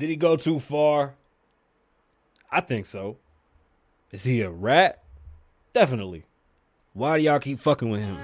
Did 0.00 0.08
he 0.08 0.16
go 0.16 0.34
too 0.34 0.58
far? 0.58 1.14
I 2.50 2.62
think 2.62 2.86
so. 2.86 3.18
Is 4.10 4.24
he 4.24 4.40
a 4.40 4.48
rat? 4.48 5.04
Definitely. 5.74 6.24
Why 6.94 7.18
do 7.18 7.24
y'all 7.24 7.38
keep 7.38 7.60
fucking 7.60 7.90
with 7.90 8.00
him? 8.00 8.16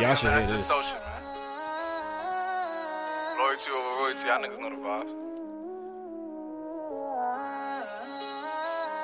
Y'all 0.00 0.14
should 0.14 0.30
hear 0.30 0.46
this. 0.46 0.68
Social, 0.68 1.00
man. 1.02 1.22
Loyalty 3.38 3.70
over 3.72 3.96
royalty. 3.98 4.28
Y'all 4.28 4.40
niggas 4.40 4.60
know 4.60 4.70
the 4.70 4.76
vibes. 4.76 5.10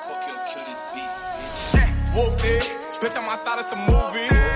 Fuck 0.07 0.27
your 0.27 0.39
kill 0.47 0.63
this 0.63 0.81
beat, 0.93 1.11
bitch. 1.35 2.15
Whoop 2.15 2.39
it, 2.45 2.63
bitch, 3.01 3.17
I'm 3.17 3.25
outside 3.25 3.59
of 3.59 3.65
some 3.65 3.79
movie. 3.79 4.48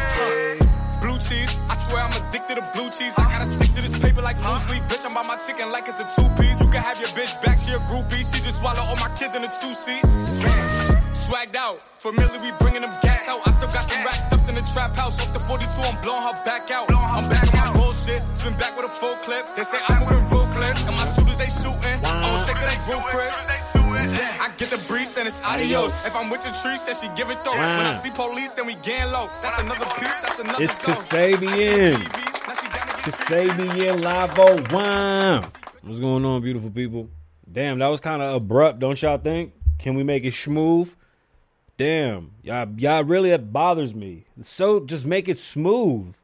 Cheese, 1.34 1.58
I 1.70 1.76
swear 1.76 2.04
I'm 2.06 2.14
addicted 2.22 2.62
to 2.62 2.66
blue 2.74 2.90
cheese. 2.94 3.18
I 3.18 3.26
gotta 3.26 3.50
stick 3.50 3.70
to 3.74 3.82
this 3.82 3.98
paper 3.98 4.22
like 4.22 4.38
blue 4.38 4.60
sleep. 4.60 4.84
Bitch, 4.86 5.06
I'm 5.06 5.14
by 5.14 5.26
my 5.26 5.38
chicken 5.38 5.72
like 5.72 5.88
it's 5.88 6.00
a 6.00 6.06
two 6.16 6.30
piece. 6.38 6.62
You 6.62 6.70
can 6.70 6.84
have 6.84 7.00
your 7.00 7.10
bitch 7.18 7.34
back, 7.42 7.58
she 7.58 7.72
a 7.74 7.80
groupie. 7.90 8.22
She 8.22 8.38
just 8.42 8.60
swallow 8.60 8.82
all 8.82 8.98
my 8.98 9.10
kids 9.18 9.34
in 9.34 9.44
a 9.44 9.50
two 9.50 9.74
seat. 9.74 10.04
Swagged 11.14 11.56
out, 11.56 11.82
familiar, 11.98 12.40
we 12.40 12.52
bringing 12.60 12.82
them 12.82 12.94
gas 13.02 13.28
out. 13.28 13.42
I 13.48 13.52
still 13.52 13.72
got 13.74 13.90
some 13.90 14.04
racks 14.06 14.26
stuffed 14.26 14.48
in 14.50 14.56
the 14.56 14.66
trap 14.74 14.96
house. 14.96 15.22
Off 15.22 15.34
the 15.34 15.40
42, 15.40 15.66
I'm 15.82 15.98
blowing 16.04 16.22
her 16.22 16.38
back 16.46 16.70
out. 16.70 16.92
I'm 16.92 17.28
back 17.30 17.50
on 17.50 17.60
my 17.66 17.82
bullshit, 17.82 18.22
spin 18.38 18.54
back 18.58 18.78
with 18.78 18.86
a 18.86 18.94
full 18.94 19.16
clip. 19.26 19.48
They 19.56 19.64
say 19.64 19.80
I'm 19.90 20.06
moving 20.06 20.30
ruthless, 20.30 20.86
and 20.86 20.96
my 20.96 21.06
shooters 21.18 21.38
they 21.38 21.50
shooting. 21.50 21.98
I'm 22.06 22.38
sick 22.46 22.58
of 22.62 22.68
they 22.70 23.02
Chris. 23.10 23.73
I 24.12 24.52
get 24.58 24.70
the 24.70 24.78
breeze, 24.88 25.12
then 25.14 25.28
it's 25.28 25.40
adios. 25.42 25.92
If 26.06 26.16
I'm 26.16 26.30
with 26.30 26.44
your 26.44 26.54
trees, 26.56 26.84
then 26.84 26.96
she 26.96 27.08
give 27.16 27.30
it 27.30 27.44
though. 27.44 27.52
When 27.52 27.62
I 27.62 27.94
see 27.94 28.10
police, 28.12 28.54
then 28.54 28.66
we 28.66 28.76
gang 28.76 29.12
low. 29.12 29.30
That's 29.42 29.62
another 29.62 29.86
piece, 30.00 30.22
that's 30.22 30.40
another 30.40 30.64
It's. 30.64 30.78
Kasabian. 30.78 31.94
Now 32.48 32.56
she 32.56 32.68
down 32.70 32.88
Kasabian 33.04 34.02
Lavo 34.04 34.44
oh 34.48 34.66
Wow. 34.72 35.50
What's 35.82 36.00
going 36.00 36.26
on, 36.26 36.42
beautiful 36.42 36.70
people? 36.70 37.10
Damn, 37.50 37.80
that 37.80 37.88
was 37.88 38.00
kind 38.00 38.22
of 38.22 38.36
abrupt, 38.36 38.80
don't 38.80 39.02
y'all 39.02 39.18
think? 39.18 39.54
Can 39.80 39.96
we 39.96 40.04
make 40.04 40.24
it 40.24 40.34
smooth? 40.34 40.94
Damn, 41.78 42.32
y'all, 42.44 42.68
y'all 42.78 43.04
really 43.04 43.32
that 43.32 43.52
bothers 43.52 43.94
me. 43.94 44.26
So 44.42 44.80
just 44.80 45.06
make 45.06 45.28
it 45.28 45.38
smooth. 45.38 46.16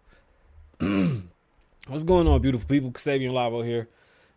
What's 0.80 2.04
going 2.04 2.28
on, 2.28 2.42
beautiful 2.42 2.68
people? 2.68 2.92
Kasabian 2.92 3.34
Lavo 3.34 3.60
oh 3.60 3.62
here. 3.62 3.90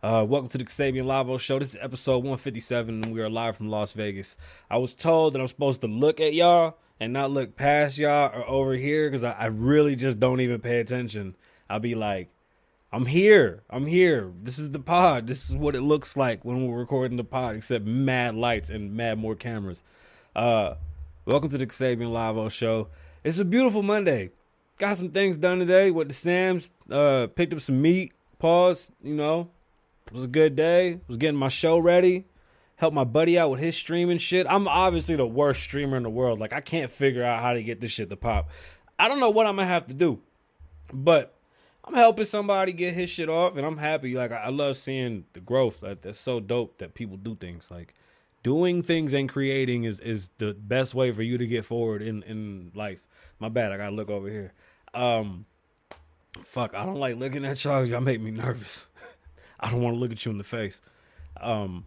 Uh, 0.04 0.26
welcome 0.28 0.48
to 0.48 0.58
the 0.58 0.64
Kasabian 0.64 1.04
Lavoe 1.04 1.38
Show. 1.38 1.60
This 1.60 1.76
is 1.76 1.78
episode 1.80 2.24
157, 2.24 3.04
and 3.04 3.12
we 3.12 3.20
are 3.20 3.30
live 3.30 3.56
from 3.56 3.68
Las 3.68 3.92
Vegas. 3.92 4.36
I 4.68 4.78
was 4.78 4.94
told 4.94 5.32
that 5.32 5.40
I'm 5.40 5.46
supposed 5.46 5.80
to 5.82 5.86
look 5.86 6.18
at 6.18 6.34
y'all 6.34 6.76
and 6.98 7.12
not 7.12 7.30
look 7.30 7.54
past 7.54 7.98
y'all 7.98 8.32
or 8.34 8.44
over 8.48 8.74
here 8.74 9.08
because 9.08 9.22
I, 9.22 9.30
I 9.30 9.44
really 9.46 9.94
just 9.94 10.18
don't 10.18 10.40
even 10.40 10.60
pay 10.60 10.80
attention. 10.80 11.36
I'll 11.70 11.78
be 11.78 11.94
like, 11.94 12.30
I'm 12.92 13.06
here. 13.06 13.62
I'm 13.70 13.86
here. 13.86 14.32
This 14.42 14.58
is 14.58 14.72
the 14.72 14.80
pod. 14.80 15.28
This 15.28 15.48
is 15.48 15.54
what 15.54 15.76
it 15.76 15.82
looks 15.82 16.16
like 16.16 16.44
when 16.44 16.66
we're 16.66 16.80
recording 16.80 17.16
the 17.16 17.22
pod, 17.22 17.54
except 17.54 17.84
mad 17.84 18.34
lights 18.34 18.70
and 18.70 18.96
mad 18.96 19.20
more 19.20 19.36
cameras. 19.36 19.84
Uh, 20.34 20.74
welcome 21.26 21.48
to 21.50 21.58
the 21.58 21.66
Kasabian 21.68 22.10
Lavoe 22.10 22.50
Show. 22.50 22.88
It's 23.22 23.38
a 23.38 23.44
beautiful 23.44 23.84
Monday. 23.84 24.30
Got 24.78 24.96
some 24.96 25.10
things 25.10 25.36
done 25.36 25.60
today 25.60 25.92
with 25.92 26.08
the 26.08 26.14
Sams. 26.14 26.70
Uh, 26.90 27.28
picked 27.28 27.52
up 27.52 27.60
some 27.60 27.80
meat. 27.80 28.12
Pause. 28.40 28.90
You 29.00 29.14
know, 29.14 29.48
it 30.06 30.12
was 30.12 30.24
a 30.24 30.28
good 30.28 30.56
day. 30.56 31.00
Was 31.08 31.16
getting 31.16 31.38
my 31.38 31.48
show 31.48 31.78
ready. 31.78 32.26
Helped 32.76 32.94
my 32.94 33.04
buddy 33.04 33.38
out 33.38 33.50
with 33.50 33.60
his 33.60 33.76
streaming 33.76 34.18
shit. 34.18 34.46
I'm 34.48 34.66
obviously 34.66 35.16
the 35.16 35.26
worst 35.26 35.62
streamer 35.62 35.96
in 35.96 36.02
the 36.02 36.10
world. 36.10 36.40
Like 36.40 36.52
I 36.52 36.60
can't 36.60 36.90
figure 36.90 37.24
out 37.24 37.42
how 37.42 37.52
to 37.52 37.62
get 37.62 37.80
this 37.80 37.92
shit 37.92 38.10
to 38.10 38.16
pop. 38.16 38.48
I 38.98 39.08
don't 39.08 39.20
know 39.20 39.30
what 39.30 39.46
I'm 39.46 39.56
gonna 39.56 39.68
have 39.68 39.86
to 39.86 39.94
do, 39.94 40.20
but 40.92 41.34
I'm 41.84 41.94
helping 41.94 42.24
somebody 42.24 42.72
get 42.72 42.94
his 42.94 43.10
shit 43.10 43.28
off, 43.28 43.56
and 43.56 43.66
I'm 43.66 43.78
happy. 43.78 44.14
Like 44.14 44.32
I, 44.32 44.36
I 44.36 44.48
love 44.50 44.76
seeing 44.76 45.24
the 45.32 45.40
growth. 45.40 45.82
Like 45.82 46.02
that's 46.02 46.20
so 46.20 46.40
dope 46.40 46.78
that 46.78 46.94
people 46.94 47.16
do 47.16 47.34
things. 47.34 47.70
Like 47.70 47.94
doing 48.42 48.82
things 48.82 49.12
and 49.12 49.28
creating 49.28 49.84
is 49.84 50.00
is 50.00 50.30
the 50.38 50.54
best 50.54 50.94
way 50.94 51.12
for 51.12 51.22
you 51.22 51.38
to 51.38 51.46
get 51.46 51.64
forward 51.64 52.02
in 52.02 52.22
in 52.22 52.72
life. 52.74 53.06
My 53.38 53.48
bad. 53.48 53.72
I 53.72 53.76
gotta 53.76 53.94
look 53.94 54.10
over 54.10 54.28
here. 54.28 54.52
Um, 54.94 55.46
fuck. 56.42 56.74
I 56.74 56.84
don't 56.84 57.00
like 57.00 57.16
looking 57.16 57.44
at 57.44 57.62
y'all. 57.64 57.86
Y'all 57.86 58.00
make 58.00 58.20
me 58.20 58.30
nervous. 58.30 58.86
I 59.62 59.70
don't 59.70 59.82
want 59.82 59.94
to 59.94 60.00
look 60.00 60.12
at 60.12 60.24
you 60.24 60.32
in 60.32 60.38
the 60.38 60.44
face. 60.44 60.82
Um, 61.40 61.86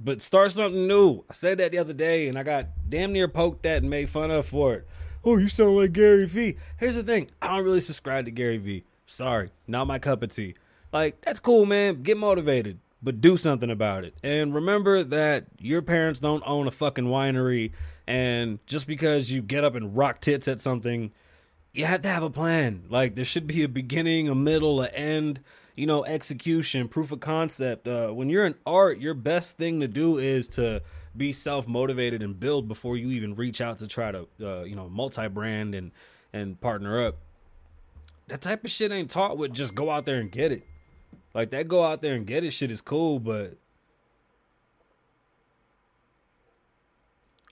but 0.00 0.22
start 0.22 0.52
something 0.52 0.86
new. 0.86 1.24
I 1.30 1.34
said 1.34 1.58
that 1.58 1.72
the 1.72 1.78
other 1.78 1.92
day, 1.92 2.28
and 2.28 2.38
I 2.38 2.42
got 2.42 2.66
damn 2.88 3.12
near 3.12 3.28
poked 3.28 3.66
at 3.66 3.82
and 3.82 3.90
made 3.90 4.08
fun 4.08 4.30
of 4.30 4.46
for 4.46 4.74
it. 4.74 4.88
Oh, 5.24 5.36
you 5.36 5.48
sound 5.48 5.76
like 5.76 5.92
Gary 5.92 6.26
Vee. 6.26 6.56
Here's 6.78 6.96
the 6.96 7.02
thing: 7.02 7.30
I 7.40 7.48
don't 7.48 7.64
really 7.64 7.80
subscribe 7.80 8.24
to 8.26 8.30
Gary 8.30 8.58
Vee. 8.58 8.84
Sorry, 9.06 9.50
not 9.66 9.86
my 9.86 9.98
cup 9.98 10.22
of 10.22 10.34
tea. 10.34 10.54
Like 10.92 11.20
that's 11.22 11.40
cool, 11.40 11.66
man. 11.66 12.02
Get 12.02 12.16
motivated, 12.16 12.78
but 13.02 13.20
do 13.20 13.36
something 13.36 13.70
about 13.70 14.04
it. 14.04 14.14
And 14.22 14.54
remember 14.54 15.02
that 15.02 15.46
your 15.58 15.82
parents 15.82 16.20
don't 16.20 16.42
own 16.46 16.66
a 16.66 16.70
fucking 16.70 17.06
winery, 17.06 17.72
and 18.06 18.58
just 18.66 18.86
because 18.86 19.30
you 19.30 19.42
get 19.42 19.64
up 19.64 19.74
and 19.74 19.96
rock 19.96 20.20
tits 20.20 20.46
at 20.48 20.60
something, 20.60 21.12
you 21.72 21.86
have 21.86 22.02
to 22.02 22.08
have 22.08 22.22
a 22.22 22.30
plan. 22.30 22.84
Like 22.88 23.14
there 23.14 23.24
should 23.24 23.46
be 23.46 23.62
a 23.62 23.68
beginning, 23.68 24.28
a 24.28 24.34
middle, 24.34 24.80
an 24.80 24.94
end. 24.94 25.40
You 25.76 25.86
know, 25.86 26.04
execution, 26.04 26.88
proof 26.88 27.12
of 27.12 27.20
concept. 27.20 27.86
Uh, 27.86 28.08
when 28.08 28.30
you're 28.30 28.46
in 28.46 28.54
art, 28.64 28.98
your 28.98 29.14
best 29.14 29.58
thing 29.58 29.80
to 29.80 29.88
do 29.88 30.18
is 30.18 30.48
to 30.48 30.82
be 31.16 31.32
self 31.32 31.68
motivated 31.68 32.22
and 32.22 32.38
build 32.38 32.66
before 32.66 32.96
you 32.96 33.10
even 33.10 33.34
reach 33.34 33.60
out 33.60 33.78
to 33.78 33.86
try 33.86 34.10
to, 34.10 34.26
uh, 34.42 34.62
you 34.64 34.74
know, 34.74 34.88
multi 34.88 35.28
brand 35.28 35.74
and 35.74 35.92
and 36.32 36.60
partner 36.60 37.06
up. 37.06 37.16
That 38.28 38.40
type 38.40 38.64
of 38.64 38.70
shit 38.70 38.90
ain't 38.90 39.10
taught 39.10 39.38
with 39.38 39.52
just 39.52 39.74
go 39.74 39.90
out 39.90 40.06
there 40.06 40.16
and 40.16 40.32
get 40.32 40.50
it. 40.50 40.64
Like 41.34 41.50
that 41.50 41.68
go 41.68 41.84
out 41.84 42.00
there 42.00 42.14
and 42.14 42.26
get 42.26 42.42
it 42.42 42.52
shit 42.52 42.70
is 42.70 42.80
cool, 42.80 43.18
but 43.18 43.58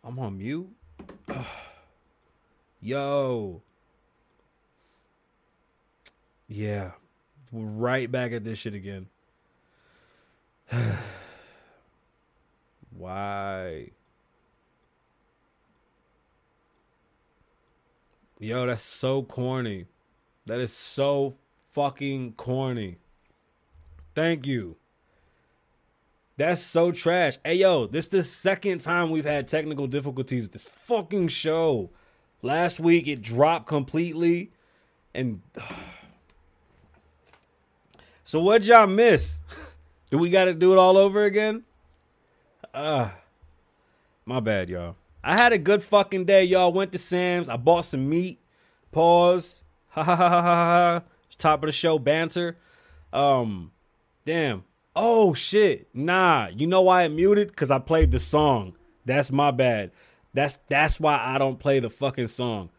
I'm 0.03 0.19
on 0.19 0.39
mute. 0.39 0.69
Yo. 2.81 3.63
Yeah. 6.49 6.93
Right 7.55 8.11
back 8.11 8.33
at 8.33 8.43
this 8.43 8.59
shit 8.59 8.75
again. 8.75 9.07
Why? 12.97 13.91
Yo, 18.41 18.67
that's 18.67 18.83
so 18.83 19.23
corny. 19.23 19.87
That 20.47 20.59
is 20.59 20.73
so 20.73 21.37
fucking 21.71 22.33
corny. 22.33 22.99
Thank 24.17 24.49
you. 24.49 24.77
That's 26.37 26.61
so 26.61 26.91
trash. 26.91 27.39
Hey 27.45 27.55
yo, 27.55 27.87
this 27.87 28.07
is 28.07 28.11
the 28.11 28.25
second 28.25 28.81
time 28.81 29.11
we've 29.11 29.25
had 29.25 29.47
technical 29.47 29.87
difficulties 29.87 30.43
with 30.43 30.53
this 30.53 30.65
fucking 30.65 31.29
show. 31.29 31.91
Last 32.43 32.81
week 32.81 33.07
it 33.07 33.23
dropped 33.23 33.69
completely 33.69 34.51
and 35.15 35.41
So 38.25 38.41
what'd 38.43 38.67
y'all 38.67 38.87
miss? 38.87 39.41
Do 40.11 40.19
we 40.19 40.31
gotta 40.31 40.55
do 40.55 40.73
it 40.73 40.79
all 40.79 40.97
over 40.97 41.25
again? 41.25 41.65
Uh 42.73 43.11
my 44.27 44.41
bad, 44.41 44.71
y'all. 44.71 44.97
I 45.23 45.37
had 45.37 45.53
a 45.53 45.59
good 45.59 45.83
fucking 45.83 46.25
day, 46.25 46.45
y'all. 46.45 46.73
Went 46.73 46.93
to 46.93 46.99
Sam's. 46.99 47.49
I 47.49 47.57
bought 47.57 47.85
some 47.85 48.09
meat. 48.09 48.41
Pause. 48.91 49.63
Ha 49.91 50.03
ha 50.03 50.17
ha 50.17 50.29
ha 50.29 50.43
ha. 50.43 51.03
Top 51.37 51.63
of 51.63 51.69
the 51.69 51.73
show 51.73 51.99
banter. 51.99 52.57
Um, 53.13 53.73
damn. 54.25 54.65
Oh 54.97 55.35
shit. 55.35 55.89
Nah. 55.95 56.49
You 56.49 56.67
know 56.67 56.83
why 56.83 57.05
I 57.05 57.09
muted? 57.09 57.55
Cause 57.55 57.71
I 57.71 57.79
played 57.79 58.11
the 58.11 58.19
song. 58.19 58.77
That's 59.05 59.31
my 59.31 59.51
bad. 59.51 59.91
That's 60.33 60.59
that's 60.69 60.99
why 60.99 61.19
I 61.23 61.39
don't 61.39 61.59
play 61.59 61.81
the 61.81 61.91
fucking 61.91 62.29
song. 62.29 62.71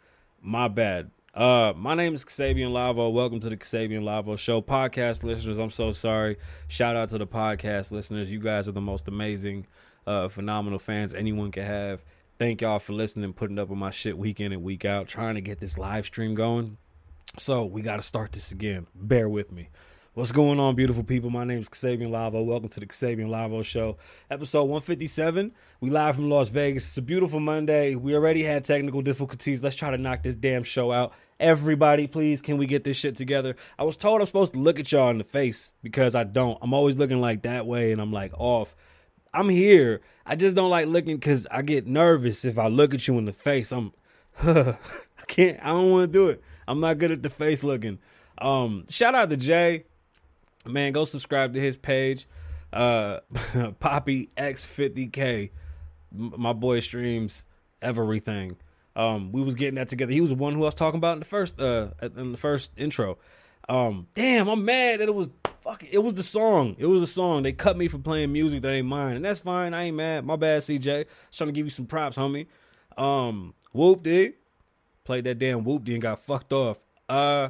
My 0.41 0.67
bad. 0.67 1.11
Uh, 1.35 1.73
my 1.76 1.93
name 1.96 2.14
is 2.14 2.23
Kasabian 2.23 2.72
Lavoe. 2.72 3.11
Welcome 3.11 3.41
to 3.41 3.49
the 3.49 3.58
Kasabian 3.58 4.03
Lavoe 4.03 4.40
Show. 4.40 4.61
Podcast 4.61 5.22
listeners, 5.22 5.58
I'm 5.58 5.70
so 5.70 5.91
sorry. 5.91 6.37
Shout 6.70 6.96
out 6.96 7.09
to 7.09 7.17
the 7.17 7.28
podcast 7.28 7.91
listeners. 7.91 8.32
You 8.32 8.40
guys 8.40 8.70
are 8.70 8.72
the 8.72 8.79
most 8.79 9.09
amazing, 9.09 9.67
uh, 10.08 10.29
phenomenal 10.29 10.79
fans 10.79 11.14
anyone 11.14 11.52
can 11.52 11.66
have. 11.66 12.05
Thank 12.40 12.61
y'all 12.61 12.79
for 12.79 12.93
listening, 12.93 13.34
putting 13.34 13.59
up 13.59 13.67
with 13.67 13.78
my 13.78 13.91
shit 13.91 14.17
week 14.17 14.40
in 14.40 14.53
and 14.53 14.64
week 14.64 14.85
out, 14.85 15.09
trying 15.09 15.35
to 15.35 15.41
get 15.41 15.59
this 15.59 15.78
live 15.78 16.05
stream 16.05 16.35
going. 16.35 16.78
So 17.37 17.66
we 17.66 17.82
got 17.82 17.97
to 17.97 18.02
start 18.02 18.32
this 18.32 18.53
again. 18.53 18.87
Bear 18.96 19.28
with 19.28 19.52
me. 19.52 19.67
What's 20.16 20.32
going 20.32 20.61
on, 20.61 20.76
beautiful 20.76 21.03
people? 21.03 21.29
My 21.29 21.43
name 21.43 21.59
is 21.59 21.67
Kasabian 21.67 22.11
Lavoe. 22.11 22.46
Welcome 22.46 22.70
to 22.70 22.79
the 22.79 22.85
Kasabian 22.85 23.28
Lavoe 23.28 23.66
Show, 23.66 23.97
episode 24.32 24.64
157. 24.64 25.52
We 25.82 25.90
live 25.90 26.16
from 26.16 26.29
Las 26.29 26.47
Vegas. 26.47 26.87
It's 26.87 26.97
a 26.97 27.02
beautiful 27.02 27.41
Monday. 27.41 27.96
We 27.96 28.16
already 28.16 28.41
had 28.41 28.64
technical 28.64 29.02
difficulties. 29.02 29.61
Let's 29.61 29.76
try 29.76 29.91
to 29.91 29.97
knock 29.97 30.23
this 30.23 30.35
damn 30.35 30.64
show 30.64 30.93
out. 30.93 31.11
Everybody, 31.40 32.08
please, 32.08 32.40
can 32.41 32.58
we 32.58 32.66
get 32.66 32.84
this 32.85 32.96
shit 32.96 33.16
together? 33.16 33.55
I 33.78 33.84
was 33.84 33.97
told 33.97 34.22
I'm 34.22 34.28
supposed 34.28 34.53
to 34.53 34.59
look 34.59 34.79
at 34.79 34.91
y'all 34.91 35.09
in 35.09 35.17
the 35.17 35.23
face 35.26 35.73
because 35.84 36.16
I 36.16 36.23
don't. 36.23 36.58
I'm 36.61 36.73
always 36.73 36.97
looking 36.97 37.20
like 37.20 37.41
that 37.41 37.66
way 37.66 37.91
and 37.91 38.02
I'm 38.02 38.14
like 38.14 38.32
off. 38.37 38.76
I'm 39.34 39.49
here. 39.49 40.02
I 40.26 40.35
just 40.37 40.55
don't 40.55 40.70
like 40.70 40.87
looking 40.87 41.17
because 41.17 41.46
I 41.52 41.61
get 41.61 41.85
nervous 41.85 42.46
if 42.46 42.58
I 42.58 42.67
look 42.67 42.93
at 42.93 43.08
you 43.08 43.17
in 43.17 43.26
the 43.26 43.34
face. 43.34 43.73
I'm, 43.73 43.91
I 44.41 44.78
can't. 45.28 45.59
I 45.61 45.67
don't 45.67 45.91
want 45.91 46.11
to 46.11 46.17
do 46.17 46.29
it. 46.29 46.41
I'm 46.67 46.79
not 46.79 46.99
good 46.99 47.11
at 47.11 47.22
the 47.22 47.29
face 47.29 47.64
looking. 47.64 47.99
Um, 48.37 48.85
shout 48.90 49.14
out 49.14 49.29
to 49.29 49.37
Jay. 49.37 49.85
Man, 50.66 50.93
go 50.93 51.03
subscribe 51.05 51.53
to 51.53 51.59
his 51.59 51.76
page. 51.76 52.28
Uh 52.72 53.20
Poppy 53.79 54.29
X50K. 54.37 55.52
M- 56.17 56.34
My 56.37 56.53
boy 56.53 56.79
streams 56.79 57.46
everything. 57.82 58.58
Um, 58.96 59.32
we 59.32 59.42
was 59.42 59.56
getting 59.56 59.76
that 59.76 59.90
together. 59.90 60.12
He 60.12 60.22
was 60.22 60.30
the 60.30 60.36
one 60.36 60.53
who 60.53 60.64
I 60.64 60.66
was 60.66 60.76
talking 60.76 60.97
about 60.97 61.14
in 61.14 61.20
the 61.20 61.26
first 61.26 61.59
uh 61.59 61.90
in 62.02 62.32
the 62.32 62.38
first 62.38 62.72
intro. 62.78 63.18
Um, 63.68 64.08
damn, 64.14 64.47
I'm 64.47 64.64
mad 64.64 65.00
that 65.00 65.09
it 65.09 65.16
was 65.16 65.30
fucking 65.62 65.90
it 65.92 66.00
was 66.00 66.14
the 66.14 66.24
song. 66.24 66.76
It 66.78 66.86
was 66.86 67.02
the 67.02 67.08
song. 67.08 67.44
They 67.44 67.52
cut 67.52 67.78
me 67.78 67.88
for 67.88 67.97
playing 67.97 68.32
music 68.32 68.62
that 68.62 68.72
ain't 68.72 68.88
mine. 68.88 69.16
And 69.16 69.26
that's 69.26 69.40
fine. 69.40 69.74
I 69.74 69.86
ain't 69.86 69.97
mad. 69.97 70.26
My 70.26 70.36
bad, 70.36 70.62
CJ. 70.62 71.06
Just 71.06 71.38
trying 71.38 71.50
to 71.50 71.53
give 71.53 71.66
you 71.66 71.72
some 71.72 71.88
props, 71.88 72.18
homie. 72.18 72.47
Um, 72.97 73.53
whoop 73.74 74.03
did. 74.03 74.36
Played 75.03 75.26
that 75.26 75.40
damn 75.40 75.64
whoop 75.64 75.88
and 75.88 76.02
got 76.02 76.20
fucked 76.20 76.53
off. 76.53 76.80
Uh 77.09 77.50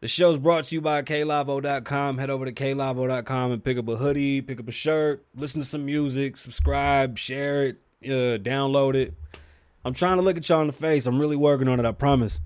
the 0.00 0.08
show's 0.08 0.38
brought 0.38 0.64
to 0.64 0.74
you 0.74 0.80
by 0.80 1.02
klavoe.com. 1.02 2.18
Head 2.18 2.30
over 2.30 2.44
to 2.44 2.52
klavoe.com 2.52 3.52
and 3.52 3.64
pick 3.64 3.78
up 3.78 3.88
a 3.88 3.96
hoodie, 3.96 4.42
pick 4.42 4.60
up 4.60 4.68
a 4.68 4.72
shirt, 4.72 5.24
listen 5.34 5.60
to 5.62 5.66
some 5.66 5.86
music, 5.86 6.36
subscribe, 6.36 7.16
share 7.16 7.64
it, 7.64 7.76
uh, 8.04 8.38
download 8.38 8.94
it. 8.94 9.14
I'm 9.86 9.94
trying 9.94 10.16
to 10.16 10.22
look 10.22 10.36
at 10.36 10.48
y'all 10.48 10.62
in 10.62 10.66
the 10.66 10.72
face. 10.72 11.06
I'm 11.06 11.20
really 11.20 11.36
working 11.36 11.68
on 11.68 11.78
it. 11.78 11.86
I 11.86 11.92
promise. 11.92 12.40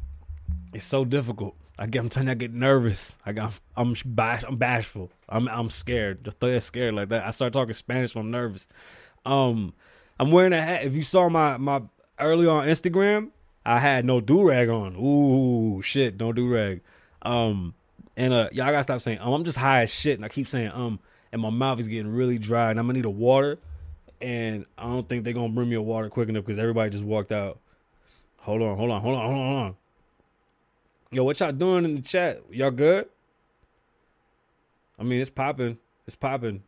It's 0.75 0.85
so 0.85 1.07
difficult. 1.07 1.57
I 1.79 1.87
get. 1.87 2.01
I'm 2.01 2.11
trying 2.11 2.27
to 2.27 2.35
get 2.35 2.53
nervous. 2.53 3.17
I 3.25 3.33
got. 3.33 3.59
I'm 3.75 3.95
bash. 4.05 4.45
I'm 4.47 4.59
bashful. 4.59 5.11
I'm. 5.27 5.49
I'm 5.49 5.71
scared. 5.71 6.23
Just 6.23 6.67
scared 6.67 6.93
like 6.93 7.09
that. 7.09 7.25
I 7.25 7.31
start 7.31 7.55
talking 7.55 7.73
Spanish 7.73 8.15
I'm 8.15 8.31
nervous. 8.31 8.69
Um, 9.25 9.73
I'm 10.19 10.33
wearing 10.33 10.53
a 10.53 10.61
hat. 10.61 10.85
If 10.85 10.93
you 10.93 11.01
saw 11.01 11.31
my 11.31 11.57
my 11.57 11.81
early 12.19 12.47
on 12.47 12.67
Instagram, 12.67 13.31
I 13.65 13.79
had 13.79 14.05
no 14.05 14.21
do 14.21 14.47
rag 14.47 14.69
on. 14.69 14.95
Ooh, 14.97 15.81
shit, 15.81 16.21
no 16.21 16.35
do 16.35 16.47
rag. 16.47 16.83
Um, 17.23 17.73
and 18.19 18.35
uh, 18.35 18.51
y'all 18.53 18.67
gotta 18.67 18.83
stop 18.83 19.01
saying. 19.01 19.19
Um, 19.19 19.33
I'm 19.33 19.45
just 19.45 19.57
high 19.57 19.85
as 19.85 19.95
shit, 19.95 20.19
and 20.19 20.27
I 20.27 20.29
keep 20.29 20.47
saying 20.47 20.73
um, 20.75 21.01
and 21.33 21.41
my 21.41 21.49
mouth 21.49 21.81
is 21.81 21.89
getting 21.89 22.13
really 22.13 22.37
dry, 22.37 22.71
and 22.71 22.79
I'm 22.79 22.85
gonna 22.85 22.99
need 22.99 23.07
a 23.07 23.11
water. 23.11 23.59
And 24.21 24.67
I 24.77 24.85
don't 24.85 25.09
think 25.09 25.25
they're 25.25 25.33
gonna 25.33 25.53
bring 25.53 25.69
me 25.69 25.77
a 25.77 25.83
water 25.83 26.09
quick 26.09 26.29
enough 26.29 26.45
because 26.45 26.59
everybody 26.59 26.91
just 26.91 27.05
walked 27.05 27.33
out. 27.33 27.59
Hold 28.43 28.63
on, 28.63 28.77
hold 28.77 28.91
on, 28.91 29.01
hold 29.01 29.17
on, 29.17 29.27
hold 29.27 29.39
on, 29.39 29.47
hold 29.47 29.67
on. 29.67 29.77
Yo, 31.13 31.25
what 31.25 31.41
y'all 31.41 31.53
doing 31.53 31.85
in 31.85 31.97
the 31.97 32.03
chat? 32.03 32.43
Y'all 32.51 32.71
good? 32.71 33.09
I 34.99 35.03
mean, 35.03 35.21
it's 35.21 35.31
popping. 35.31 35.79
It's 36.07 36.17
popping. 36.17 36.63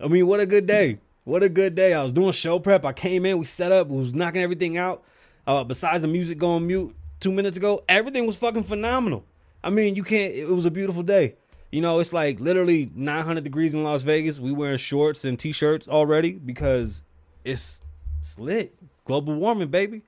I 0.00 0.08
mean, 0.08 0.26
what 0.26 0.40
a 0.40 0.46
good 0.46 0.66
day. 0.66 0.98
What 1.24 1.42
a 1.42 1.48
good 1.48 1.74
day. 1.74 1.94
I 1.94 2.02
was 2.02 2.12
doing 2.12 2.32
show 2.32 2.58
prep. 2.58 2.84
I 2.84 2.92
came 2.92 3.26
in, 3.26 3.38
we 3.38 3.44
set 3.44 3.70
up, 3.70 3.88
we 3.88 3.98
was 3.98 4.14
knocking 4.14 4.42
everything 4.42 4.76
out. 4.76 5.04
Uh, 5.46 5.64
besides 5.64 6.02
the 6.02 6.08
music 6.08 6.38
going 6.38 6.66
mute 6.66 6.94
two 7.20 7.32
minutes 7.32 7.56
ago, 7.56 7.84
everything 7.88 8.26
was 8.26 8.36
fucking 8.36 8.64
phenomenal. 8.64 9.24
I 9.62 9.70
mean, 9.70 9.94
you 9.94 10.02
can't, 10.02 10.32
it 10.32 10.48
was 10.48 10.64
a 10.64 10.70
beautiful 10.70 11.02
day. 11.02 11.36
You 11.72 11.80
know, 11.80 11.98
it's 12.00 12.12
like 12.12 12.38
literally 12.38 12.92
900 12.94 13.42
degrees 13.42 13.72
in 13.74 13.82
Las 13.82 14.02
Vegas. 14.02 14.38
We 14.38 14.52
wearing 14.52 14.76
shorts 14.76 15.24
and 15.24 15.38
t-shirts 15.38 15.88
already 15.88 16.32
because 16.32 17.02
it's, 17.44 17.80
it's 18.20 18.38
lit. 18.38 18.74
Global 19.06 19.34
warming, 19.34 19.68
baby. 19.68 20.02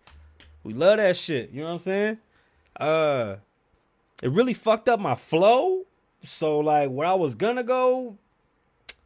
We 0.63 0.75
love 0.75 0.99
that 0.99 1.17
shit. 1.17 1.51
You 1.51 1.63
know 1.63 1.69
what 1.69 1.73
I'm 1.73 1.79
saying? 1.79 2.19
Uh, 2.79 3.37
it 4.23 4.31
really 4.31 4.53
fucked 4.53 4.89
up 4.89 5.01
my 5.01 5.15
flow. 5.15 5.87
So 6.23 6.61
like 6.61 6.91
where 6.91 7.07
I 7.09 7.15
was 7.15 7.35
gonna 7.35 7.63
go, 7.63 8.17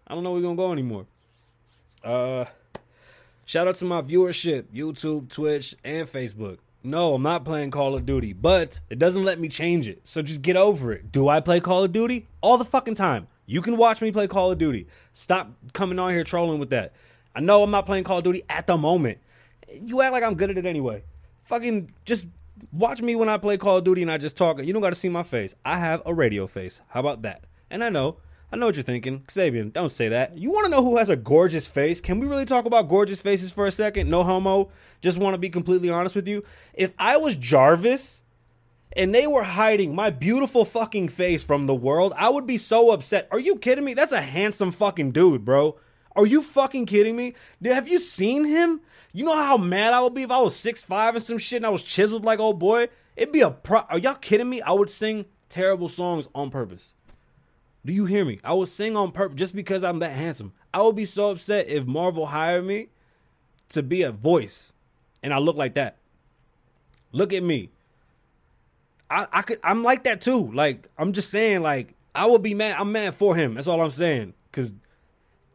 I 0.07 0.15
don't 0.15 0.23
know 0.23 0.33
where 0.33 0.41
we're 0.41 0.47
gonna 0.47 0.57
go 0.57 0.73
anymore. 0.73 1.07
Uh 2.05 2.45
shout 3.45 3.67
out 3.67 3.75
to 3.77 3.85
my 3.85 4.03
viewership, 4.03 4.65
YouTube, 4.73 5.29
Twitch, 5.29 5.75
and 5.83 6.07
Facebook. 6.07 6.59
No, 6.83 7.15
I'm 7.15 7.23
not 7.23 7.45
playing 7.45 7.71
Call 7.71 7.95
of 7.95 8.07
Duty, 8.07 8.33
but 8.33 8.81
it 8.89 8.99
doesn't 8.99 9.25
let 9.25 9.41
me 9.41 9.49
change 9.49 9.89
it. 9.89 10.01
So 10.05 10.23
just 10.23 10.43
get 10.43 10.57
over 10.57 10.93
it. 10.93 11.11
Do 11.11 11.29
I 11.29 11.41
play 11.41 11.61
Call 11.61 11.85
of 11.85 11.93
Duty? 11.93 12.29
All 12.41 12.57
the 12.57 12.65
fucking 12.65 12.95
time. 12.95 13.27
You 13.47 13.63
can 13.63 13.77
watch 13.77 14.01
me 14.01 14.13
play 14.13 14.29
Call 14.29 14.53
of 14.53 14.59
Duty. 14.59 14.87
Stop 15.13 15.51
coming 15.73 15.99
on 15.99 16.11
here 16.13 16.23
trolling 16.23 16.61
with 16.61 16.71
that. 16.71 16.93
I 17.35 17.41
know 17.41 17.63
I'm 17.63 17.71
not 17.71 17.87
playing 17.87 18.05
Call 18.05 18.19
of 18.19 18.25
Duty 18.25 18.43
at 18.49 18.67
the 18.67 18.77
moment. 18.77 19.19
You 19.71 20.03
act 20.03 20.13
like 20.13 20.23
I'm 20.23 20.35
good 20.35 20.51
at 20.51 20.59
it 20.59 20.67
anyway. 20.67 21.03
Fucking 21.43 21.93
just 22.05 22.29
watch 22.73 23.03
me 23.03 23.17
when 23.17 23.29
I 23.29 23.39
play 23.39 23.57
Call 23.57 23.79
of 23.79 23.85
Duty 23.85 24.03
and 24.03 24.11
I 24.11 24.19
just 24.19 24.37
talk. 24.37 24.63
You 24.63 24.73
don't 24.73 24.83
got 24.83 24.91
to 24.91 24.97
see 24.97 25.09
my 25.09 25.23
face. 25.23 25.55
I 25.65 25.79
have 25.79 26.03
a 26.07 26.15
radio 26.15 26.47
face. 26.47 26.81
How 26.89 27.01
about 27.01 27.23
that? 27.23 27.45
And 27.71 27.83
I 27.83 27.89
know, 27.89 28.17
I 28.51 28.57
know 28.57 28.67
what 28.67 28.77
you're 28.77 28.83
thinking. 28.83 29.25
Xavier, 29.31 29.65
don't 29.65 29.93
say 29.93 30.09
that. 30.09 30.39
You 30.39 30.51
want 30.51 30.65
to 30.65 30.71
know 30.71 30.83
who 30.83 30.97
has 30.97 31.11
a 31.11 31.17
gorgeous 31.17 31.69
face? 31.69 32.01
Can 32.01 32.19
we 32.19 32.27
really 32.27 32.47
talk 32.47 32.65
about 32.65 32.89
gorgeous 32.89 33.21
faces 33.21 33.53
for 33.53 33.67
a 33.67 33.73
second? 33.73 34.09
No 34.09 34.25
homo. 34.25 34.71
Just 35.03 35.19
want 35.19 35.35
to 35.35 35.39
be 35.39 35.51
completely 35.51 35.91
honest 35.91 36.15
with 36.15 36.27
you. 36.27 36.43
If 36.73 36.95
I 36.99 37.19
was 37.19 37.37
Jarvis 37.37 38.23
and 38.97 39.15
they 39.15 39.27
were 39.27 39.43
hiding 39.43 39.95
my 39.95 40.09
beautiful 40.09 40.65
fucking 40.65 41.09
face 41.09 41.45
from 41.45 41.67
the 41.67 41.75
world, 41.75 42.15
I 42.17 42.31
would 42.31 42.47
be 42.47 42.57
so 42.57 42.91
upset. 42.91 43.29
Are 43.31 43.39
you 43.39 43.57
kidding 43.57 43.85
me? 43.85 43.93
That's 43.93 44.13
a 44.13 44.23
handsome 44.23 44.71
fucking 44.71 45.13
dude, 45.13 45.45
bro. 45.45 45.79
Are 46.17 46.27
you 46.27 46.43
fucking 46.43 46.87
kidding 46.87 47.17
me? 47.17 47.35
Have 47.63 47.87
you 47.87 47.99
seen 47.99 48.47
him? 48.47 48.81
You 49.13 49.27
know 49.27 49.37
how 49.37 49.59
mad 49.59 49.93
I 49.93 50.01
would 50.01 50.15
be 50.15 50.23
if 50.23 50.31
I 50.31 50.41
was 50.41 50.55
6'5 50.55 51.17
and 51.17 51.23
some 51.23 51.39
shit 51.39 51.59
and 51.59 51.67
I 51.67 51.71
was 51.71 51.85
chiseled 51.85 52.25
like 52.25 52.41
old 52.41 52.59
boy? 52.59 52.89
It'd 53.15 53.33
be 53.33 53.43
a 53.43 53.51
pro. 53.51 53.81
Are 53.81 53.99
y'all 53.99 54.15
kidding 54.15 54.49
me? 54.49 54.63
I 54.63 54.73
would 54.73 54.89
sing 54.89 55.27
terrible 55.51 55.89
songs 55.89 56.29
on 56.35 56.51
purpose. 56.51 56.95
Do 57.89 57.95
you 57.95 58.05
hear 58.05 58.23
me? 58.23 58.39
I 58.45 58.53
would 58.53 58.69
sing 58.69 58.99
on 58.99 59.13
purpose 59.13 59.39
just 59.39 59.55
because 59.55 59.83
I'm 59.83 60.01
that 60.01 60.13
handsome. 60.13 60.53
I 60.75 60.83
would 60.83 60.95
be 60.95 61.07
so 61.07 61.31
upset 61.31 61.69
if 61.69 61.87
Marvel 61.87 62.27
hired 62.27 62.67
me 62.67 62.89
to 63.71 63.83
be 63.83 64.03
a 64.03 64.13
voice 64.13 64.75
and 65.23 65.33
I 65.33 65.39
look 65.39 65.57
like 65.57 65.73
that. 65.77 65.97
Look 67.13 67.33
at 67.33 67.43
me. 67.43 67.71
I, 69.09 69.27
I 69.33 69.41
could 69.41 69.59
I'm 69.65 69.83
like 69.83 70.05
that 70.05 70.21
too. 70.21 70.53
Like 70.53 70.87
I'm 70.99 71.15
just 71.15 71.31
saying, 71.31 71.63
like 71.63 71.95
I 72.15 72.27
would 72.27 72.43
be 72.43 72.53
mad. 72.53 72.77
I'm 72.79 72.93
mad 72.93 73.15
for 73.15 73.35
him. 73.35 73.55
That's 73.55 73.67
all 73.67 73.81
I'm 73.81 73.91
saying. 73.91 74.35
Cause 74.53 74.75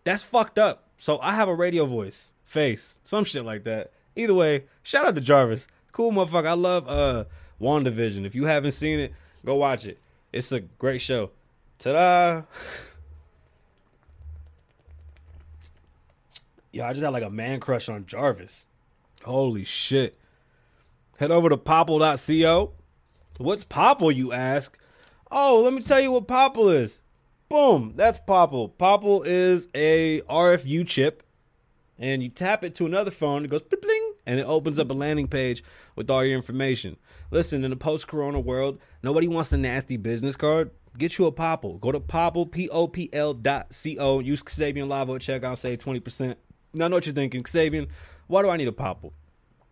that's 0.04 0.24
fucked 0.24 0.58
up. 0.58 0.88
So 0.98 1.20
I 1.20 1.36
have 1.36 1.50
a 1.50 1.54
radio 1.54 1.86
voice, 1.86 2.34
face, 2.46 2.98
some 3.04 3.26
shit 3.26 3.46
like 3.46 3.64
that. 3.66 3.92
Either 4.16 4.34
way, 4.34 4.64
shout 4.82 5.06
out 5.06 5.14
to 5.14 5.22
Jarvis. 5.22 5.68
Cool 5.92 6.12
motherfucker. 6.12 6.48
I 6.48 6.54
love 6.54 6.90
uh 6.90 7.26
WandaVision. 7.62 8.26
If 8.26 8.34
you 8.34 8.46
haven't 8.46 8.72
seen 8.72 9.00
it, 9.00 9.14
go 9.46 9.54
watch 9.54 9.86
it. 9.86 10.00
It's 10.32 10.52
a 10.52 10.62
great 10.62 11.00
show. 11.00 11.30
Ta-da! 11.84 12.44
Yo, 16.72 16.86
I 16.86 16.94
just 16.94 17.04
had 17.04 17.12
like 17.12 17.24
a 17.24 17.30
man 17.30 17.60
crush 17.60 17.90
on 17.90 18.06
Jarvis. 18.06 18.68
Holy 19.26 19.66
shit. 19.66 20.18
Head 21.18 21.30
over 21.30 21.50
to 21.50 21.58
popl.co. 21.58 22.72
What's 23.38 23.66
Popl, 23.66 24.16
you 24.16 24.32
ask? 24.32 24.78
Oh, 25.30 25.62
let 25.62 25.74
me 25.74 25.82
tell 25.82 26.00
you 26.00 26.14
what 26.14 26.26
Popl 26.26 26.74
is. 26.74 27.02
Boom, 27.50 27.92
that's 27.98 28.20
Popl. 28.20 28.72
Popl 28.72 29.26
is 29.26 29.68
a 29.76 30.22
RFU 30.22 30.88
chip, 30.88 31.22
and 32.00 32.24
you 32.24 32.30
tap 32.30 32.64
it 32.64 32.76
to 32.76 32.86
another 32.86 33.12
phone, 33.12 33.44
it 33.44 33.50
goes 33.50 33.62
bling, 33.62 34.14
and 34.26 34.40
it 34.40 34.48
opens 34.48 34.80
up 34.80 34.90
a 34.90 34.94
landing 34.94 35.28
page 35.28 35.62
with 35.98 36.10
all 36.10 36.24
your 36.24 36.38
information. 36.38 36.96
Listen, 37.30 37.66
in 37.66 37.72
the 37.72 37.76
post-corona 37.76 38.40
world, 38.40 38.80
nobody 39.02 39.28
wants 39.28 39.52
a 39.52 39.58
nasty 39.58 39.98
business 39.98 40.38
card. 40.38 40.72
Get 40.98 41.18
you 41.18 41.26
a 41.26 41.32
Popl. 41.32 41.80
Go 41.80 41.92
to 41.92 42.00
Popl, 42.00 42.52
P-O-P-L 42.52 43.34
dot 43.36 43.74
C-O. 43.74 44.20
Use 44.20 44.44
Xavier 44.48 44.86
Lavo 44.86 45.16
at 45.16 45.22
checkout, 45.22 45.58
save 45.58 45.80
20%. 45.80 46.36
Now 46.74 46.86
I 46.86 46.88
know 46.88 46.98
what 46.98 47.06
you're 47.06 47.16
thinking. 47.16 47.46
Xavier, 47.46 47.88
why 48.28 48.42
do 48.42 48.50
I 48.50 48.58
need 48.58 48.68
a 48.68 48.72
Popl? 48.72 49.12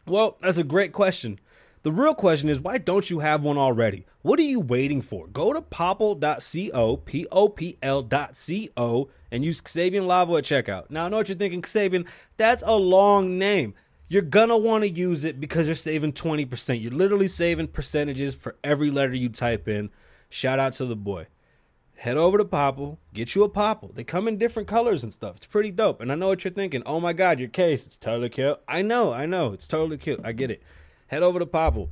Well, 0.08 0.38
that's 0.42 0.58
a 0.58 0.64
great 0.64 0.94
question. 0.94 1.40
The 1.84 1.92
real 1.92 2.14
question 2.14 2.48
is 2.50 2.62
why 2.62 2.78
don't 2.78 3.10
you 3.10 3.20
have 3.20 3.44
one 3.44 3.58
already? 3.58 4.06
What 4.22 4.40
are 4.40 4.44
you 4.44 4.60
waiting 4.60 5.02
for? 5.02 5.28
Go 5.28 5.52
to 5.52 5.62
popl.co, 5.62 6.98
P 6.98 7.28
O 7.32 7.50
P 7.50 7.78
L 7.82 8.04
dot 8.04 8.36
C 8.36 8.70
O, 8.78 9.10
and 9.32 9.44
use 9.44 9.62
Xavier 9.68 10.02
Lavo 10.02 10.38
at 10.38 10.44
checkout. 10.44 10.92
Now 10.92 11.06
I 11.06 11.10
know 11.10 11.18
what 11.18 11.30
you're 11.30 11.38
thinking, 11.38 11.64
Xavier, 11.66 12.04
that's 12.38 12.62
a 12.64 12.76
long 12.76 13.40
name. 13.40 13.74
You're 14.10 14.22
gonna 14.22 14.58
want 14.58 14.84
to 14.84 14.90
use 14.90 15.24
it 15.24 15.40
because 15.40 15.66
you're 15.66 15.76
saving 15.76 16.14
20%. 16.14 16.82
You're 16.82 16.92
literally 16.92 17.28
saving 17.28 17.70
percentages 17.70 18.36
for 18.36 18.58
every 18.64 18.92
letter 18.92 19.16
you 19.16 19.30
type 19.30 19.68
in. 19.68 19.90
Shout 20.32 20.58
out 20.58 20.74
to 20.74 20.86
the 20.86 20.96
boy 20.96 21.28
head 22.02 22.18
over 22.18 22.40
to 22.40 22.44
Popl, 22.44 22.98
get 23.14 23.36
you 23.36 23.44
a 23.44 23.50
Popl. 23.50 23.94
They 23.94 24.04
come 24.04 24.28
in 24.28 24.38
different 24.38 24.68
colors 24.68 25.04
and 25.04 25.14
stuff. 25.14 25.36
It's 25.36 25.46
pretty 25.46 25.70
dope. 25.70 26.02
And 26.02 26.12
I 26.12 26.16
know 26.16 26.30
what 26.30 26.44
you're 26.44 26.52
thinking. 26.52 26.82
Oh 26.84 27.00
my 27.00 27.14
God, 27.14 27.40
your 27.40 27.48
case, 27.48 27.86
it's 27.86 27.96
totally 27.96 28.30
cute. 28.30 28.60
I 28.68 28.82
know, 28.82 29.14
I 29.14 29.28
know. 29.28 29.54
It's 29.54 29.68
totally 29.68 30.00
cute. 30.00 30.20
I 30.24 30.32
get 30.32 30.50
it. 30.50 30.64
Head 31.08 31.22
over 31.22 31.38
to 31.38 31.46
Popl 31.46 31.90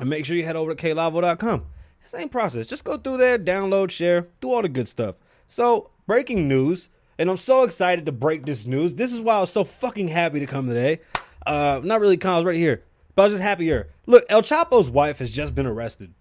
and 0.00 0.08
make 0.08 0.24
sure 0.24 0.34
you 0.34 0.46
head 0.46 0.56
over 0.56 0.74
to 0.74 0.82
klavoe.com. 0.82 1.66
Same 2.06 2.30
process. 2.30 2.68
Just 2.68 2.84
go 2.84 2.96
through 2.96 3.18
there, 3.18 3.38
download, 3.38 3.90
share, 3.90 4.28
do 4.40 4.50
all 4.50 4.62
the 4.62 4.68
good 4.68 4.88
stuff. 4.88 5.16
So, 5.46 5.90
breaking 6.06 6.48
news, 6.48 6.88
and 7.18 7.28
I'm 7.28 7.36
so 7.36 7.64
excited 7.64 8.06
to 8.06 8.12
break 8.12 8.46
this 8.46 8.64
news. 8.64 8.94
This 8.94 9.12
is 9.12 9.20
why 9.20 9.36
I 9.36 9.40
was 9.40 9.52
so 9.52 9.64
fucking 9.64 10.08
happy 10.08 10.40
to 10.40 10.46
come 10.46 10.68
today. 10.68 11.00
Uh, 11.46 11.82
not 11.84 12.00
really, 12.00 12.18
was 12.18 12.44
right 12.46 12.56
here, 12.56 12.82
but 13.14 13.22
I 13.22 13.24
was 13.26 13.32
just 13.34 13.42
happier. 13.42 13.90
Look, 14.06 14.24
El 14.30 14.40
Chapo's 14.40 14.88
wife 14.88 15.18
has 15.18 15.30
just 15.30 15.54
been 15.54 15.66
arrested. 15.66 16.14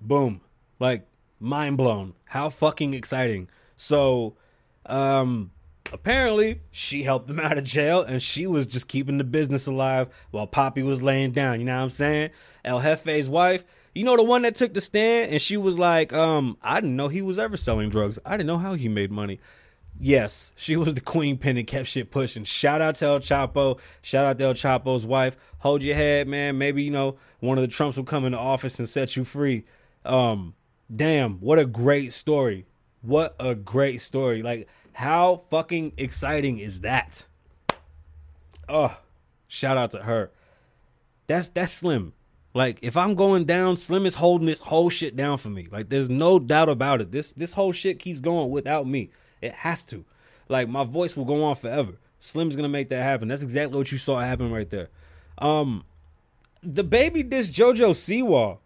Boom. 0.00 0.40
Like, 0.78 1.06
mind 1.40 1.76
blown. 1.76 2.14
How 2.26 2.50
fucking 2.50 2.94
exciting. 2.94 3.48
So, 3.76 4.36
um, 4.86 5.50
apparently 5.92 6.60
she 6.70 7.02
helped 7.02 7.28
him 7.30 7.40
out 7.40 7.58
of 7.58 7.64
jail 7.64 8.02
and 8.02 8.22
she 8.22 8.46
was 8.46 8.66
just 8.66 8.88
keeping 8.88 9.18
the 9.18 9.24
business 9.24 9.66
alive 9.66 10.08
while 10.30 10.46
Poppy 10.46 10.82
was 10.82 11.02
laying 11.02 11.32
down. 11.32 11.60
You 11.60 11.66
know 11.66 11.76
what 11.76 11.82
I'm 11.82 11.90
saying? 11.90 12.30
El 12.64 12.80
Jefe's 12.80 13.28
wife, 13.28 13.64
You 13.94 14.04
know 14.04 14.16
the 14.16 14.24
one 14.24 14.42
that 14.42 14.56
took 14.56 14.74
the 14.74 14.80
stand 14.80 15.32
and 15.32 15.40
she 15.40 15.56
was 15.56 15.78
like, 15.78 16.12
um, 16.12 16.56
I 16.62 16.80
didn't 16.80 16.96
know 16.96 17.08
he 17.08 17.22
was 17.22 17.38
ever 17.38 17.56
selling 17.56 17.88
drugs. 17.88 18.18
I 18.26 18.32
didn't 18.32 18.46
know 18.48 18.58
how 18.58 18.74
he 18.74 18.88
made 18.88 19.10
money. 19.10 19.40
Yes, 19.98 20.52
she 20.56 20.76
was 20.76 20.94
the 20.94 21.00
queen 21.00 21.38
pin 21.38 21.56
and 21.56 21.66
kept 21.66 21.86
shit 21.88 22.10
pushing. 22.10 22.44
Shout 22.44 22.82
out 22.82 22.96
to 22.96 23.06
El 23.06 23.20
Chapo. 23.20 23.78
Shout 24.02 24.26
out 24.26 24.36
to 24.36 24.44
El 24.44 24.54
Chapo's 24.54 25.06
wife. 25.06 25.38
Hold 25.60 25.82
your 25.82 25.94
head, 25.94 26.28
man. 26.28 26.58
Maybe, 26.58 26.82
you 26.82 26.90
know, 26.90 27.16
one 27.40 27.56
of 27.56 27.62
the 27.62 27.68
Trumps 27.68 27.96
will 27.96 28.04
come 28.04 28.26
into 28.26 28.36
office 28.36 28.78
and 28.78 28.86
set 28.86 29.16
you 29.16 29.24
free. 29.24 29.64
Um, 30.04 30.54
damn, 30.94 31.34
what 31.40 31.58
a 31.58 31.66
great 31.66 32.12
story. 32.12 32.66
What 33.02 33.36
a 33.38 33.54
great 33.54 34.00
story. 34.00 34.42
Like, 34.42 34.68
how 34.92 35.42
fucking 35.50 35.92
exciting 35.96 36.58
is 36.58 36.80
that? 36.80 37.26
Oh, 38.68 38.98
shout 39.46 39.76
out 39.76 39.90
to 39.92 40.02
her. 40.02 40.30
That's 41.26 41.48
that's 41.48 41.72
Slim. 41.72 42.12
Like 42.54 42.78
if 42.80 42.96
I'm 42.96 43.14
going 43.14 43.44
down, 43.44 43.76
Slim 43.76 44.06
is 44.06 44.14
holding 44.14 44.46
this 44.46 44.60
whole 44.60 44.88
shit 44.88 45.14
down 45.14 45.38
for 45.38 45.50
me. 45.50 45.66
Like 45.70 45.90
there's 45.90 46.08
no 46.08 46.38
doubt 46.38 46.68
about 46.68 47.00
it. 47.00 47.12
This 47.12 47.32
this 47.32 47.52
whole 47.52 47.72
shit 47.72 47.98
keeps 47.98 48.20
going 48.20 48.50
without 48.50 48.86
me. 48.86 49.10
It 49.42 49.52
has 49.52 49.84
to. 49.86 50.04
Like 50.48 50.68
my 50.68 50.84
voice 50.84 51.16
will 51.16 51.26
go 51.26 51.44
on 51.44 51.56
forever. 51.56 51.98
Slim's 52.18 52.56
gonna 52.56 52.68
make 52.68 52.88
that 52.88 53.02
happen. 53.02 53.28
That's 53.28 53.42
exactly 53.42 53.76
what 53.76 53.92
you 53.92 53.98
saw 53.98 54.20
happen 54.20 54.50
right 54.50 54.70
there. 54.70 54.88
Um, 55.38 55.84
DaBaby 56.64 57.28
this 57.28 57.50
JoJo 57.50 57.90
Siwa. 57.90 58.58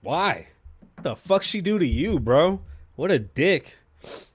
Why? 0.00 0.48
The 1.02 1.14
fuck 1.14 1.42
she 1.42 1.60
do 1.60 1.78
to 1.78 1.86
you, 1.86 2.18
bro? 2.18 2.60
What 2.94 3.10
a 3.10 3.18
dick. 3.18 3.76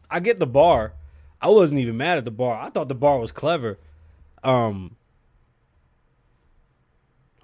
I 0.10 0.20
get 0.20 0.40
the 0.40 0.48
bar. 0.48 0.94
I 1.42 1.50
wasn't 1.50 1.80
even 1.80 1.98
mad 1.98 2.18
at 2.18 2.26
the 2.26 2.32
bar. 2.32 2.62
I 2.62 2.70
thought 2.70 2.88
the 2.88 2.96
bar 2.96 3.20
was 3.20 3.32
clever. 3.32 3.80
Um, 4.44 4.96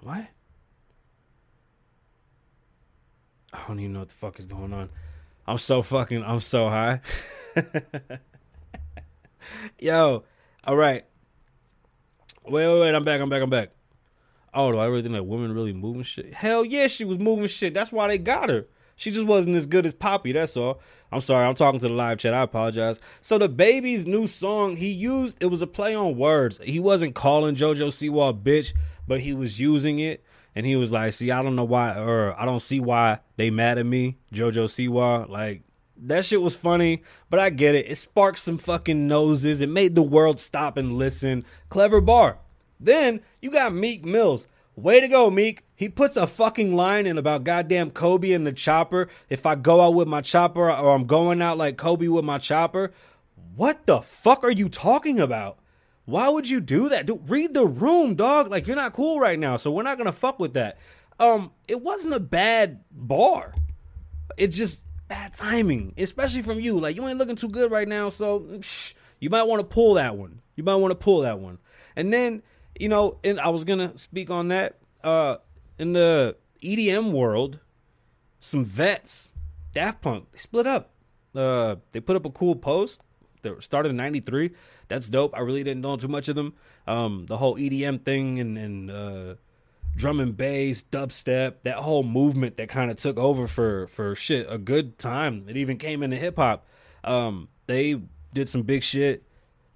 what? 0.00 0.26
I 3.52 3.64
don't 3.66 3.80
even 3.80 3.94
know 3.94 4.00
what 4.00 4.08
the 4.08 4.14
fuck 4.14 4.38
is 4.38 4.46
going 4.46 4.72
on. 4.72 4.88
I'm 5.46 5.58
so 5.58 5.82
fucking. 5.82 6.22
I'm 6.22 6.40
so 6.40 6.68
high. 6.68 7.00
Yo, 9.80 10.24
all 10.64 10.76
right. 10.76 11.04
Wait, 12.44 12.66
wait, 12.66 12.80
wait. 12.80 12.94
I'm 12.94 13.04
back. 13.04 13.20
I'm 13.20 13.28
back. 13.28 13.42
I'm 13.42 13.50
back. 13.50 13.70
Oh, 14.54 14.72
do 14.72 14.78
I 14.78 14.86
really 14.86 15.02
think 15.02 15.14
that 15.14 15.24
woman 15.24 15.52
really 15.52 15.72
moving 15.72 16.02
shit? 16.02 16.34
Hell 16.34 16.64
yeah, 16.64 16.86
she 16.86 17.04
was 17.04 17.18
moving 17.18 17.46
shit. 17.48 17.74
That's 17.74 17.92
why 17.92 18.08
they 18.08 18.18
got 18.18 18.48
her. 18.48 18.66
She 18.98 19.12
just 19.12 19.26
wasn't 19.26 19.54
as 19.54 19.64
good 19.64 19.86
as 19.86 19.94
Poppy. 19.94 20.32
That's 20.32 20.56
all. 20.56 20.80
I'm 21.12 21.20
sorry. 21.20 21.46
I'm 21.46 21.54
talking 21.54 21.78
to 21.80 21.88
the 21.88 21.94
live 21.94 22.18
chat. 22.18 22.34
I 22.34 22.42
apologize. 22.42 22.98
So 23.20 23.38
DaBaby's 23.38 24.06
new 24.08 24.26
song 24.26 24.74
he 24.74 24.90
used 24.90 25.36
it 25.40 25.46
was 25.46 25.62
a 25.62 25.68
play 25.68 25.94
on 25.94 26.16
words. 26.16 26.60
He 26.64 26.80
wasn't 26.80 27.14
calling 27.14 27.54
JoJo 27.54 27.88
Siwa 27.88 28.42
bitch, 28.42 28.74
but 29.06 29.20
he 29.20 29.32
was 29.32 29.60
using 29.60 30.00
it. 30.00 30.24
And 30.56 30.66
he 30.66 30.74
was 30.74 30.90
like, 30.90 31.12
"See, 31.12 31.30
I 31.30 31.42
don't 31.42 31.54
know 31.54 31.64
why, 31.64 31.96
or 31.96 32.34
I 32.38 32.44
don't 32.44 32.58
see 32.58 32.80
why 32.80 33.20
they 33.36 33.50
mad 33.50 33.78
at 33.78 33.86
me, 33.86 34.18
JoJo 34.34 34.64
Siwa. 34.64 35.28
Like 35.28 35.62
that 35.96 36.24
shit 36.24 36.42
was 36.42 36.56
funny, 36.56 37.04
but 37.30 37.38
I 37.38 37.50
get 37.50 37.76
it. 37.76 37.86
It 37.88 37.94
sparked 37.94 38.40
some 38.40 38.58
fucking 38.58 39.06
noses. 39.06 39.60
It 39.60 39.68
made 39.68 39.94
the 39.94 40.02
world 40.02 40.40
stop 40.40 40.76
and 40.76 40.98
listen. 40.98 41.44
Clever 41.68 42.00
bar. 42.00 42.38
Then 42.80 43.20
you 43.40 43.52
got 43.52 43.72
Meek 43.72 44.04
Mills. 44.04 44.48
Way 44.78 45.00
to 45.00 45.08
go, 45.08 45.28
Meek. 45.28 45.64
He 45.74 45.88
puts 45.88 46.16
a 46.16 46.28
fucking 46.28 46.76
line 46.76 47.04
in 47.04 47.18
about 47.18 47.42
goddamn 47.42 47.90
Kobe 47.90 48.30
and 48.30 48.46
the 48.46 48.52
chopper. 48.52 49.08
If 49.28 49.44
I 49.44 49.56
go 49.56 49.80
out 49.80 49.94
with 49.94 50.06
my 50.06 50.20
chopper 50.20 50.70
or 50.70 50.94
I'm 50.94 51.04
going 51.04 51.42
out 51.42 51.58
like 51.58 51.76
Kobe 51.76 52.06
with 52.06 52.24
my 52.24 52.38
chopper. 52.38 52.92
What 53.56 53.86
the 53.86 54.00
fuck 54.00 54.44
are 54.44 54.52
you 54.52 54.68
talking 54.68 55.18
about? 55.18 55.58
Why 56.04 56.28
would 56.28 56.48
you 56.48 56.60
do 56.60 56.88
that? 56.90 57.06
Dude, 57.06 57.28
read 57.28 57.54
the 57.54 57.66
room, 57.66 58.14
dog. 58.14 58.52
Like 58.52 58.68
you're 58.68 58.76
not 58.76 58.92
cool 58.92 59.18
right 59.18 59.38
now, 59.38 59.56
so 59.56 59.72
we're 59.72 59.82
not 59.82 59.98
gonna 59.98 60.12
fuck 60.12 60.38
with 60.38 60.52
that. 60.52 60.78
Um, 61.18 61.50
it 61.66 61.82
wasn't 61.82 62.14
a 62.14 62.20
bad 62.20 62.84
bar. 62.92 63.56
It's 64.36 64.56
just 64.56 64.84
bad 65.08 65.34
timing, 65.34 65.92
especially 65.98 66.42
from 66.42 66.60
you. 66.60 66.78
Like 66.78 66.94
you 66.94 67.06
ain't 67.08 67.18
looking 67.18 67.34
too 67.34 67.48
good 67.48 67.72
right 67.72 67.88
now, 67.88 68.10
so 68.10 68.40
psh, 68.40 68.94
you 69.18 69.28
might 69.28 69.42
want 69.42 69.58
to 69.58 69.66
pull 69.66 69.94
that 69.94 70.16
one. 70.16 70.40
You 70.54 70.62
might 70.62 70.76
want 70.76 70.92
to 70.92 70.94
pull 70.94 71.22
that 71.22 71.40
one. 71.40 71.58
And 71.96 72.12
then, 72.12 72.42
you 72.78 72.88
know, 72.88 73.18
and 73.24 73.40
I 73.40 73.48
was 73.48 73.64
gonna 73.64 73.96
speak 73.96 74.30
on 74.30 74.48
that. 74.48 74.76
Uh, 75.02 75.36
in 75.78 75.92
the 75.92 76.36
EDM 76.62 77.12
world, 77.12 77.60
some 78.40 78.64
vets, 78.64 79.32
Daft 79.72 80.00
Punk, 80.02 80.30
they 80.32 80.38
split 80.38 80.66
up. 80.66 80.90
Uh, 81.34 81.76
they 81.92 82.00
put 82.00 82.16
up 82.16 82.24
a 82.24 82.30
cool 82.30 82.56
post. 82.56 83.02
They 83.42 83.50
started 83.60 83.90
in 83.90 83.96
'93. 83.96 84.50
That's 84.88 85.08
dope. 85.10 85.36
I 85.36 85.40
really 85.40 85.62
didn't 85.62 85.82
know 85.82 85.96
too 85.96 86.08
much 86.08 86.28
of 86.28 86.34
them. 86.34 86.54
Um, 86.86 87.26
the 87.26 87.36
whole 87.36 87.56
EDM 87.56 88.04
thing 88.04 88.40
and 88.40 88.58
and 88.58 88.90
uh, 88.90 89.34
drum 89.94 90.20
and 90.20 90.36
bass, 90.36 90.84
dubstep, 90.90 91.56
that 91.64 91.78
whole 91.78 92.02
movement 92.02 92.56
that 92.56 92.68
kind 92.68 92.90
of 92.90 92.96
took 92.96 93.18
over 93.18 93.46
for 93.46 93.86
for 93.88 94.14
shit 94.14 94.46
a 94.48 94.58
good 94.58 94.98
time. 94.98 95.44
It 95.48 95.56
even 95.56 95.76
came 95.76 96.02
into 96.02 96.16
hip 96.16 96.36
hop. 96.36 96.66
Um, 97.04 97.48
they 97.66 98.00
did 98.32 98.48
some 98.48 98.62
big 98.62 98.82
shit. 98.82 99.24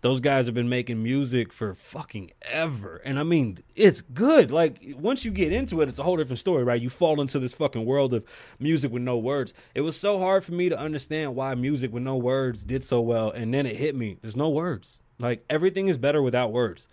Those 0.02 0.18
guys 0.18 0.46
have 0.46 0.54
been 0.54 0.68
making 0.68 1.00
music 1.00 1.52
for 1.52 1.74
fucking 1.74 2.32
ever. 2.42 2.96
And 3.04 3.20
I 3.20 3.22
mean, 3.22 3.58
it's 3.76 4.00
good. 4.00 4.50
Like 4.50 4.78
once 4.96 5.24
you 5.24 5.30
get 5.30 5.52
into 5.52 5.80
it, 5.80 5.88
it's 5.88 6.00
a 6.00 6.02
whole 6.02 6.16
different 6.16 6.40
story, 6.40 6.64
right? 6.64 6.82
You 6.82 6.90
fall 6.90 7.20
into 7.20 7.38
this 7.38 7.54
fucking 7.54 7.84
world 7.84 8.12
of 8.12 8.24
music 8.58 8.90
with 8.90 9.02
no 9.02 9.16
words. 9.16 9.54
It 9.76 9.82
was 9.82 9.96
so 9.96 10.18
hard 10.18 10.42
for 10.42 10.52
me 10.52 10.68
to 10.68 10.76
understand 10.76 11.36
why 11.36 11.54
music 11.54 11.92
with 11.92 12.02
no 12.02 12.16
words 12.16 12.64
did 12.64 12.82
so 12.82 13.00
well, 13.00 13.30
and 13.30 13.54
then 13.54 13.64
it 13.64 13.76
hit 13.76 13.94
me. 13.94 14.18
There's 14.20 14.36
no 14.36 14.48
words. 14.48 14.98
Like 15.20 15.44
everything 15.48 15.86
is 15.86 15.98
better 15.98 16.20
without 16.20 16.50
words. 16.50 16.88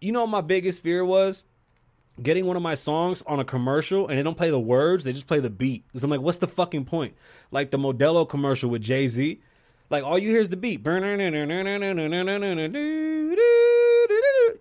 You 0.00 0.12
know 0.12 0.26
my 0.26 0.40
biggest 0.40 0.82
fear 0.82 1.04
was? 1.04 1.44
Getting 2.22 2.46
one 2.46 2.56
of 2.56 2.62
my 2.62 2.74
songs 2.74 3.22
on 3.26 3.38
a 3.38 3.44
commercial 3.44 4.08
and 4.08 4.18
they 4.18 4.22
don't 4.22 4.38
play 4.38 4.48
the 4.48 4.58
words, 4.58 5.04
they 5.04 5.12
just 5.12 5.26
play 5.26 5.40
the 5.40 5.50
beat. 5.50 5.86
Because 5.88 6.02
I'm 6.04 6.10
like, 6.10 6.22
what's 6.22 6.38
the 6.38 6.46
fucking 6.46 6.86
point? 6.86 7.14
Like 7.50 7.70
the 7.70 7.76
Modelo 7.76 8.26
commercial 8.26 8.70
with 8.70 8.80
Jay 8.80 9.06
Z. 9.08 9.42
Like 9.90 10.04
all 10.04 10.18
you 10.18 10.30
hear 10.30 10.40
is 10.40 10.48
the 10.48 10.56
beat. 10.56 10.84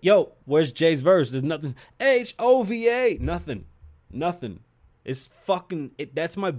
Yo, 0.01 0.33
where's 0.45 0.71
Jay's 0.71 1.01
verse? 1.01 1.31
There's 1.31 1.43
nothing. 1.43 1.75
H 1.99 2.35
O 2.37 2.63
V 2.63 2.87
A. 2.89 3.17
Nothing. 3.19 3.65
Nothing. 4.11 4.59
It's 5.03 5.27
fucking. 5.45 5.91
It, 5.97 6.15
that's 6.15 6.37
my. 6.37 6.55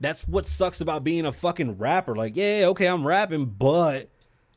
That's 0.00 0.26
what 0.28 0.46
sucks 0.46 0.80
about 0.80 1.02
being 1.02 1.26
a 1.26 1.32
fucking 1.32 1.78
rapper. 1.78 2.14
Like, 2.14 2.36
yeah, 2.36 2.66
okay, 2.66 2.86
I'm 2.86 3.06
rapping, 3.06 3.46
but 3.46 4.08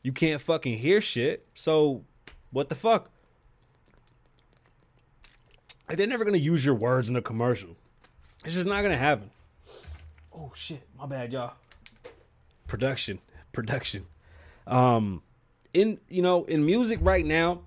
you 0.02 0.12
can't 0.12 0.40
fucking 0.40 0.78
hear 0.78 1.00
shit. 1.00 1.46
So, 1.54 2.04
what 2.52 2.68
the 2.68 2.76
fuck? 2.76 3.10
Like, 5.88 5.98
they're 5.98 6.06
never 6.06 6.24
gonna 6.24 6.38
use 6.38 6.64
your 6.64 6.76
words 6.76 7.08
in 7.08 7.16
a 7.16 7.22
commercial. 7.22 7.76
It's 8.44 8.54
just 8.54 8.68
not 8.68 8.82
gonna 8.82 8.96
happen. 8.96 9.30
Oh 10.32 10.52
shit, 10.54 10.82
my 10.96 11.06
bad, 11.06 11.32
y'all. 11.32 11.54
Production, 12.66 13.18
production. 13.52 14.06
Um, 14.66 15.22
in 15.74 15.98
you 16.08 16.22
know, 16.22 16.44
in 16.44 16.64
music 16.64 16.98
right 17.02 17.24
now, 17.24 17.62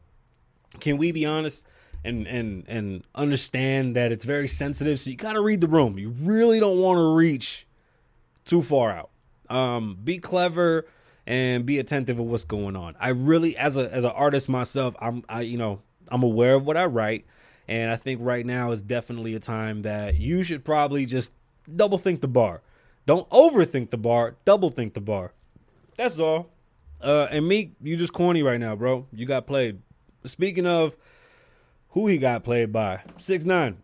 can 0.79 0.97
we 0.97 1.11
be 1.11 1.25
honest 1.25 1.65
and 2.03 2.27
and 2.27 2.63
and 2.67 3.03
understand 3.15 3.95
that 3.95 4.11
it's 4.11 4.25
very 4.25 4.47
sensitive? 4.47 4.99
So 4.99 5.09
you 5.09 5.15
gotta 5.15 5.41
read 5.41 5.61
the 5.61 5.67
room. 5.67 5.97
You 5.97 6.09
really 6.09 6.59
don't 6.59 6.79
want 6.79 6.97
to 6.97 7.15
reach 7.15 7.67
too 8.45 8.61
far 8.61 8.91
out. 8.91 9.09
Um, 9.49 9.97
be 10.03 10.17
clever 10.17 10.87
and 11.27 11.65
be 11.65 11.79
attentive 11.79 12.19
of 12.19 12.25
what's 12.25 12.45
going 12.45 12.75
on. 12.75 12.95
I 12.99 13.09
really, 13.09 13.57
as 13.57 13.77
a 13.77 13.91
as 13.93 14.03
an 14.03 14.11
artist 14.11 14.49
myself, 14.49 14.95
I'm 14.99 15.23
I 15.27 15.41
you 15.41 15.57
know 15.57 15.81
I'm 16.09 16.23
aware 16.23 16.55
of 16.55 16.65
what 16.65 16.77
I 16.77 16.85
write, 16.85 17.25
and 17.67 17.91
I 17.91 17.95
think 17.95 18.21
right 18.23 18.45
now 18.45 18.71
is 18.71 18.81
definitely 18.81 19.35
a 19.35 19.39
time 19.39 19.81
that 19.83 20.15
you 20.15 20.43
should 20.43 20.63
probably 20.63 21.05
just 21.05 21.31
double 21.73 21.97
think 21.97 22.21
the 22.21 22.27
bar. 22.27 22.61
Don't 23.05 23.29
overthink 23.29 23.91
the 23.91 23.97
bar. 23.97 24.35
Double 24.45 24.69
think 24.69 24.93
the 24.93 25.01
bar. 25.01 25.33
That's 25.97 26.19
all. 26.19 26.49
Uh, 27.01 27.27
and 27.29 27.47
Meek, 27.47 27.73
you 27.81 27.97
just 27.97 28.13
corny 28.13 28.43
right 28.43 28.59
now, 28.59 28.75
bro. 28.75 29.07
You 29.11 29.25
got 29.25 29.47
played. 29.47 29.79
Speaking 30.25 30.65
of 30.65 30.97
who 31.89 32.07
he 32.07 32.17
got 32.17 32.43
played 32.43 32.71
by, 32.71 33.01
six 33.17 33.45
nine. 33.45 33.77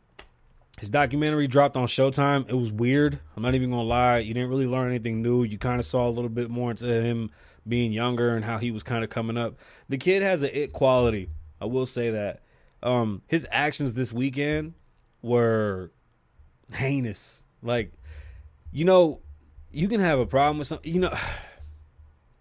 His 0.80 0.90
documentary 0.90 1.48
dropped 1.48 1.78
on 1.78 1.86
Showtime. 1.86 2.50
It 2.50 2.56
was 2.56 2.72
weird. 2.72 3.20
I'm 3.36 3.44
not 3.44 3.54
even 3.54 3.70
gonna 3.70 3.84
lie. 3.84 4.18
You 4.18 4.34
didn't 4.34 4.50
really 4.50 4.66
learn 4.66 4.90
anything 4.90 5.22
new. 5.22 5.44
You 5.44 5.60
kind 5.60 5.80
of 5.80 5.86
saw 5.86 6.08
a 6.08 6.10
little 6.10 6.30
bit 6.30 6.50
more 6.50 6.72
into 6.72 6.88
him 6.88 7.30
being 7.68 7.92
younger 7.92 8.36
and 8.36 8.44
how 8.44 8.58
he 8.58 8.72
was 8.72 8.82
kind 8.82 9.04
of 9.04 9.10
coming 9.10 9.38
up. 9.38 9.56
The 9.90 9.98
kid 9.98 10.24
has 10.24 10.42
a 10.42 10.60
it 10.60 10.74
quality. 10.74 11.30
I 11.60 11.66
will 11.66 11.86
say 11.86 12.10
that. 12.10 12.42
Um, 12.82 13.22
his 13.28 13.46
actions 13.52 13.94
this 13.94 14.12
weekend 14.12 14.74
were 15.22 15.92
heinous. 16.74 17.44
Like, 17.62 17.94
you 18.72 18.86
know, 18.86 19.22
you 19.70 19.88
can 19.88 20.00
have 20.00 20.18
a 20.20 20.26
problem 20.26 20.58
with 20.58 20.68
something. 20.68 20.92
You 20.92 21.02
know, 21.02 21.14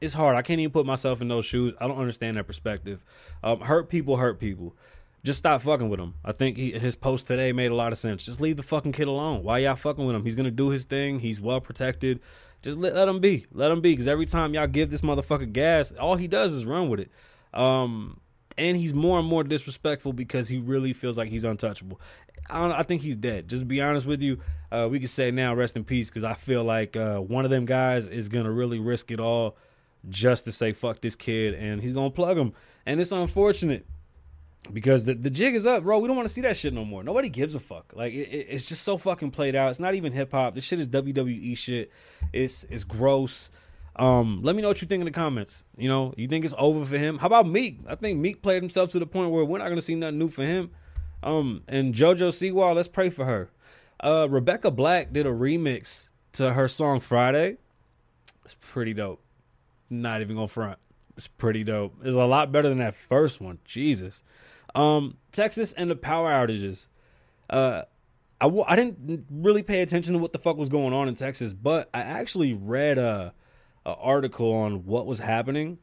it's 0.00 0.14
hard. 0.14 0.36
I 0.36 0.42
can't 0.42 0.60
even 0.60 0.72
put 0.72 0.86
myself 0.86 1.20
in 1.20 1.28
those 1.28 1.44
shoes. 1.44 1.74
I 1.80 1.86
don't 1.86 1.98
understand 1.98 2.36
that 2.36 2.46
perspective. 2.46 3.04
Um, 3.42 3.60
hurt 3.60 3.88
people 3.88 4.16
hurt 4.16 4.40
people 4.40 4.74
just 5.22 5.38
stop 5.38 5.60
fucking 5.62 5.88
with 5.88 6.00
him. 6.00 6.14
I 6.24 6.32
think 6.32 6.56
he, 6.56 6.72
his 6.72 6.94
post 6.94 7.26
today 7.26 7.52
made 7.52 7.70
a 7.70 7.74
lot 7.74 7.92
of 7.92 7.98
sense. 7.98 8.24
Just 8.24 8.40
leave 8.40 8.56
the 8.56 8.62
fucking 8.62 8.92
kid 8.92 9.08
alone. 9.08 9.42
Why 9.42 9.58
y'all 9.58 9.76
fucking 9.76 10.04
with 10.04 10.16
him? 10.16 10.24
He's 10.24 10.34
gonna 10.34 10.50
do 10.50 10.70
his 10.70 10.84
thing. 10.84 11.20
He's 11.20 11.40
well 11.40 11.60
protected. 11.60 12.20
Just 12.62 12.78
let, 12.78 12.94
let 12.94 13.08
him 13.08 13.20
be. 13.20 13.46
Let 13.52 13.70
him 13.70 13.80
be. 13.80 13.92
Because 13.92 14.06
every 14.06 14.26
time 14.26 14.54
y'all 14.54 14.66
give 14.66 14.90
this 14.90 15.02
motherfucker 15.02 15.52
gas, 15.52 15.92
all 15.92 16.16
he 16.16 16.26
does 16.26 16.52
is 16.52 16.64
run 16.64 16.88
with 16.88 17.00
it. 17.00 17.10
Um, 17.52 18.20
and 18.56 18.76
he's 18.76 18.94
more 18.94 19.18
and 19.18 19.28
more 19.28 19.44
disrespectful 19.44 20.12
because 20.12 20.48
he 20.48 20.58
really 20.58 20.92
feels 20.92 21.18
like 21.18 21.28
he's 21.28 21.44
untouchable. 21.44 22.00
I, 22.48 22.70
I 22.70 22.82
think 22.82 23.02
he's 23.02 23.16
dead. 23.16 23.48
Just 23.48 23.68
be 23.68 23.80
honest 23.80 24.06
with 24.06 24.22
you, 24.22 24.40
uh, 24.72 24.88
we 24.90 24.98
can 24.98 25.08
say 25.08 25.30
now, 25.30 25.54
rest 25.54 25.76
in 25.76 25.84
peace, 25.84 26.08
because 26.08 26.24
I 26.24 26.34
feel 26.34 26.64
like 26.64 26.96
uh, 26.96 27.18
one 27.18 27.44
of 27.44 27.50
them 27.50 27.66
guys 27.66 28.06
is 28.06 28.28
gonna 28.28 28.50
really 28.50 28.78
risk 28.78 29.10
it 29.10 29.20
all 29.20 29.56
just 30.08 30.44
to 30.46 30.52
say 30.52 30.72
fuck 30.72 31.00
this 31.00 31.16
kid, 31.16 31.54
and 31.54 31.82
he's 31.82 31.92
gonna 31.92 32.10
plug 32.10 32.38
him, 32.38 32.52
and 32.86 33.00
it's 33.00 33.12
unfortunate 33.12 33.86
because 34.72 35.04
the, 35.04 35.14
the 35.14 35.30
jig 35.30 35.54
is 35.54 35.66
up, 35.66 35.82
bro. 35.82 35.98
We 35.98 36.06
don't 36.06 36.16
want 36.16 36.28
to 36.28 36.34
see 36.34 36.40
that 36.42 36.56
shit 36.56 36.72
no 36.72 36.84
more. 36.84 37.02
Nobody 37.02 37.28
gives 37.28 37.54
a 37.54 37.60
fuck. 37.60 37.92
Like 37.94 38.12
it, 38.12 38.28
it- 38.28 38.46
it's 38.50 38.68
just 38.68 38.82
so 38.82 38.96
fucking 38.98 39.30
played 39.30 39.54
out. 39.54 39.70
It's 39.70 39.80
not 39.80 39.94
even 39.94 40.12
hip 40.12 40.32
hop. 40.32 40.54
This 40.54 40.64
shit 40.64 40.78
is 40.80 40.88
WWE 40.88 41.56
shit. 41.56 41.90
It's 42.32 42.64
it's 42.70 42.84
gross. 42.84 43.50
Um, 43.96 44.40
let 44.42 44.54
me 44.56 44.62
know 44.62 44.68
what 44.68 44.80
you 44.80 44.88
think 44.88 45.00
in 45.00 45.04
the 45.06 45.10
comments. 45.10 45.64
You 45.76 45.88
know, 45.88 46.14
you 46.16 46.28
think 46.28 46.44
it's 46.44 46.54
over 46.56 46.84
for 46.84 46.96
him? 46.96 47.18
How 47.18 47.26
about 47.26 47.46
Meek? 47.48 47.80
I 47.86 47.96
think 47.96 48.18
Meek 48.18 48.40
played 48.42 48.62
himself 48.62 48.90
to 48.92 48.98
the 48.98 49.06
point 49.06 49.30
where 49.30 49.44
we're 49.44 49.58
not 49.58 49.68
gonna 49.68 49.80
see 49.82 49.94
nothing 49.94 50.18
new 50.18 50.28
for 50.28 50.44
him. 50.44 50.70
Um, 51.22 51.62
and 51.68 51.92
JoJo 51.94 52.28
Siwa, 52.30 52.74
let's 52.74 52.88
pray 52.88 53.10
for 53.10 53.26
her. 53.26 53.50
Uh, 54.02 54.26
Rebecca 54.30 54.70
Black 54.70 55.12
did 55.12 55.26
a 55.26 55.30
remix 55.30 56.08
to 56.32 56.54
her 56.54 56.66
song 56.68 57.00
Friday. 57.00 57.58
It's 58.44 58.56
pretty 58.58 58.94
dope. 58.94 59.22
Not 59.90 60.20
even 60.20 60.36
gonna 60.36 60.48
front. 60.48 60.78
It's 61.16 61.26
pretty 61.26 61.64
dope. 61.64 61.96
It's 62.02 62.14
a 62.14 62.24
lot 62.24 62.52
better 62.52 62.68
than 62.68 62.78
that 62.78 62.94
first 62.94 63.40
one. 63.40 63.58
Jesus. 63.64 64.22
Um, 64.74 65.16
Texas 65.32 65.72
and 65.72 65.90
the 65.90 65.96
power 65.96 66.30
outages. 66.30 66.86
Uh, 67.50 67.82
I 68.40 68.44
w- 68.46 68.64
I 68.66 68.76
didn't 68.76 69.26
really 69.30 69.62
pay 69.62 69.82
attention 69.82 70.14
to 70.14 70.18
what 70.18 70.32
the 70.32 70.38
fuck 70.38 70.56
was 70.56 70.68
going 70.68 70.94
on 70.94 71.08
in 71.08 71.14
Texas, 71.14 71.52
but 71.52 71.90
I 71.92 72.00
actually 72.00 72.54
read 72.54 72.96
a, 72.96 73.34
a 73.84 73.94
article 73.96 74.52
on 74.52 74.86
what 74.86 75.06
was 75.06 75.18
happening, 75.18 75.78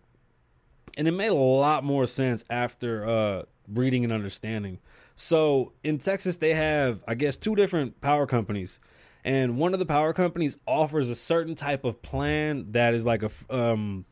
and 0.98 1.08
it 1.08 1.12
made 1.12 1.28
a 1.28 1.36
lot 1.36 1.84
more 1.84 2.08
sense 2.08 2.44
after 2.50 3.08
uh, 3.08 3.44
reading 3.68 4.04
and 4.04 4.14
understanding. 4.14 4.80
So 5.16 5.74
in 5.84 5.98
Texas, 6.00 6.38
they 6.38 6.54
have 6.54 7.04
I 7.08 7.14
guess 7.14 7.38
two 7.38 7.56
different 7.56 8.02
power 8.02 8.26
companies, 8.26 8.80
and 9.24 9.58
one 9.58 9.74
of 9.74 9.80
the 9.80 9.86
power 9.86 10.14
companies 10.14 10.58
offers 10.66 11.10
a 11.10 11.16
certain 11.16 11.56
type 11.56 11.84
of 11.84 12.02
plan 12.02 12.72
that 12.72 12.94
is 12.94 13.06
like 13.06 13.24
a 13.24 13.32
um, 13.50 14.06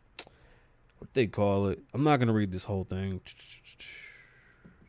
what 0.99 1.13
they 1.13 1.27
call 1.27 1.67
it. 1.67 1.79
I'm 1.93 2.03
not 2.03 2.17
gonna 2.17 2.33
read 2.33 2.51
this 2.51 2.65
whole 2.65 2.83
thing. 2.83 3.21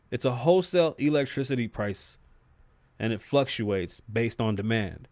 It's 0.09 0.25
a 0.25 0.31
wholesale 0.31 0.95
electricity 0.97 1.67
price 1.67 2.17
and 2.99 3.13
it 3.13 3.21
fluctuates 3.21 4.01
based 4.01 4.41
on 4.41 4.55
demand. 4.55 5.07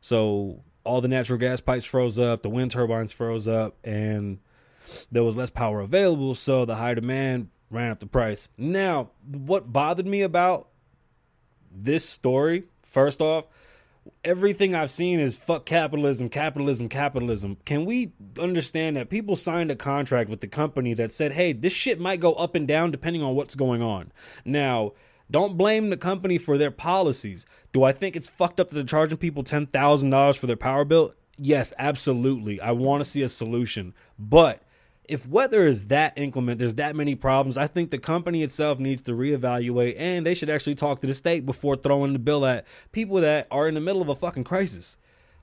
So 0.00 0.62
all 0.84 1.00
the 1.00 1.08
natural 1.08 1.38
gas 1.38 1.60
pipes 1.60 1.84
froze 1.84 2.18
up, 2.18 2.42
the 2.42 2.50
wind 2.50 2.70
turbines 2.70 3.12
froze 3.12 3.46
up, 3.46 3.76
and 3.84 4.38
there 5.12 5.22
was 5.22 5.36
less 5.36 5.50
power 5.50 5.80
available. 5.80 6.34
So 6.34 6.64
the 6.64 6.76
high 6.76 6.94
demand 6.94 7.50
ran 7.70 7.90
up 7.90 8.00
the 8.00 8.06
price. 8.06 8.48
Now, 8.56 9.10
what 9.24 9.72
bothered 9.72 10.06
me 10.06 10.22
about 10.22 10.68
this 11.70 12.08
story, 12.08 12.64
first 12.82 13.20
off, 13.20 13.46
everything 14.24 14.74
I've 14.74 14.90
seen 14.90 15.20
is 15.20 15.36
fuck 15.36 15.66
capitalism, 15.66 16.28
capitalism, 16.28 16.88
capitalism. 16.88 17.56
Can 17.64 17.84
we 17.84 18.12
understand 18.38 18.96
that 18.96 19.10
people 19.10 19.36
signed 19.36 19.70
a 19.70 19.76
contract 19.76 20.28
with 20.30 20.40
the 20.40 20.46
company 20.46 20.94
that 20.94 21.12
said, 21.12 21.32
hey, 21.32 21.52
this 21.52 21.72
shit 21.72 21.98
might 22.00 22.20
go 22.20 22.34
up 22.34 22.54
and 22.54 22.66
down 22.66 22.90
depending 22.90 23.22
on 23.22 23.34
what's 23.34 23.54
going 23.54 23.82
on? 23.82 24.12
Now, 24.44 24.92
don't 25.30 25.56
blame 25.56 25.90
the 25.90 25.96
company 25.96 26.38
for 26.38 26.58
their 26.58 26.70
policies. 26.70 27.46
Do 27.72 27.84
I 27.84 27.92
think 27.92 28.16
it's 28.16 28.28
fucked 28.28 28.58
up 28.58 28.68
that 28.68 28.74
they're 28.74 28.84
charging 28.84 29.18
people 29.18 29.44
$10,000 29.44 30.36
for 30.36 30.46
their 30.46 30.56
power 30.56 30.84
bill? 30.84 31.14
Yes, 31.38 31.72
absolutely. 31.78 32.60
I 32.60 32.72
want 32.72 33.02
to 33.02 33.08
see 33.08 33.22
a 33.22 33.28
solution. 33.28 33.94
But 34.18 34.62
if 35.10 35.26
weather 35.26 35.66
is 35.66 35.88
that 35.88 36.16
inclement, 36.16 36.58
there's 36.58 36.76
that 36.76 36.94
many 36.94 37.16
problems, 37.16 37.56
I 37.56 37.66
think 37.66 37.90
the 37.90 37.98
company 37.98 38.42
itself 38.42 38.78
needs 38.78 39.02
to 39.02 39.12
reevaluate 39.12 39.96
and 39.98 40.24
they 40.24 40.34
should 40.34 40.48
actually 40.48 40.76
talk 40.76 41.00
to 41.00 41.06
the 41.06 41.14
state 41.14 41.44
before 41.44 41.74
throwing 41.76 42.12
the 42.12 42.18
bill 42.20 42.46
at 42.46 42.64
people 42.92 43.16
that 43.16 43.48
are 43.50 43.66
in 43.66 43.74
the 43.74 43.80
middle 43.80 44.00
of 44.00 44.08
a 44.08 44.14
fucking 44.14 44.44
crisis. 44.44 44.96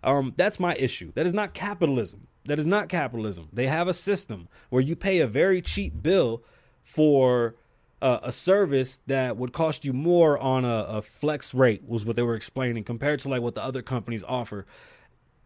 Um, 0.04 0.34
that's 0.38 0.60
my 0.60 0.74
issue. 0.76 1.12
That 1.16 1.26
is 1.26 1.34
not 1.34 1.54
capitalism. 1.54 2.28
That 2.46 2.60
is 2.60 2.66
not 2.66 2.88
capitalism. 2.88 3.50
They 3.52 3.68
have 3.68 3.90
a 3.90 3.94
system 3.94 4.48
where 4.70 4.82
you 4.82 4.96
pay 4.96 5.20
a 5.20 5.28
very 5.28 5.62
cheap 5.62 6.02
bill 6.02 6.44
for 6.82 7.56
uh, 8.02 8.20
a 8.24 8.32
service 8.32 9.02
that 9.08 9.36
would 9.36 9.52
cost 9.52 9.84
you 9.84 9.92
more 9.92 10.38
on 10.40 10.64
a, 10.64 10.86
a 10.88 11.02
flex 11.02 11.54
rate, 11.54 11.84
was 11.86 12.06
what 12.06 12.16
they 12.16 12.22
were 12.22 12.36
explaining, 12.36 12.86
compared 12.86 13.20
to 13.20 13.30
like 13.30 13.42
what 13.42 13.56
the 13.56 13.64
other 13.64 13.82
companies 13.82 14.24
offer. 14.26 14.66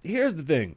Here's 0.03 0.35
the 0.35 0.43
thing 0.43 0.75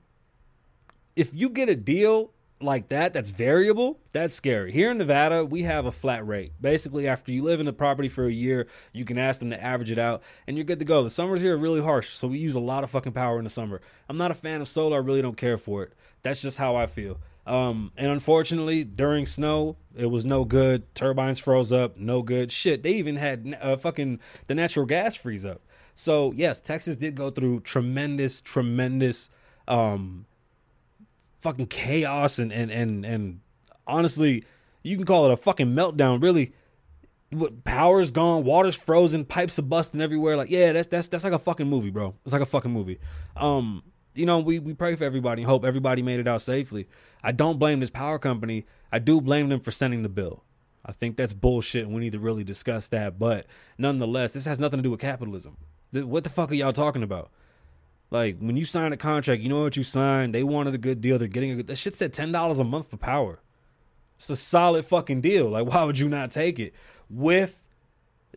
if 1.14 1.34
you 1.34 1.50
get 1.50 1.68
a 1.68 1.76
deal 1.76 2.30
like 2.64 2.88
that 2.88 3.12
that's 3.12 3.30
variable, 3.30 4.00
that's 4.12 4.34
scary. 4.34 4.72
Here 4.72 4.90
in 4.90 4.98
Nevada, 4.98 5.44
we 5.44 5.62
have 5.62 5.86
a 5.86 5.92
flat 5.92 6.26
rate. 6.26 6.52
Basically, 6.60 7.06
after 7.06 7.30
you 7.32 7.42
live 7.42 7.60
in 7.60 7.66
the 7.66 7.72
property 7.72 8.08
for 8.08 8.26
a 8.26 8.32
year, 8.32 8.66
you 8.92 9.04
can 9.04 9.18
ask 9.18 9.40
them 9.40 9.50
to 9.50 9.62
average 9.62 9.90
it 9.90 9.98
out 9.98 10.22
and 10.46 10.56
you're 10.56 10.64
good 10.64 10.78
to 10.78 10.84
go. 10.84 11.02
The 11.02 11.10
summers 11.10 11.42
here 11.42 11.54
are 11.54 11.58
really 11.58 11.82
harsh, 11.82 12.10
so 12.10 12.28
we 12.28 12.38
use 12.38 12.54
a 12.54 12.60
lot 12.60 12.84
of 12.84 12.90
fucking 12.90 13.12
power 13.12 13.38
in 13.38 13.44
the 13.44 13.50
summer. 13.50 13.80
I'm 14.08 14.16
not 14.16 14.30
a 14.30 14.34
fan 14.34 14.60
of 14.60 14.68
solar, 14.68 14.96
I 14.96 15.00
really 15.00 15.22
don't 15.22 15.36
care 15.36 15.58
for 15.58 15.82
it. 15.82 15.92
That's 16.22 16.40
just 16.40 16.58
how 16.58 16.76
I 16.76 16.86
feel. 16.86 17.18
Um, 17.46 17.92
and 17.96 18.10
unfortunately, 18.10 18.84
during 18.84 19.26
snow, 19.26 19.76
it 19.94 20.06
was 20.06 20.24
no 20.24 20.44
good. 20.44 20.94
Turbines 20.94 21.38
froze 21.38 21.72
up, 21.72 21.96
no 21.98 22.22
good. 22.22 22.50
Shit, 22.50 22.82
they 22.82 22.92
even 22.92 23.16
had 23.16 23.58
uh, 23.60 23.76
fucking 23.76 24.20
the 24.46 24.54
natural 24.54 24.86
gas 24.86 25.14
freeze 25.14 25.44
up. 25.44 25.60
So, 25.94 26.32
yes, 26.32 26.60
Texas 26.60 26.96
did 26.96 27.14
go 27.14 27.30
through 27.30 27.60
tremendous, 27.60 28.40
tremendous 28.40 29.28
um 29.66 30.26
fucking 31.44 31.66
chaos 31.66 32.38
and 32.38 32.50
and 32.50 32.70
and 32.70 33.04
and 33.04 33.40
honestly, 33.86 34.44
you 34.82 34.96
can 34.96 35.04
call 35.04 35.26
it 35.26 35.32
a 35.32 35.36
fucking 35.36 35.68
meltdown. 35.68 36.22
Really, 36.22 36.54
power's 37.64 38.10
gone, 38.10 38.44
water's 38.44 38.74
frozen, 38.74 39.24
pipes 39.24 39.58
are 39.58 39.62
busting 39.62 40.00
everywhere. 40.00 40.36
Like, 40.36 40.50
yeah, 40.50 40.72
that's 40.72 40.88
that's 40.88 41.08
that's 41.08 41.22
like 41.24 41.32
a 41.32 41.38
fucking 41.38 41.68
movie, 41.68 41.90
bro. 41.90 42.14
It's 42.24 42.32
like 42.32 42.42
a 42.42 42.46
fucking 42.46 42.70
movie. 42.70 42.98
Um, 43.36 43.82
you 44.14 44.26
know, 44.26 44.38
we 44.38 44.58
we 44.58 44.74
pray 44.74 44.96
for 44.96 45.04
everybody, 45.04 45.42
and 45.42 45.48
hope 45.48 45.64
everybody 45.64 46.02
made 46.02 46.18
it 46.18 46.26
out 46.26 46.42
safely. 46.42 46.88
I 47.22 47.32
don't 47.32 47.58
blame 47.58 47.80
this 47.80 47.90
power 47.90 48.18
company. 48.18 48.64
I 48.90 48.98
do 48.98 49.20
blame 49.20 49.50
them 49.50 49.60
for 49.60 49.70
sending 49.70 50.02
the 50.02 50.08
bill. 50.08 50.44
I 50.86 50.92
think 50.92 51.16
that's 51.16 51.32
bullshit, 51.32 51.84
and 51.84 51.94
we 51.94 52.00
need 52.00 52.12
to 52.12 52.18
really 52.18 52.44
discuss 52.44 52.88
that. 52.88 53.18
But 53.18 53.46
nonetheless, 53.78 54.32
this 54.32 54.44
has 54.46 54.60
nothing 54.60 54.78
to 54.78 54.82
do 54.82 54.90
with 54.90 55.00
capitalism. 55.00 55.56
What 55.92 56.24
the 56.24 56.30
fuck 56.30 56.50
are 56.50 56.54
y'all 56.54 56.72
talking 56.72 57.02
about? 57.02 57.30
Like 58.10 58.38
when 58.38 58.56
you 58.56 58.64
sign 58.64 58.92
a 58.92 58.96
contract, 58.96 59.42
you 59.42 59.48
know 59.48 59.62
what 59.62 59.76
you 59.76 59.84
signed. 59.84 60.34
They 60.34 60.44
wanted 60.44 60.74
a 60.74 60.78
good 60.78 61.00
deal. 61.00 61.18
They're 61.18 61.28
getting 61.28 61.50
a 61.50 61.56
good. 61.56 61.66
That 61.66 61.76
shit 61.76 61.94
said 61.94 62.12
ten 62.12 62.32
dollars 62.32 62.58
a 62.58 62.64
month 62.64 62.90
for 62.90 62.96
power. 62.96 63.40
It's 64.16 64.30
a 64.30 64.36
solid 64.36 64.84
fucking 64.86 65.20
deal. 65.20 65.50
Like 65.50 65.66
why 65.72 65.84
would 65.84 65.98
you 65.98 66.08
not 66.08 66.30
take 66.30 66.58
it? 66.58 66.74
With 67.10 67.60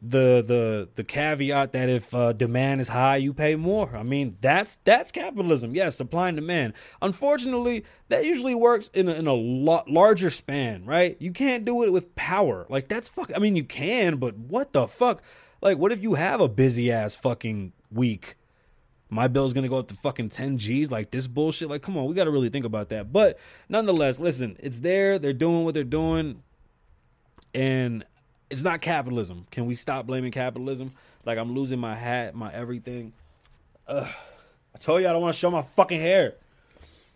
the 0.01 0.43
the 0.45 0.89
the 0.95 1.03
caveat 1.03 1.73
that 1.73 1.89
if 1.89 2.13
uh, 2.13 2.33
demand 2.33 2.81
is 2.81 2.89
high, 2.89 3.17
you 3.17 3.33
pay 3.33 3.55
more. 3.55 3.95
I 3.95 4.03
mean 4.03 4.37
that's 4.41 4.77
that's 4.83 5.11
capitalism. 5.11 5.75
Yes, 5.75 5.95
supply 5.95 6.29
and 6.29 6.37
demand. 6.37 6.73
Unfortunately, 7.01 7.83
that 8.09 8.25
usually 8.25 8.55
works 8.55 8.89
in 8.93 9.09
a, 9.09 9.13
in 9.13 9.27
a 9.27 9.33
lot 9.33 9.89
larger 9.89 10.29
span, 10.29 10.85
right? 10.85 11.17
You 11.19 11.31
can't 11.31 11.65
do 11.65 11.83
it 11.83 11.91
with 11.91 12.15
power. 12.15 12.65
Like 12.69 12.87
that's 12.87 13.09
fuck. 13.09 13.31
I 13.35 13.39
mean 13.39 13.55
you 13.55 13.63
can, 13.63 14.17
but 14.17 14.37
what 14.37 14.73
the 14.73 14.87
fuck? 14.87 15.21
Like 15.61 15.77
what 15.77 15.91
if 15.91 16.01
you 16.01 16.15
have 16.15 16.41
a 16.41 16.49
busy 16.49 16.91
ass 16.91 17.15
fucking 17.15 17.73
week? 17.91 18.36
My 19.09 19.27
bill's 19.27 19.53
gonna 19.53 19.69
go 19.69 19.79
up 19.79 19.87
to 19.87 19.95
fucking 19.95 20.29
10 20.29 20.57
G's 20.57 20.91
like 20.91 21.11
this 21.11 21.27
bullshit. 21.27 21.69
Like, 21.69 21.81
come 21.81 21.97
on, 21.97 22.05
we 22.05 22.13
gotta 22.13 22.31
really 22.31 22.49
think 22.49 22.65
about 22.65 22.89
that. 22.89 23.11
But 23.11 23.39
nonetheless, 23.69 24.19
listen, 24.19 24.57
it's 24.59 24.79
there, 24.79 25.19
they're 25.19 25.33
doing 25.33 25.63
what 25.63 25.73
they're 25.73 25.83
doing, 25.83 26.43
and 27.53 28.05
it's 28.49 28.63
not 28.63 28.81
capitalism. 28.81 29.47
Can 29.51 29.65
we 29.65 29.75
stop 29.75 30.05
blaming 30.05 30.31
capitalism? 30.31 30.91
Like 31.25 31.37
I'm 31.37 31.53
losing 31.53 31.79
my 31.79 31.95
hat, 31.95 32.35
my 32.35 32.51
everything. 32.53 33.13
Ugh. 33.87 34.07
I 34.73 34.77
told 34.77 35.01
you 35.01 35.07
I 35.07 35.11
don't 35.11 35.21
want 35.21 35.33
to 35.33 35.39
show 35.39 35.49
my 35.49 35.61
fucking 35.61 35.99
hair. 35.99 36.35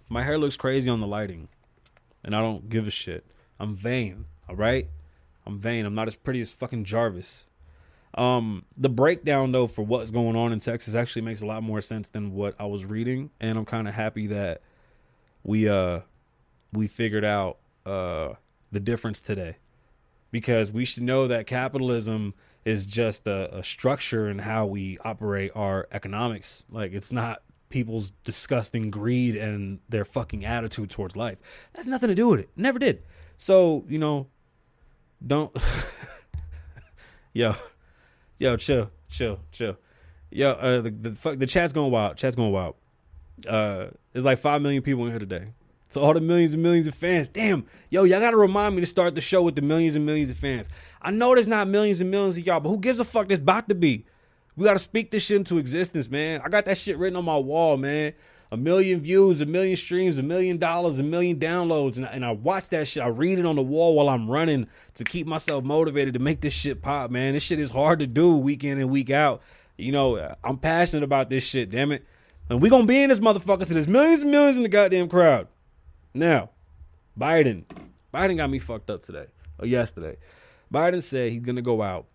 My 0.10 0.24
hair 0.24 0.38
looks 0.38 0.58
crazy 0.58 0.90
on 0.90 1.00
the 1.00 1.08
lighting. 1.08 1.48
And 2.24 2.36
I 2.36 2.40
don't 2.40 2.70
give 2.70 2.88
a 2.88 2.92
shit. 2.92 3.26
I'm 3.60 3.76
vain, 3.76 4.26
alright? 4.50 4.88
I'm 5.46 5.60
vain. 5.60 5.86
I'm 5.86 5.96
not 5.96 6.08
as 6.08 6.16
pretty 6.16 6.42
as 6.42 6.52
fucking 6.52 6.86
Jarvis. 6.86 7.46
Um, 8.14 8.66
the 8.76 8.90
breakdown 8.90 9.52
though 9.52 9.68
for 9.68 9.84
what's 9.84 10.12
going 10.12 10.36
on 10.36 10.52
in 10.52 10.60
Texas 10.60 10.96
actually 10.96 11.22
makes 11.22 11.42
a 11.42 11.46
lot 11.46 11.64
more 11.64 11.82
sense 11.82 12.10
than 12.10 12.34
what 12.34 12.56
I 12.60 12.66
was 12.66 12.86
reading, 12.86 13.32
and 13.40 13.58
I'm 13.58 13.66
kind 13.66 13.88
of 13.88 13.94
happy 13.94 14.28
that 14.28 14.62
we 15.44 15.68
uh 15.68 16.02
we 16.74 16.88
figured 16.88 17.26
out 17.26 17.58
uh 17.86 18.34
the 18.72 18.80
difference 18.80 19.20
today 19.20 19.58
because 20.32 20.72
we 20.72 20.86
should 20.86 21.04
know 21.04 21.28
that 21.28 21.48
capitalism 21.48 22.34
is 22.64 22.86
just 22.86 23.28
a, 23.28 23.58
a 23.58 23.64
structure 23.64 24.30
in 24.30 24.40
how 24.40 24.66
we 24.66 24.98
operate 25.04 25.52
our 25.56 25.88
economics. 25.92 26.64
Like 26.70 26.94
it's 26.94 27.12
not 27.12 27.42
people's 27.70 28.12
disgusting 28.24 28.92
greed 28.92 29.36
and 29.36 29.80
their 29.90 30.06
fucking 30.06 30.46
attitude 30.46 30.90
towards 30.90 31.16
life. 31.16 31.40
That's 31.74 31.88
nothing 31.88 32.10
to 32.10 32.16
do 32.16 32.28
with 32.28 32.42
it. 32.42 32.50
Never 32.56 32.80
did. 32.80 33.04
So 33.38 33.86
you 33.88 34.00
know, 34.00 34.28
don't. 35.26 35.56
Yo, 37.34 37.56
yo, 38.42 38.58
chill, 38.58 38.90
chill, 39.08 39.40
chill. 39.52 39.78
Yo, 40.32 40.52
uh, 40.52 40.82
the 40.82 40.90
the 40.90 41.12
fuck, 41.12 41.38
the 41.38 41.46
chat's 41.46 41.74
going 41.74 41.92
wild. 41.92 42.18
Chat's 42.18 42.36
going 42.36 42.52
wild. 42.52 42.76
Uh, 43.48 43.88
there's 44.12 44.26
like 44.26 44.40
five 44.40 44.62
million 44.62 44.82
people 44.82 45.06
in 45.06 45.12
here 45.12 45.20
today. 45.20 45.50
To 45.92 46.00
all 46.00 46.14
the 46.14 46.22
millions 46.22 46.54
and 46.54 46.64
millions 46.64 46.88
of 46.88 46.96
fans. 46.96 47.28
Damn, 47.28 47.66
yo, 47.90 48.04
y'all 48.04 48.20
gotta 48.20 48.38
remind 48.38 48.76
me 48.76 48.82
to 48.82 48.88
start 48.88 49.14
the 49.14 49.22
show 49.22 49.42
with 49.44 49.56
the 49.56 49.62
millions 49.62 49.96
and 49.96 50.06
millions 50.06 50.30
of 50.30 50.38
fans. 50.38 50.70
I 51.02 51.12
know 51.12 51.36
there's 51.36 51.50
not 51.50 51.68
millions 51.68 52.02
and 52.02 52.10
millions 52.10 52.38
of 52.38 52.46
y'all, 52.46 52.62
but 52.62 52.70
who 52.70 52.78
gives 52.78 53.00
a 53.00 53.06
fuck 53.06 53.28
there's 53.28 53.40
about 53.40 53.70
to 53.70 53.76
be? 53.76 54.06
We 54.56 54.66
gotta 54.66 54.80
speak 54.80 55.12
this 55.12 55.24
shit 55.24 55.38
into 55.38 55.58
existence, 55.58 56.10
man. 56.10 56.42
I 56.44 56.50
got 56.50 56.66
that 56.66 56.78
shit 56.78 56.98
written 56.98 57.18
on 57.18 57.26
my 57.26 57.38
wall, 57.38 57.78
man. 57.78 58.14
A 58.54 58.58
million 58.58 59.00
views, 59.00 59.40
a 59.40 59.46
million 59.46 59.78
streams, 59.78 60.18
a 60.18 60.24
million 60.24 60.58
dollars, 60.58 61.00
a 61.00 61.04
million 61.04 61.40
downloads. 61.40 61.96
And, 61.96 62.06
and 62.06 62.26
I 62.26 62.32
watch 62.32 62.68
that 62.70 62.88
shit. 62.88 63.02
I 63.02 63.08
read 63.08 63.40
it 63.40 63.46
on 63.46 63.56
the 63.56 63.62
wall 63.62 63.96
while 63.96 64.10
I'm 64.10 64.30
running 64.30 64.68
to 64.96 65.06
keep 65.06 65.26
myself 65.26 65.64
motivated 65.64 66.14
to 66.16 66.20
make 66.20 66.42
this 66.42 66.54
shit 66.54 66.82
pop, 66.82 67.12
man. 67.12 67.34
This 67.34 67.44
shit 67.44 67.60
is 67.60 67.72
hard 67.72 68.00
to 68.00 68.08
do 68.08 68.36
week 68.36 68.66
in 68.66 68.78
and 68.78 68.90
week 68.90 69.10
out. 69.10 69.42
You 69.78 69.94
know, 69.94 70.36
I'm 70.44 70.58
passionate 70.58 71.04
about 71.04 71.30
this 71.30 71.46
shit, 71.46 71.70
damn 71.70 71.94
it. 71.94 72.06
And 72.50 72.62
we 72.62 72.70
gonna 72.70 72.86
be 72.86 73.02
in 73.02 73.10
this 73.10 73.22
motherfucker 73.22 73.66
so 73.66 73.74
there's 73.74 73.88
millions 73.88 74.24
and 74.24 74.32
millions 74.32 74.58
in 74.58 74.64
the 74.64 74.70
goddamn 74.70 75.08
crowd. 75.08 75.48
Now, 76.14 76.50
Biden. 77.18 77.64
Biden 78.14 78.36
got 78.36 78.50
me 78.50 78.60
fucked 78.60 78.90
up 78.90 79.04
today 79.04 79.28
or 79.58 79.66
yesterday. 79.66 80.18
Biden 80.74 81.02
said 81.02 81.32
he's 81.32 81.42
gonna 81.42 81.62
go 81.62 81.82
out 81.82 82.08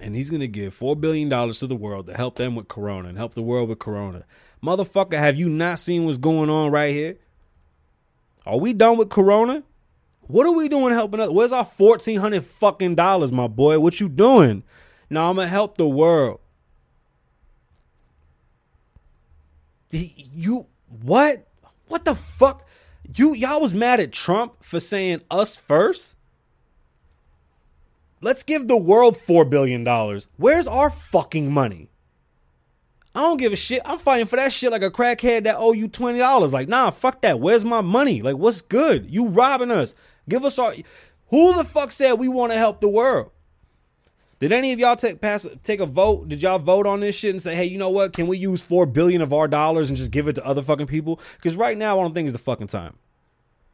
and 0.00 0.14
he's 0.14 0.30
gonna 0.30 0.46
give 0.46 0.74
four 0.74 0.96
billion 0.96 1.28
dollars 1.28 1.58
to 1.60 1.66
the 1.66 1.76
world 1.76 2.06
to 2.06 2.16
help 2.16 2.36
them 2.36 2.54
with 2.54 2.68
corona 2.68 3.08
and 3.08 3.18
help 3.18 3.34
the 3.34 3.42
world 3.42 3.68
with 3.68 3.78
corona. 3.78 4.24
Motherfucker, 4.62 5.18
have 5.18 5.36
you 5.36 5.48
not 5.48 5.78
seen 5.78 6.04
what's 6.04 6.18
going 6.18 6.50
on 6.50 6.70
right 6.70 6.94
here? 6.94 7.18
Are 8.46 8.58
we 8.58 8.72
done 8.72 8.96
with 8.96 9.10
corona? 9.10 9.62
What 10.22 10.46
are 10.46 10.52
we 10.52 10.68
doing 10.68 10.92
helping 10.92 11.20
us? 11.20 11.30
Where's 11.30 11.52
our 11.52 11.64
fourteen 11.64 12.20
hundred 12.20 12.44
fucking 12.44 12.94
dollars, 12.94 13.32
my 13.32 13.46
boy? 13.46 13.78
What 13.80 14.00
you 14.00 14.08
doing? 14.08 14.62
Now 15.08 15.30
I'm 15.30 15.36
gonna 15.36 15.48
help 15.48 15.78
the 15.78 15.88
world. 15.88 16.40
You 19.90 20.66
what? 21.02 21.48
What 21.86 22.04
the 22.04 22.14
fuck? 22.14 22.66
You 23.16 23.34
y'all 23.34 23.62
was 23.62 23.74
mad 23.74 24.00
at 24.00 24.12
Trump 24.12 24.62
for 24.62 24.80
saying 24.80 25.22
us 25.30 25.56
first? 25.56 26.16
Let's 28.20 28.42
give 28.42 28.66
the 28.66 28.76
world 28.76 29.16
four 29.16 29.44
billion 29.44 29.84
dollars. 29.84 30.28
Where's 30.36 30.66
our 30.66 30.90
fucking 30.90 31.52
money? 31.52 31.90
I 33.14 33.20
don't 33.20 33.36
give 33.38 33.52
a 33.52 33.56
shit. 33.56 33.82
I'm 33.84 33.98
fighting 33.98 34.26
for 34.26 34.36
that 34.36 34.52
shit 34.52 34.70
like 34.70 34.82
a 34.82 34.90
crackhead 34.90 35.44
that 35.44 35.56
owe 35.58 35.72
you 35.72 35.88
twenty 35.88 36.18
dollars. 36.18 36.52
Like, 36.52 36.68
nah, 36.68 36.90
fuck 36.90 37.22
that. 37.22 37.40
Where's 37.40 37.64
my 37.64 37.80
money? 37.80 38.22
Like, 38.22 38.36
what's 38.36 38.60
good? 38.60 39.10
You 39.10 39.26
robbing 39.26 39.70
us. 39.70 39.94
Give 40.28 40.44
us 40.44 40.58
our. 40.58 40.74
Who 41.28 41.54
the 41.54 41.64
fuck 41.64 41.92
said 41.92 42.14
we 42.14 42.28
want 42.28 42.52
to 42.52 42.58
help 42.58 42.80
the 42.80 42.88
world? 42.88 43.30
Did 44.40 44.52
any 44.52 44.72
of 44.72 44.78
y'all 44.78 44.94
take 44.94 45.20
pass 45.20 45.46
take 45.64 45.80
a 45.80 45.86
vote? 45.86 46.28
Did 46.28 46.42
y'all 46.42 46.58
vote 46.60 46.86
on 46.86 47.00
this 47.00 47.16
shit 47.16 47.30
and 47.30 47.42
say, 47.42 47.56
hey, 47.56 47.64
you 47.64 47.76
know 47.76 47.90
what? 47.90 48.12
Can 48.12 48.28
we 48.28 48.38
use 48.38 48.62
four 48.62 48.86
billion 48.86 49.20
of 49.20 49.32
our 49.32 49.48
dollars 49.48 49.90
and 49.90 49.96
just 49.96 50.12
give 50.12 50.28
it 50.28 50.34
to 50.34 50.46
other 50.46 50.62
fucking 50.62 50.86
people? 50.86 51.20
Because 51.36 51.56
right 51.56 51.76
now, 51.76 51.98
I 51.98 52.02
don't 52.02 52.14
think 52.14 52.26
it's 52.26 52.32
the 52.32 52.38
fucking 52.38 52.68
time. 52.68 52.98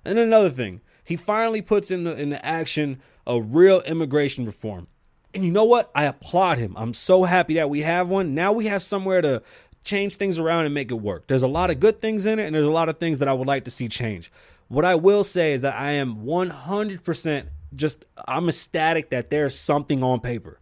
And 0.05 0.17
then 0.17 0.27
another 0.27 0.51
thing, 0.51 0.81
he 1.03 1.17
finally 1.17 1.61
puts 1.61 1.91
in 1.91 2.05
the 2.05 2.19
in 2.19 2.31
the 2.31 2.45
action 2.45 3.01
a 3.27 3.41
real 3.41 3.81
immigration 3.83 4.47
reform. 4.47 4.87
And 5.33 5.45
you 5.45 5.51
know 5.51 5.65
what? 5.65 5.91
I 5.95 6.05
applaud 6.05 6.59
him. 6.59 6.75
I'm 6.77 6.95
so 6.95 7.25
happy 7.25 7.55
that 7.55 7.69
we 7.69 7.81
have 7.81 8.09
one. 8.09 8.35
Now 8.35 8.53
we 8.53 8.67
have 8.67 8.83
somewhere 8.83 9.21
to 9.21 9.43
change 9.83 10.17
things 10.17 10.39
around 10.39 10.65
and 10.65 10.75
make 10.75 10.91
it 10.91 10.95
work. 10.95 11.27
There's 11.27 11.43
a 11.43 11.49
lot 11.49 11.71
of 11.71 11.81
good 11.81 12.01
things 12.01 12.25
in 12.27 12.39
it, 12.39 12.45
and 12.45 12.55
there's 12.55 12.65
a 12.65 12.71
lot 12.71 12.89
of 12.89 12.99
things 12.99 13.19
that 13.19 13.29
I 13.29 13.33
would 13.33 13.49
like 13.49 13.65
to 13.65 13.71
see 13.71 13.89
change. 13.89 14.31
What 14.69 14.85
I 14.85 14.95
will 14.95 15.25
say 15.25 15.53
is 15.53 15.61
that 15.63 15.75
I 15.75 15.93
am 15.93 16.25
100% 16.25 17.47
just, 17.75 18.05
I'm 18.27 18.49
ecstatic 18.49 19.11
that 19.11 19.31
there's 19.31 19.59
something 19.59 20.03
on 20.03 20.21
paper. 20.21 20.61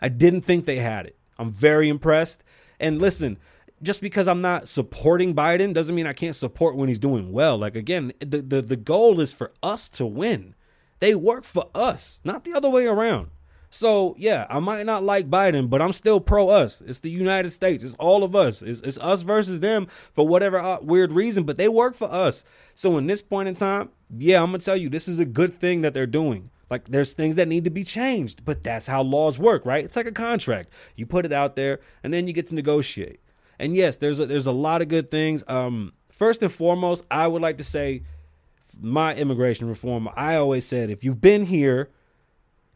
I 0.00 0.08
didn't 0.08 0.42
think 0.42 0.64
they 0.64 0.80
had 0.80 1.06
it. 1.06 1.16
I'm 1.38 1.50
very 1.50 1.88
impressed. 1.88 2.44
And 2.78 3.00
listen, 3.00 3.38
just 3.82 4.00
because 4.00 4.26
I'm 4.26 4.40
not 4.40 4.68
supporting 4.68 5.34
Biden 5.34 5.74
doesn't 5.74 5.94
mean 5.94 6.06
I 6.06 6.12
can't 6.12 6.36
support 6.36 6.76
when 6.76 6.88
he's 6.88 6.98
doing 6.98 7.32
well. 7.32 7.58
Like 7.58 7.76
again, 7.76 8.12
the 8.20 8.42
the, 8.42 8.62
the 8.62 8.76
goal 8.76 9.20
is 9.20 9.32
for 9.32 9.52
us 9.62 9.88
to 9.90 10.06
win. 10.06 10.54
They 11.00 11.14
work 11.14 11.44
for 11.44 11.68
us, 11.74 12.20
not 12.24 12.44
the 12.44 12.54
other 12.54 12.70
way 12.70 12.86
around. 12.86 13.30
So 13.70 14.14
yeah, 14.18 14.46
I 14.48 14.60
might 14.60 14.86
not 14.86 15.04
like 15.04 15.28
Biden, 15.28 15.68
but 15.68 15.82
I'm 15.82 15.92
still 15.92 16.20
pro 16.20 16.48
us. 16.48 16.80
It's 16.80 17.00
the 17.00 17.10
United 17.10 17.50
States. 17.50 17.84
It's 17.84 17.94
all 17.94 18.24
of 18.24 18.34
us. 18.34 18.62
It's, 18.62 18.80
it's 18.80 18.98
us 18.98 19.22
versus 19.22 19.60
them 19.60 19.86
for 19.86 20.26
whatever 20.26 20.58
uh, 20.58 20.78
weird 20.80 21.12
reason, 21.12 21.44
but 21.44 21.58
they 21.58 21.68
work 21.68 21.94
for 21.94 22.10
us. 22.10 22.44
So 22.74 22.96
in 22.96 23.06
this 23.06 23.20
point 23.20 23.48
in 23.48 23.54
time, 23.54 23.90
yeah, 24.16 24.42
I'm 24.42 24.48
gonna 24.48 24.58
tell 24.58 24.76
you 24.76 24.88
this 24.88 25.08
is 25.08 25.20
a 25.20 25.26
good 25.26 25.52
thing 25.52 25.82
that 25.82 25.92
they're 25.92 26.06
doing. 26.06 26.50
Like 26.70 26.86
there's 26.86 27.12
things 27.12 27.36
that 27.36 27.48
need 27.48 27.64
to 27.64 27.70
be 27.70 27.84
changed, 27.84 28.44
but 28.44 28.62
that's 28.62 28.86
how 28.86 29.02
laws 29.02 29.38
work, 29.38 29.66
right? 29.66 29.84
It's 29.84 29.96
like 29.96 30.06
a 30.06 30.12
contract. 30.12 30.70
You 30.96 31.06
put 31.06 31.24
it 31.24 31.32
out 31.32 31.54
there, 31.54 31.80
and 32.02 32.12
then 32.12 32.26
you 32.26 32.32
get 32.32 32.46
to 32.48 32.54
negotiate. 32.54 33.20
And 33.58 33.74
yes, 33.76 33.96
there's 33.96 34.20
a, 34.20 34.26
there's 34.26 34.46
a 34.46 34.52
lot 34.52 34.82
of 34.82 34.88
good 34.88 35.10
things. 35.10 35.44
Um, 35.48 35.92
first 36.10 36.42
and 36.42 36.52
foremost, 36.52 37.04
I 37.10 37.28
would 37.28 37.42
like 37.42 37.58
to 37.58 37.64
say 37.64 38.02
my 38.80 39.14
immigration 39.14 39.68
reform. 39.68 40.08
I 40.16 40.36
always 40.36 40.66
said 40.66 40.90
if 40.90 41.04
you've 41.04 41.20
been 41.20 41.44
here, 41.44 41.90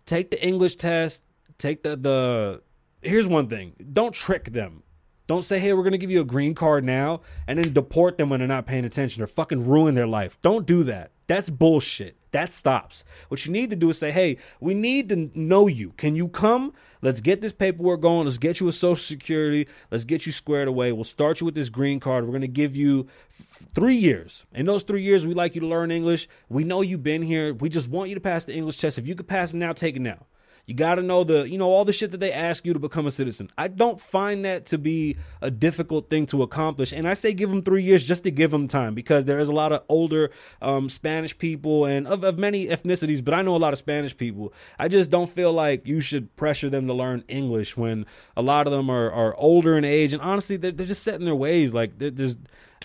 take 0.06 0.30
the 0.30 0.44
English 0.44 0.76
test, 0.76 1.22
take 1.58 1.82
the 1.82 1.96
the. 1.96 2.62
Here's 3.02 3.26
one 3.26 3.48
thing: 3.48 3.74
don't 3.92 4.14
trick 4.14 4.52
them. 4.52 4.82
Don't 5.26 5.42
say, 5.42 5.60
hey, 5.60 5.72
we're 5.74 5.84
to 5.92 5.98
give 5.98 6.10
you 6.10 6.22
a 6.22 6.24
green 6.24 6.56
card 6.56 6.84
now 6.84 7.20
and 7.46 7.62
then 7.62 7.72
deport 7.72 8.18
them 8.18 8.30
when 8.30 8.40
they're 8.40 8.48
not 8.48 8.66
paying 8.66 8.84
attention 8.84 9.22
or 9.22 9.28
fucking 9.28 9.64
ruin 9.64 9.94
their 9.94 10.08
life. 10.08 10.36
Don't 10.42 10.66
do 10.66 10.82
that. 10.82 11.12
That's 11.28 11.48
bullshit. 11.48 12.16
That 12.32 12.52
stops. 12.52 13.04
What 13.28 13.44
you 13.44 13.52
need 13.52 13.70
to 13.70 13.76
do 13.76 13.90
is 13.90 13.98
say, 13.98 14.12
hey, 14.12 14.38
we 14.60 14.74
need 14.74 15.08
to 15.08 15.30
know 15.34 15.66
you. 15.66 15.90
Can 15.96 16.14
you 16.14 16.28
come? 16.28 16.72
Let's 17.02 17.20
get 17.20 17.40
this 17.40 17.52
paperwork 17.52 18.02
going. 18.02 18.26
Let's 18.26 18.38
get 18.38 18.60
you 18.60 18.68
a 18.68 18.72
social 18.72 19.02
security. 19.02 19.66
Let's 19.90 20.04
get 20.04 20.26
you 20.26 20.32
squared 20.32 20.68
away. 20.68 20.92
We'll 20.92 21.04
start 21.04 21.40
you 21.40 21.46
with 21.46 21.54
this 21.54 21.70
green 21.70 21.98
card. 21.98 22.24
We're 22.24 22.32
going 22.32 22.42
to 22.42 22.48
give 22.48 22.76
you 22.76 23.08
f- 23.30 23.66
three 23.74 23.94
years. 23.94 24.44
In 24.52 24.66
those 24.66 24.82
three 24.82 25.02
years, 25.02 25.26
we 25.26 25.34
like 25.34 25.54
you 25.54 25.62
to 25.62 25.66
learn 25.66 25.90
English. 25.90 26.28
We 26.48 26.62
know 26.62 26.82
you've 26.82 27.02
been 27.02 27.22
here. 27.22 27.54
We 27.54 27.68
just 27.68 27.88
want 27.88 28.10
you 28.10 28.14
to 28.14 28.20
pass 28.20 28.44
the 28.44 28.54
English 28.54 28.78
test. 28.78 28.98
If 28.98 29.06
you 29.06 29.14
could 29.14 29.28
pass 29.28 29.54
it 29.54 29.56
now, 29.56 29.72
take 29.72 29.96
it 29.96 30.02
now. 30.02 30.26
You 30.66 30.74
got 30.74 30.96
to 30.96 31.02
know 31.02 31.24
the, 31.24 31.48
you 31.48 31.58
know, 31.58 31.68
all 31.68 31.84
the 31.84 31.92
shit 31.92 32.10
that 32.12 32.18
they 32.18 32.32
ask 32.32 32.64
you 32.64 32.72
to 32.72 32.78
become 32.78 33.06
a 33.06 33.10
citizen. 33.10 33.50
I 33.58 33.68
don't 33.68 34.00
find 34.00 34.44
that 34.44 34.66
to 34.66 34.78
be 34.78 35.16
a 35.40 35.50
difficult 35.50 36.10
thing 36.10 36.26
to 36.26 36.42
accomplish. 36.42 36.92
And 36.92 37.08
I 37.08 37.14
say 37.14 37.32
give 37.32 37.50
them 37.50 37.62
three 37.62 37.82
years 37.82 38.06
just 38.06 38.24
to 38.24 38.30
give 38.30 38.50
them 38.50 38.68
time 38.68 38.94
because 38.94 39.24
there 39.24 39.40
is 39.40 39.48
a 39.48 39.52
lot 39.52 39.72
of 39.72 39.82
older 39.88 40.30
um, 40.62 40.88
Spanish 40.88 41.36
people 41.36 41.86
and 41.86 42.06
of, 42.06 42.24
of 42.24 42.38
many 42.38 42.66
ethnicities, 42.66 43.24
but 43.24 43.34
I 43.34 43.42
know 43.42 43.56
a 43.56 43.58
lot 43.58 43.72
of 43.72 43.78
Spanish 43.78 44.16
people. 44.16 44.52
I 44.78 44.88
just 44.88 45.10
don't 45.10 45.28
feel 45.28 45.52
like 45.52 45.86
you 45.86 46.00
should 46.00 46.34
pressure 46.36 46.70
them 46.70 46.86
to 46.86 46.94
learn 46.94 47.24
English 47.28 47.76
when 47.76 48.06
a 48.36 48.42
lot 48.42 48.66
of 48.66 48.72
them 48.72 48.90
are, 48.90 49.10
are 49.10 49.34
older 49.36 49.76
in 49.76 49.84
age. 49.84 50.12
And 50.12 50.22
honestly, 50.22 50.56
they're, 50.56 50.72
they're 50.72 50.86
just 50.86 51.02
set 51.02 51.16
in 51.16 51.24
their 51.24 51.34
ways. 51.34 51.74
Like, 51.74 51.98
they're 51.98 52.10
just, 52.10 52.38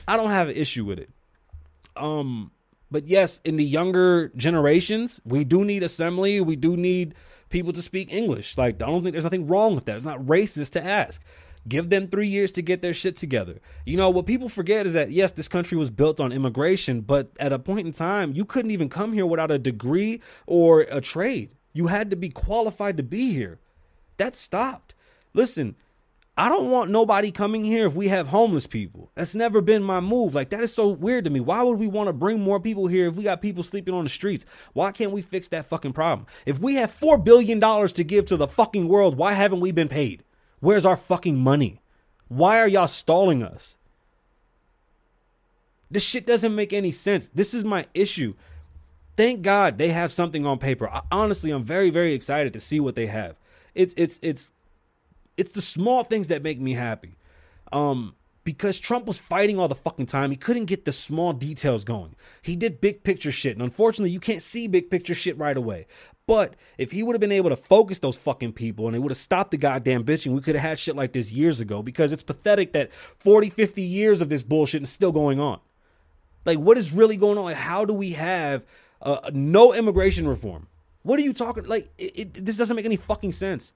I 0.08 0.18
don't 0.18 0.32
have 0.32 0.50
an 0.50 0.56
issue 0.56 0.86
with 0.86 1.00
it. 1.00 1.10
Um, 1.96 2.52
but 2.92 3.08
yes, 3.08 3.42
in 3.44 3.58
the 3.58 3.64
younger 3.64 4.30
generations, 4.36 5.22
we 5.26 5.44
do 5.44 5.66
need 5.66 5.84
assembly. 5.84 6.40
We 6.42 6.56
do 6.56 6.78
need 6.78 7.16
people 7.50 7.74
to 7.74 7.82
speak 7.82 8.12
English. 8.14 8.58
Like, 8.58 8.76
I 8.76 8.88
don't 8.88 9.04
think 9.04 9.14
there's 9.14 9.24
nothing 9.24 9.48
wrong 9.48 9.76
with 9.76 9.86
that. 9.86 9.98
It's 9.98 10.06
not 10.06 10.20
racist 10.20 10.72
to 10.72 10.84
ask. 10.84 11.24
Give 11.68 11.90
them 11.90 12.08
three 12.08 12.28
years 12.28 12.52
to 12.54 12.62
get 12.62 12.82
their 12.82 12.94
shit 12.94 13.18
together. 13.18 13.60
You 13.86 13.98
know, 13.98 14.10
what 14.10 14.28
people 14.28 14.50
forget 14.50 14.86
is 14.86 14.94
that, 14.94 15.10
yes, 15.10 15.32
this 15.32 15.48
country 15.48 15.78
was 15.78 15.90
built 15.90 16.20
on 16.20 16.32
immigration, 16.32 17.02
but 17.02 17.32
at 17.40 17.52
a 17.52 17.58
point 17.58 17.88
in 17.88 17.94
time, 17.94 18.34
you 18.34 18.46
couldn't 18.46 18.72
even 18.72 18.88
come 18.88 19.14
here 19.14 19.26
without 19.26 19.50
a 19.50 19.58
degree 19.58 20.22
or 20.46 20.82
a 20.82 21.02
trade. 21.02 21.50
You 21.74 21.88
had 21.88 22.12
to 22.12 22.16
be 22.16 22.30
qualified 22.30 22.98
to 22.98 23.04
be 23.04 23.34
here. 23.34 23.60
That 24.18 24.36
stopped. 24.36 24.94
Listen, 25.34 25.76
I 26.38 26.50
don't 26.50 26.70
want 26.70 26.92
nobody 26.92 27.32
coming 27.32 27.66
here 27.66 27.88
if 27.88 27.96
we 27.96 28.10
have 28.10 28.28
homeless 28.28 28.68
people. 28.68 29.05
That's 29.16 29.34
never 29.34 29.62
been 29.62 29.82
my 29.82 30.02
move. 30.02 30.36
Like 30.36 30.50
that 30.50 30.60
is 30.60 30.74
so 30.74 30.90
weird 30.90 31.24
to 31.24 31.30
me. 31.30 31.40
Why 31.40 31.64
would 31.64 31.80
we 31.80 31.88
want 31.88 32.08
to 32.08 32.14
bring 32.14 32.40
more 32.40 32.60
people 32.60 32.88
here 32.88 33.08
if 33.08 33.16
we 33.16 33.24
got 33.24 33.42
people 33.42 33.64
sleeping 33.64 33.94
on 33.94 34.04
the 34.04 34.10
streets? 34.10 34.46
Why 34.74 34.92
can't 34.92 35.12
we 35.12 35.22
fix 35.22 35.48
that 35.50 35.66
fucking 35.66 35.94
problem? 35.94 36.28
If 36.46 36.60
we 36.60 36.76
have 36.76 36.92
4 36.92 37.18
billion 37.18 37.60
dollars 37.60 37.94
to 37.94 38.04
give 38.04 38.26
to 38.26 38.38
the 38.38 38.48
fucking 38.48 38.90
world, 38.90 39.18
why 39.18 39.34
haven't 39.34 39.62
we 39.62 39.72
been 39.72 39.88
paid? 39.88 40.24
Where's 40.60 40.86
our 40.86 40.98
fucking 40.98 41.38
money? 41.38 41.82
Why 42.28 42.60
are 42.60 42.68
y'all 42.68 42.88
stalling 42.88 43.42
us? 43.42 43.78
This 45.90 46.04
shit 46.04 46.26
doesn't 46.26 46.56
make 46.56 46.74
any 46.74 46.92
sense. 46.92 47.30
This 47.34 47.54
is 47.54 47.64
my 47.64 47.86
issue. 47.94 48.34
Thank 49.16 49.44
God 49.44 49.78
they 49.78 49.90
have 49.90 50.12
something 50.12 50.46
on 50.46 50.60
paper. 50.60 50.90
I, 50.90 51.04
honestly, 51.10 51.52
I'm 51.52 51.64
very 51.64 51.90
very 51.90 52.14
excited 52.14 52.52
to 52.52 52.60
see 52.60 52.82
what 52.82 52.96
they 52.96 53.06
have. 53.06 53.38
It's 53.74 53.94
it's 53.96 54.20
it's 54.22 54.52
it's 55.38 55.54
the 55.54 55.62
small 55.62 56.04
things 56.04 56.28
that 56.28 56.44
make 56.44 56.60
me 56.60 56.74
happy. 56.74 57.16
Um, 57.72 58.16
because 58.46 58.80
Trump 58.80 59.08
was 59.08 59.20
fighting 59.20 59.60
all 59.60 59.68
the 59.68 59.76
fucking 59.76 60.06
time. 60.06 60.32
He 60.32 60.38
couldn't 60.38 60.66
get 60.66 60.86
the 60.86 60.94
small 60.94 61.34
details 61.34 61.84
going. 61.84 62.16
He 62.44 62.56
did 62.56 62.80
big 62.80 63.04
picture 63.04 63.32
shit. 63.32 63.54
And 63.54 63.64
unfortunately, 63.64 64.12
you 64.12 64.20
can't 64.20 64.42
see 64.42 64.68
big 64.68 64.90
picture 64.90 65.16
shit 65.16 65.38
right 65.38 65.58
away. 65.58 65.88
But 66.28 66.56
if 66.78 66.92
he 66.92 67.04
would 67.04 67.14
have 67.14 67.22
been 67.22 67.32
able 67.32 67.50
to 67.50 67.56
focus 67.56 68.00
those 68.00 68.18
fucking 68.18 68.54
people 68.54 68.88
and 68.88 68.96
it 68.96 69.00
would 69.00 69.12
have 69.12 69.18
stopped 69.18 69.52
the 69.52 69.58
goddamn 69.58 70.04
bitching, 70.04 70.32
we 70.34 70.42
could 70.42 70.56
have 70.56 70.64
had 70.64 70.80
shit 70.80 70.96
like 70.96 71.12
this 71.12 71.32
years 71.32 71.60
ago 71.60 71.84
because 71.84 72.12
it's 72.12 72.24
pathetic 72.24 72.72
that 72.74 72.94
40, 72.94 73.50
50 73.50 73.82
years 73.82 74.22
of 74.22 74.30
this 74.30 74.44
bullshit 74.44 74.84
is 74.84 74.90
still 74.90 75.12
going 75.12 75.40
on. 75.40 75.60
Like, 76.46 76.60
what 76.60 76.78
is 76.78 76.94
really 76.94 77.18
going 77.18 77.40
on? 77.40 77.46
Like, 77.46 77.58
how 77.58 77.84
do 77.84 77.94
we 77.94 78.12
have 78.12 78.64
uh, 79.02 79.32
no 79.34 79.74
immigration 79.74 80.28
reform? 80.28 80.68
What 81.02 81.20
are 81.20 81.24
you 81.24 81.34
talking? 81.34 81.66
Like, 81.66 81.92
it, 81.98 82.14
it, 82.16 82.46
this 82.46 82.58
doesn't 82.58 82.76
make 82.76 82.86
any 82.86 82.96
fucking 82.96 83.32
sense. 83.32 83.74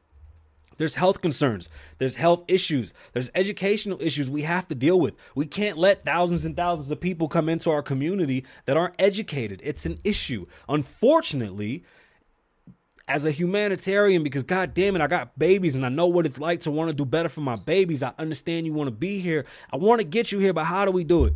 There's 0.79 0.95
health 0.95 1.21
concerns. 1.21 1.69
There's 1.97 2.15
health 2.15 2.45
issues. 2.47 2.93
There's 3.11 3.29
educational 3.35 4.01
issues 4.01 4.29
we 4.29 4.43
have 4.43 4.65
to 4.69 4.75
deal 4.75 4.97
with. 4.97 5.13
We 5.35 5.45
can't 5.45 5.77
let 5.77 6.05
thousands 6.05 6.45
and 6.45 6.55
thousands 6.55 6.89
of 6.89 7.01
people 7.01 7.27
come 7.27 7.49
into 7.49 7.69
our 7.69 7.83
community 7.83 8.45
that 8.63 8.77
aren't 8.77 8.95
educated. 8.97 9.59
It's 9.61 9.85
an 9.85 9.97
issue. 10.05 10.45
Unfortunately, 10.69 11.83
as 13.09 13.25
a 13.25 13.31
humanitarian, 13.31 14.23
because 14.23 14.43
god 14.43 14.73
damn 14.73 14.95
it, 14.95 15.01
I 15.01 15.07
got 15.07 15.37
babies 15.37 15.75
and 15.75 15.85
I 15.85 15.89
know 15.89 16.07
what 16.07 16.25
it's 16.25 16.39
like 16.39 16.61
to 16.61 16.71
want 16.71 16.87
to 16.89 16.93
do 16.93 17.03
better 17.03 17.27
for 17.27 17.41
my 17.41 17.57
babies. 17.57 18.01
I 18.01 18.13
understand 18.17 18.65
you 18.65 18.73
want 18.73 18.87
to 18.87 18.95
be 18.95 19.19
here. 19.19 19.45
I 19.73 19.75
want 19.75 19.99
to 19.99 20.07
get 20.07 20.31
you 20.31 20.39
here, 20.39 20.53
but 20.53 20.63
how 20.63 20.85
do 20.85 20.91
we 20.91 21.03
do 21.03 21.25
it? 21.25 21.33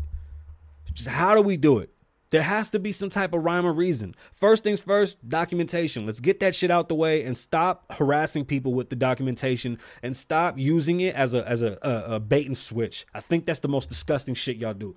Just 0.93 1.09
how 1.09 1.35
do 1.35 1.41
we 1.41 1.57
do 1.57 1.79
it? 1.79 1.89
There 2.33 2.41
has 2.41 2.71
to 2.71 2.79
be 2.79 2.91
some 2.91 3.11
type 3.11 3.31
of 3.33 3.43
rhyme 3.43 3.63
or 3.63 3.71
reason. 3.71 4.15
First 4.31 4.63
things 4.63 4.79
first, 4.79 5.29
documentation. 5.29 6.07
Let's 6.07 6.19
get 6.19 6.39
that 6.39 6.55
shit 6.55 6.71
out 6.71 6.89
the 6.89 6.95
way 6.95 7.21
and 7.21 7.37
stop 7.37 7.93
harassing 7.93 8.43
people 8.43 8.73
with 8.73 8.89
the 8.89 8.95
documentation 8.95 9.77
and 10.01 10.15
stop 10.15 10.57
using 10.57 10.99
it 10.99 11.13
as 11.13 11.35
a 11.35 11.47
as 11.47 11.61
a, 11.61 11.77
a, 11.83 12.15
a 12.15 12.19
bait 12.19 12.47
and 12.47 12.57
switch. 12.57 13.05
I 13.13 13.19
think 13.19 13.45
that's 13.45 13.59
the 13.59 13.67
most 13.67 13.87
disgusting 13.87 14.33
shit 14.33 14.57
y'all 14.57 14.73
do. 14.73 14.95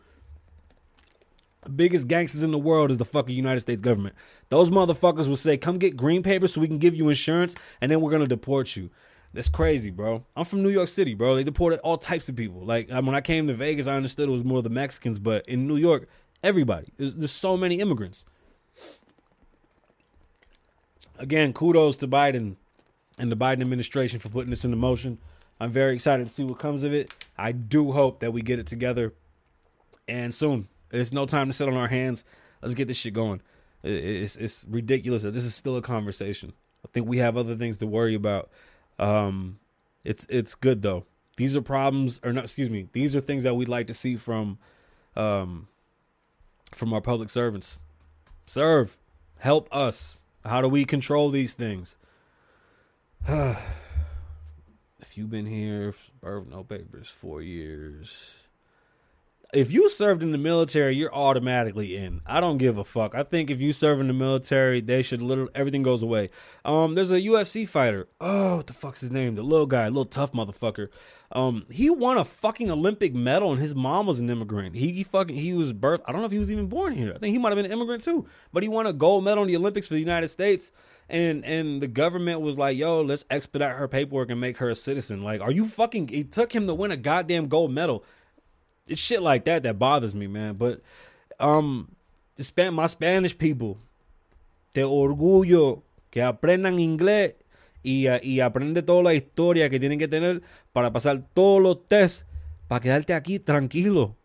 The 1.64 1.72
biggest 1.72 2.08
gangsters 2.08 2.42
in 2.42 2.52
the 2.52 2.58
world 2.58 2.90
is 2.90 2.96
the 2.96 3.04
fucking 3.04 3.36
United 3.36 3.60
States 3.60 3.82
government. 3.82 4.14
Those 4.48 4.70
motherfuckers 4.70 5.28
will 5.28 5.36
say, 5.36 5.58
"Come 5.58 5.76
get 5.76 5.94
green 5.94 6.22
paper 6.22 6.48
so 6.48 6.62
we 6.62 6.68
can 6.68 6.78
give 6.78 6.96
you 6.96 7.10
insurance, 7.10 7.54
and 7.82 7.92
then 7.92 8.00
we're 8.00 8.12
gonna 8.12 8.26
deport 8.26 8.76
you." 8.76 8.88
That's 9.34 9.50
crazy, 9.50 9.90
bro. 9.90 10.24
I'm 10.34 10.46
from 10.46 10.62
New 10.62 10.70
York 10.70 10.88
City, 10.88 11.12
bro. 11.12 11.36
They 11.36 11.44
deported 11.44 11.80
all 11.80 11.98
types 11.98 12.30
of 12.30 12.36
people. 12.36 12.64
Like 12.64 12.90
uh, 12.90 13.02
when 13.02 13.14
I 13.14 13.20
came 13.20 13.46
to 13.48 13.52
Vegas, 13.52 13.86
I 13.86 13.94
understood 13.94 14.30
it 14.30 14.32
was 14.32 14.42
more 14.44 14.56
of 14.56 14.64
the 14.64 14.70
Mexicans, 14.70 15.18
but 15.18 15.46
in 15.46 15.66
New 15.68 15.76
York, 15.76 16.08
Everybody. 16.42 16.92
There's, 16.96 17.14
there's 17.14 17.32
so 17.32 17.56
many 17.56 17.80
immigrants. 17.80 18.24
Again, 21.18 21.52
kudos 21.52 21.96
to 21.98 22.08
Biden 22.08 22.56
and 23.18 23.32
the 23.32 23.36
Biden 23.36 23.62
administration 23.62 24.18
for 24.18 24.28
putting 24.28 24.50
this 24.50 24.64
into 24.64 24.76
motion. 24.76 25.18
I'm 25.58 25.70
very 25.70 25.94
excited 25.94 26.26
to 26.26 26.32
see 26.32 26.44
what 26.44 26.58
comes 26.58 26.82
of 26.82 26.92
it. 26.92 27.14
I 27.38 27.52
do 27.52 27.92
hope 27.92 28.20
that 28.20 28.32
we 28.32 28.42
get 28.42 28.58
it 28.58 28.66
together 28.66 29.14
and 30.06 30.34
soon. 30.34 30.68
It's 30.90 31.12
no 31.12 31.26
time 31.26 31.46
to 31.48 31.52
sit 31.52 31.68
on 31.68 31.74
our 31.74 31.88
hands. 31.88 32.24
Let's 32.60 32.74
get 32.74 32.88
this 32.88 32.96
shit 32.96 33.14
going. 33.14 33.40
It's 33.82 34.36
it's 34.36 34.66
ridiculous 34.68 35.22
that 35.22 35.32
this 35.32 35.44
is 35.44 35.54
still 35.54 35.76
a 35.76 35.82
conversation. 35.82 36.52
I 36.84 36.88
think 36.92 37.06
we 37.06 37.18
have 37.18 37.36
other 37.36 37.54
things 37.54 37.78
to 37.78 37.86
worry 37.86 38.14
about. 38.14 38.50
Um, 38.98 39.58
it's 40.04 40.26
it's 40.28 40.54
good 40.54 40.82
though. 40.82 41.04
These 41.36 41.56
are 41.56 41.62
problems, 41.62 42.20
or 42.24 42.32
not. 42.32 42.44
Excuse 42.44 42.70
me. 42.70 42.88
These 42.92 43.14
are 43.14 43.20
things 43.20 43.44
that 43.44 43.54
we'd 43.54 43.68
like 43.68 43.86
to 43.88 43.94
see 43.94 44.16
from 44.16 44.58
um, 45.14 45.68
from 46.74 46.92
our 46.92 47.00
public 47.00 47.30
servants. 47.30 47.78
Serve. 48.46 48.96
Help 49.38 49.68
us. 49.74 50.16
How 50.44 50.60
do 50.60 50.68
we 50.68 50.84
control 50.84 51.30
these 51.30 51.54
things? 51.54 51.96
if 53.28 53.56
you've 55.14 55.30
been 55.30 55.46
here, 55.46 55.94
no 56.22 56.64
papers, 56.64 57.08
four 57.08 57.42
years. 57.42 58.34
If 59.54 59.70
you 59.70 59.88
served 59.88 60.22
in 60.22 60.32
the 60.32 60.38
military, 60.38 60.96
you're 60.96 61.14
automatically 61.14 61.96
in. 61.96 62.20
I 62.26 62.40
don't 62.40 62.58
give 62.58 62.78
a 62.78 62.84
fuck. 62.84 63.14
I 63.14 63.22
think 63.22 63.50
if 63.50 63.60
you 63.60 63.72
serve 63.72 64.00
in 64.00 64.08
the 64.08 64.12
military, 64.12 64.80
they 64.80 65.02
should 65.02 65.22
literally 65.22 65.52
everything 65.54 65.82
goes 65.82 66.02
away. 66.02 66.30
Um, 66.64 66.94
there's 66.94 67.12
a 67.12 67.20
UFC 67.20 67.66
fighter. 67.66 68.08
Oh, 68.20 68.56
what 68.56 68.66
the 68.66 68.72
fuck's 68.72 69.00
his 69.00 69.10
name? 69.10 69.36
The 69.36 69.42
little 69.42 69.66
guy, 69.66 69.86
little 69.86 70.04
tough 70.04 70.32
motherfucker. 70.32 70.88
Um, 71.32 71.66
he 71.70 71.90
won 71.90 72.18
a 72.18 72.24
fucking 72.24 72.70
Olympic 72.70 73.14
medal, 73.14 73.52
and 73.52 73.60
his 73.60 73.74
mom 73.74 74.06
was 74.06 74.20
an 74.20 74.30
immigrant. 74.30 74.76
He, 74.76 74.92
he 74.92 75.02
fucking 75.02 75.36
he 75.36 75.52
was 75.52 75.72
birth. 75.72 76.00
I 76.06 76.12
don't 76.12 76.20
know 76.20 76.26
if 76.26 76.32
he 76.32 76.38
was 76.38 76.50
even 76.50 76.66
born 76.66 76.92
here. 76.92 77.12
I 77.14 77.18
think 77.18 77.32
he 77.32 77.38
might 77.38 77.50
have 77.50 77.56
been 77.56 77.66
an 77.66 77.72
immigrant 77.72 78.04
too. 78.04 78.26
But 78.52 78.62
he 78.62 78.68
won 78.68 78.86
a 78.86 78.92
gold 78.92 79.24
medal 79.24 79.42
in 79.42 79.48
the 79.48 79.56
Olympics 79.56 79.86
for 79.86 79.94
the 79.94 80.00
United 80.00 80.28
States. 80.28 80.72
And 81.08 81.44
and 81.44 81.80
the 81.80 81.86
government 81.86 82.40
was 82.40 82.58
like, 82.58 82.76
"Yo, 82.76 83.00
let's 83.00 83.24
expedite 83.30 83.76
her 83.76 83.86
paperwork 83.86 84.28
and 84.30 84.40
make 84.40 84.58
her 84.58 84.70
a 84.70 84.76
citizen." 84.76 85.22
Like, 85.22 85.40
are 85.40 85.52
you 85.52 85.66
fucking? 85.66 86.10
It 86.10 86.32
took 86.32 86.52
him 86.52 86.66
to 86.66 86.74
win 86.74 86.90
a 86.90 86.96
goddamn 86.96 87.46
gold 87.46 87.70
medal. 87.70 88.04
It's 88.86 89.00
shit 89.00 89.22
like 89.22 89.44
that 89.44 89.62
that 89.62 89.78
bothers 89.78 90.14
me, 90.14 90.26
man. 90.26 90.54
But 90.54 90.80
um, 91.40 91.96
span 92.38 92.74
my 92.74 92.86
Spanish 92.86 93.36
people, 93.36 93.78
te 94.74 94.82
orgullo 94.82 95.82
que 96.10 96.22
aprendan 96.22 96.78
inglés 96.78 97.34
y, 97.82 98.08
y 98.22 98.40
aprende 98.40 98.82
toda 98.82 99.02
la 99.02 99.14
historia 99.14 99.68
que 99.68 99.78
tienen 99.78 99.98
que 99.98 100.08
tener 100.08 100.42
para 100.72 100.92
pasar 100.92 101.22
todos 101.34 101.62
los 101.62 101.84
tests 101.86 102.24
para 102.68 102.80
quedarte 102.80 103.14
aquí 103.14 103.38
tranquilo. 103.38 104.16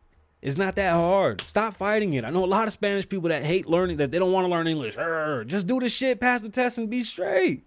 It's 0.42 0.58
not 0.58 0.76
that 0.76 0.94
hard. 0.96 1.42
Stop 1.42 1.76
fighting 1.76 2.14
it. 2.14 2.26
I 2.26 2.32
know 2.32 2.44
a 2.44 2.48
lot 2.48 2.68
of 2.68 2.74
Spanish 2.74 3.08
people 3.08 3.30
that 3.30 3.44
hate 3.44 3.68
learning, 3.68 3.98
that 3.98 4.10
they 4.10 4.18
don't 4.18 4.32
want 4.32 4.46
to 4.46 4.50
learn 4.50 4.68
English. 4.68 4.96
Urgh, 4.96 5.46
just 5.46 5.68
do 5.68 5.80
the 5.80 5.88
shit, 5.88 6.20
pass 6.20 6.42
the 6.42 6.50
test, 6.50 6.80
and 6.80 6.90
be 6.90 7.04
straight. 7.04 7.64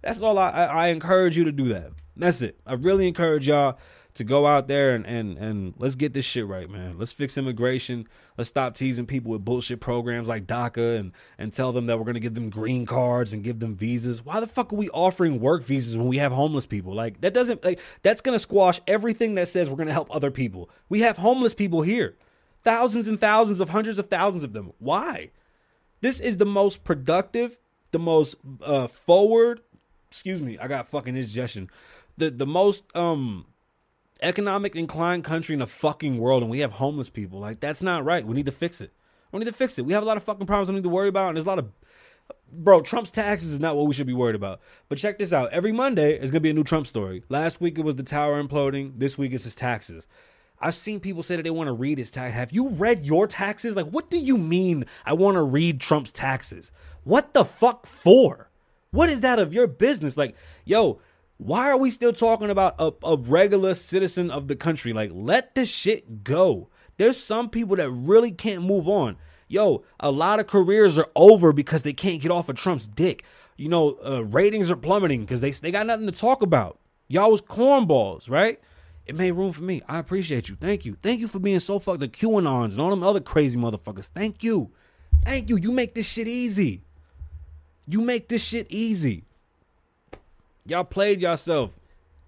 That's 0.00 0.22
all 0.22 0.38
I, 0.38 0.48
I, 0.48 0.64
I 0.64 0.88
encourage 0.88 1.36
you 1.36 1.44
to 1.44 1.52
do 1.52 1.68
that. 1.68 1.90
That's 2.16 2.40
it. 2.40 2.58
I 2.66 2.72
really 2.74 3.06
encourage 3.06 3.48
y'all 3.48 3.76
to 4.20 4.24
go 4.24 4.46
out 4.46 4.68
there 4.68 4.94
and, 4.94 5.04
and 5.04 5.36
and 5.38 5.74
let's 5.78 5.94
get 5.94 6.14
this 6.14 6.24
shit 6.24 6.46
right, 6.46 6.70
man. 6.70 6.98
Let's 6.98 7.12
fix 7.12 7.36
immigration. 7.36 8.06
Let's 8.36 8.48
stop 8.48 8.74
teasing 8.74 9.06
people 9.06 9.32
with 9.32 9.44
bullshit 9.44 9.80
programs 9.80 10.28
like 10.28 10.46
DACA 10.46 10.98
and 10.98 11.12
and 11.38 11.52
tell 11.52 11.72
them 11.72 11.86
that 11.86 11.98
we're 11.98 12.04
gonna 12.04 12.20
give 12.20 12.34
them 12.34 12.50
green 12.50 12.86
cards 12.86 13.32
and 13.32 13.42
give 13.42 13.58
them 13.58 13.74
visas. 13.74 14.24
Why 14.24 14.38
the 14.38 14.46
fuck 14.46 14.72
are 14.72 14.76
we 14.76 14.88
offering 14.90 15.40
work 15.40 15.64
visas 15.64 15.96
when 15.96 16.06
we 16.06 16.18
have 16.18 16.32
homeless 16.32 16.66
people? 16.66 16.94
Like 16.94 17.20
that 17.22 17.34
doesn't 17.34 17.64
like 17.64 17.80
that's 18.02 18.20
gonna 18.20 18.38
squash 18.38 18.80
everything 18.86 19.34
that 19.34 19.48
says 19.48 19.68
we're 19.68 19.76
gonna 19.76 19.92
help 19.92 20.14
other 20.14 20.30
people. 20.30 20.70
We 20.88 21.00
have 21.00 21.16
homeless 21.16 21.54
people 21.54 21.82
here. 21.82 22.16
Thousands 22.62 23.08
and 23.08 23.18
thousands 23.18 23.60
of 23.60 23.70
hundreds 23.70 23.98
of 23.98 24.08
thousands 24.10 24.44
of 24.44 24.52
them. 24.52 24.72
Why? 24.78 25.30
This 26.02 26.20
is 26.20 26.36
the 26.36 26.46
most 26.46 26.84
productive, 26.84 27.58
the 27.90 27.98
most 27.98 28.36
uh 28.62 28.86
forward 28.86 29.62
excuse 30.10 30.42
me, 30.42 30.58
I 30.58 30.68
got 30.68 30.88
fucking 30.88 31.16
indigestion. 31.16 31.70
The 32.18 32.30
the 32.30 32.46
most 32.46 32.84
um 32.94 33.46
economic 34.22 34.76
inclined 34.76 35.24
country 35.24 35.52
in 35.52 35.60
the 35.60 35.66
fucking 35.66 36.18
world 36.18 36.42
and 36.42 36.50
we 36.50 36.60
have 36.60 36.72
homeless 36.72 37.10
people. 37.10 37.40
Like 37.40 37.60
that's 37.60 37.82
not 37.82 38.04
right. 38.04 38.26
We 38.26 38.34
need 38.34 38.46
to 38.46 38.52
fix 38.52 38.80
it. 38.80 38.92
We 39.32 39.38
need 39.38 39.46
to 39.46 39.52
fix 39.52 39.78
it. 39.78 39.86
We 39.86 39.92
have 39.92 40.02
a 40.02 40.06
lot 40.06 40.16
of 40.16 40.24
fucking 40.24 40.46
problems 40.46 40.68
we 40.68 40.74
need 40.74 40.82
to 40.82 40.88
worry 40.88 41.08
about, 41.08 41.28
and 41.28 41.36
there's 41.36 41.44
a 41.44 41.48
lot 41.48 41.60
of 41.60 41.70
bro, 42.52 42.80
Trump's 42.80 43.10
taxes 43.10 43.52
is 43.52 43.60
not 43.60 43.76
what 43.76 43.86
we 43.86 43.94
should 43.94 44.06
be 44.06 44.12
worried 44.12 44.34
about. 44.34 44.60
But 44.88 44.98
check 44.98 45.18
this 45.18 45.32
out. 45.32 45.52
Every 45.52 45.72
Monday 45.72 46.18
is 46.18 46.30
gonna 46.30 46.40
be 46.40 46.50
a 46.50 46.54
new 46.54 46.64
Trump 46.64 46.86
story. 46.86 47.22
Last 47.28 47.60
week 47.60 47.78
it 47.78 47.84
was 47.84 47.96
the 47.96 48.02
tower 48.02 48.42
imploding. 48.42 48.94
This 48.98 49.16
week 49.16 49.32
it's 49.32 49.44
his 49.44 49.54
taxes. 49.54 50.08
I've 50.60 50.74
seen 50.74 51.00
people 51.00 51.22
say 51.22 51.36
that 51.36 51.42
they 51.42 51.50
want 51.50 51.68
to 51.68 51.72
read 51.72 51.98
his 51.98 52.10
tax. 52.10 52.34
Have 52.34 52.52
you 52.52 52.68
read 52.68 53.06
your 53.06 53.26
taxes? 53.26 53.76
Like, 53.76 53.86
what 53.86 54.10
do 54.10 54.18
you 54.18 54.36
mean 54.36 54.84
I 55.06 55.14
want 55.14 55.36
to 55.36 55.42
read 55.42 55.80
Trump's 55.80 56.12
taxes? 56.12 56.70
What 57.04 57.32
the 57.32 57.46
fuck 57.46 57.86
for? 57.86 58.50
What 58.90 59.08
is 59.08 59.22
that 59.22 59.38
of 59.38 59.54
your 59.54 59.66
business? 59.66 60.18
Like, 60.18 60.36
yo, 60.66 61.00
why 61.40 61.70
are 61.70 61.78
we 61.78 61.90
still 61.90 62.12
talking 62.12 62.50
about 62.50 62.74
a, 62.78 62.92
a 63.02 63.16
regular 63.16 63.74
citizen 63.74 64.30
of 64.30 64.46
the 64.46 64.54
country? 64.54 64.92
Like, 64.92 65.10
let 65.14 65.54
the 65.54 65.64
shit 65.64 66.22
go. 66.22 66.68
There's 66.98 67.16
some 67.16 67.48
people 67.48 67.76
that 67.76 67.90
really 67.90 68.30
can't 68.30 68.62
move 68.62 68.86
on. 68.86 69.16
Yo, 69.48 69.82
a 69.98 70.10
lot 70.10 70.38
of 70.38 70.46
careers 70.46 70.98
are 70.98 71.08
over 71.16 71.54
because 71.54 71.82
they 71.82 71.94
can't 71.94 72.20
get 72.20 72.30
off 72.30 72.50
of 72.50 72.56
Trump's 72.56 72.86
dick. 72.86 73.24
You 73.56 73.70
know, 73.70 73.98
uh, 74.04 74.22
ratings 74.26 74.70
are 74.70 74.76
plummeting 74.76 75.22
because 75.22 75.40
they 75.40 75.50
they 75.50 75.70
got 75.70 75.86
nothing 75.86 76.04
to 76.06 76.12
talk 76.12 76.42
about. 76.42 76.78
Y'all 77.08 77.30
was 77.30 77.40
cornballs, 77.40 78.28
right? 78.28 78.60
It 79.06 79.16
made 79.16 79.32
room 79.32 79.52
for 79.52 79.62
me. 79.62 79.80
I 79.88 79.98
appreciate 79.98 80.50
you. 80.50 80.56
Thank 80.56 80.84
you. 80.84 80.94
Thank 81.00 81.20
you 81.20 81.26
for 81.26 81.38
being 81.38 81.58
so 81.58 81.78
fucked 81.78 82.00
the 82.00 82.08
QAnons 82.08 82.72
and 82.72 82.80
all 82.80 82.90
them 82.90 83.02
other 83.02 83.18
crazy 83.18 83.58
motherfuckers. 83.58 84.08
Thank 84.08 84.44
you. 84.44 84.72
Thank 85.24 85.48
you. 85.48 85.56
You 85.56 85.72
make 85.72 85.94
this 85.94 86.06
shit 86.06 86.28
easy. 86.28 86.82
You 87.88 88.02
make 88.02 88.28
this 88.28 88.44
shit 88.44 88.66
easy. 88.68 89.24
Y'all 90.66 90.84
played 90.84 91.22
yourself. 91.22 91.78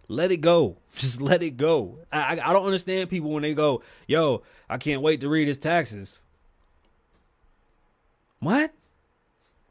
Let 0.08 0.32
it 0.32 0.38
go. 0.38 0.78
Just 0.96 1.22
let 1.22 1.42
it 1.42 1.56
go. 1.56 1.98
I, 2.12 2.38
I, 2.42 2.52
don't 2.52 2.66
understand 2.66 3.08
people 3.10 3.30
when 3.30 3.42
they 3.42 3.54
go, 3.54 3.82
"Yo, 4.06 4.42
I 4.68 4.78
can't 4.78 5.02
wait 5.02 5.20
to 5.20 5.28
read 5.28 5.48
his 5.48 5.58
taxes." 5.58 6.22
What? 8.40 8.72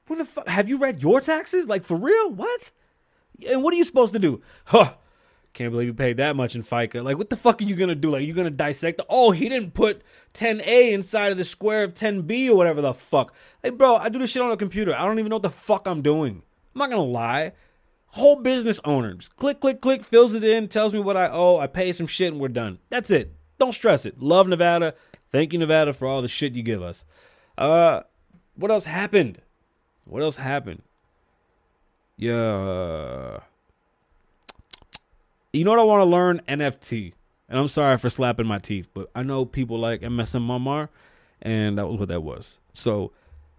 What 0.07 0.17
the 0.17 0.25
fuck? 0.25 0.47
Have 0.47 0.69
you 0.69 0.77
read 0.77 1.01
your 1.01 1.21
taxes? 1.21 1.67
Like 1.67 1.83
for 1.83 1.95
real? 1.97 2.31
What? 2.31 2.71
And 3.49 3.63
what 3.63 3.73
are 3.73 3.77
you 3.77 3.83
supposed 3.83 4.13
to 4.13 4.19
do? 4.19 4.41
Huh? 4.65 4.93
Can't 5.53 5.71
believe 5.71 5.87
you 5.87 5.93
paid 5.93 6.15
that 6.15 6.37
much 6.37 6.55
in 6.55 6.63
FICA. 6.63 7.03
Like, 7.03 7.17
what 7.17 7.29
the 7.29 7.35
fuck 7.35 7.61
are 7.61 7.65
you 7.65 7.75
gonna 7.75 7.93
do? 7.93 8.11
Like, 8.11 8.25
you 8.25 8.33
gonna 8.33 8.49
dissect? 8.49 8.99
The, 8.99 9.05
oh, 9.09 9.31
he 9.31 9.49
didn't 9.49 9.73
put 9.73 10.01
10A 10.33 10.93
inside 10.93 11.33
of 11.33 11.37
the 11.37 11.43
square 11.43 11.83
of 11.83 11.93
10B 11.93 12.49
or 12.49 12.55
whatever 12.55 12.81
the 12.81 12.93
fuck. 12.93 13.33
Hey, 13.61 13.69
bro, 13.69 13.97
I 13.97 14.07
do 14.07 14.19
this 14.19 14.31
shit 14.31 14.41
on 14.41 14.51
a 14.51 14.55
computer. 14.55 14.95
I 14.95 15.03
don't 15.05 15.19
even 15.19 15.29
know 15.29 15.35
what 15.35 15.43
the 15.43 15.49
fuck 15.49 15.87
I'm 15.87 16.01
doing. 16.01 16.41
I'm 16.73 16.79
not 16.79 16.89
gonna 16.89 17.03
lie 17.03 17.51
whole 18.11 18.37
business 18.37 18.79
owner. 18.85 19.13
Just 19.15 19.35
click, 19.35 19.59
click, 19.59 19.81
click, 19.81 20.03
fills 20.03 20.33
it 20.33 20.43
in, 20.43 20.67
tells 20.67 20.93
me 20.93 20.99
what 20.99 21.17
I 21.17 21.29
owe, 21.29 21.57
I 21.57 21.67
pay 21.67 21.91
some 21.91 22.07
shit, 22.07 22.31
and 22.31 22.41
we're 22.41 22.49
done. 22.49 22.79
That's 22.89 23.09
it. 23.09 23.33
Don't 23.57 23.73
stress 23.73 24.05
it. 24.05 24.21
Love 24.21 24.47
Nevada. 24.47 24.93
Thank 25.31 25.53
you, 25.53 25.59
Nevada, 25.59 25.93
for 25.93 26.07
all 26.07 26.21
the 26.21 26.27
shit 26.27 26.53
you 26.53 26.63
give 26.63 26.81
us. 26.81 27.05
Uh, 27.57 28.01
what 28.55 28.71
else 28.71 28.85
happened? 28.85 29.41
What 30.05 30.21
else 30.21 30.37
happened? 30.37 30.81
Yeah. 32.17 33.39
You 35.53 35.63
know 35.63 35.71
what 35.71 35.79
I 35.79 35.83
want 35.83 36.01
to 36.01 36.05
learn? 36.05 36.41
NFT. 36.47 37.13
And 37.49 37.59
I'm 37.59 37.67
sorry 37.67 37.97
for 37.97 38.09
slapping 38.09 38.45
my 38.45 38.59
teeth, 38.59 38.87
but 38.93 39.09
I 39.13 39.23
know 39.23 39.43
people 39.43 39.77
like 39.77 40.01
MSM 40.01 40.45
Mamar, 40.45 40.89
and 41.41 41.77
that 41.77 41.87
was 41.87 41.99
what 41.99 42.07
that 42.07 42.23
was. 42.23 42.59
So 42.73 43.11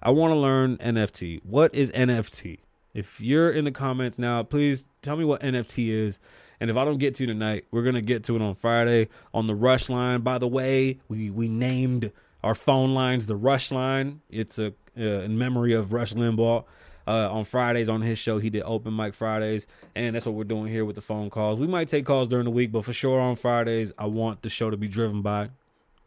I 0.02 0.10
want 0.10 0.32
to 0.32 0.36
learn 0.36 0.78
NFT. 0.78 1.40
What 1.44 1.74
is 1.74 1.90
NFT? 1.92 2.60
If 2.94 3.20
you're 3.20 3.50
in 3.50 3.64
the 3.64 3.70
comments 3.70 4.18
now, 4.18 4.42
please 4.42 4.84
tell 5.00 5.16
me 5.16 5.24
what 5.24 5.40
NFT 5.40 5.88
is. 5.88 6.18
And 6.60 6.70
if 6.70 6.76
I 6.76 6.84
don't 6.84 6.98
get 6.98 7.16
to 7.16 7.24
you 7.24 7.26
tonight, 7.26 7.64
we're 7.70 7.82
gonna 7.82 8.02
get 8.02 8.24
to 8.24 8.36
it 8.36 8.42
on 8.42 8.54
Friday 8.54 9.08
on 9.34 9.46
the 9.46 9.54
Rush 9.54 9.88
line. 9.88 10.20
By 10.20 10.38
the 10.38 10.48
way, 10.48 11.00
we 11.08 11.30
we 11.30 11.48
named 11.48 12.12
our 12.44 12.54
phone 12.54 12.94
lines 12.94 13.26
the 13.26 13.36
Rush 13.36 13.70
line. 13.72 14.20
It's 14.30 14.58
a 14.58 14.74
uh, 14.96 15.02
in 15.02 15.38
memory 15.38 15.72
of 15.72 15.92
Rush 15.92 16.12
Limbaugh. 16.12 16.64
Uh, 17.04 17.28
on 17.32 17.42
Fridays 17.42 17.88
on 17.88 18.00
his 18.00 18.16
show, 18.16 18.38
he 18.38 18.48
did 18.48 18.62
open 18.62 18.94
mic 18.94 19.12
Fridays, 19.12 19.66
and 19.96 20.14
that's 20.14 20.24
what 20.24 20.36
we're 20.36 20.44
doing 20.44 20.70
here 20.70 20.84
with 20.84 20.94
the 20.94 21.02
phone 21.02 21.30
calls. 21.30 21.58
We 21.58 21.66
might 21.66 21.88
take 21.88 22.06
calls 22.06 22.28
during 22.28 22.44
the 22.44 22.52
week, 22.52 22.70
but 22.70 22.84
for 22.84 22.92
sure 22.92 23.18
on 23.18 23.34
Fridays, 23.34 23.90
I 23.98 24.06
want 24.06 24.42
the 24.42 24.48
show 24.48 24.70
to 24.70 24.76
be 24.76 24.86
driven 24.86 25.20
by 25.20 25.48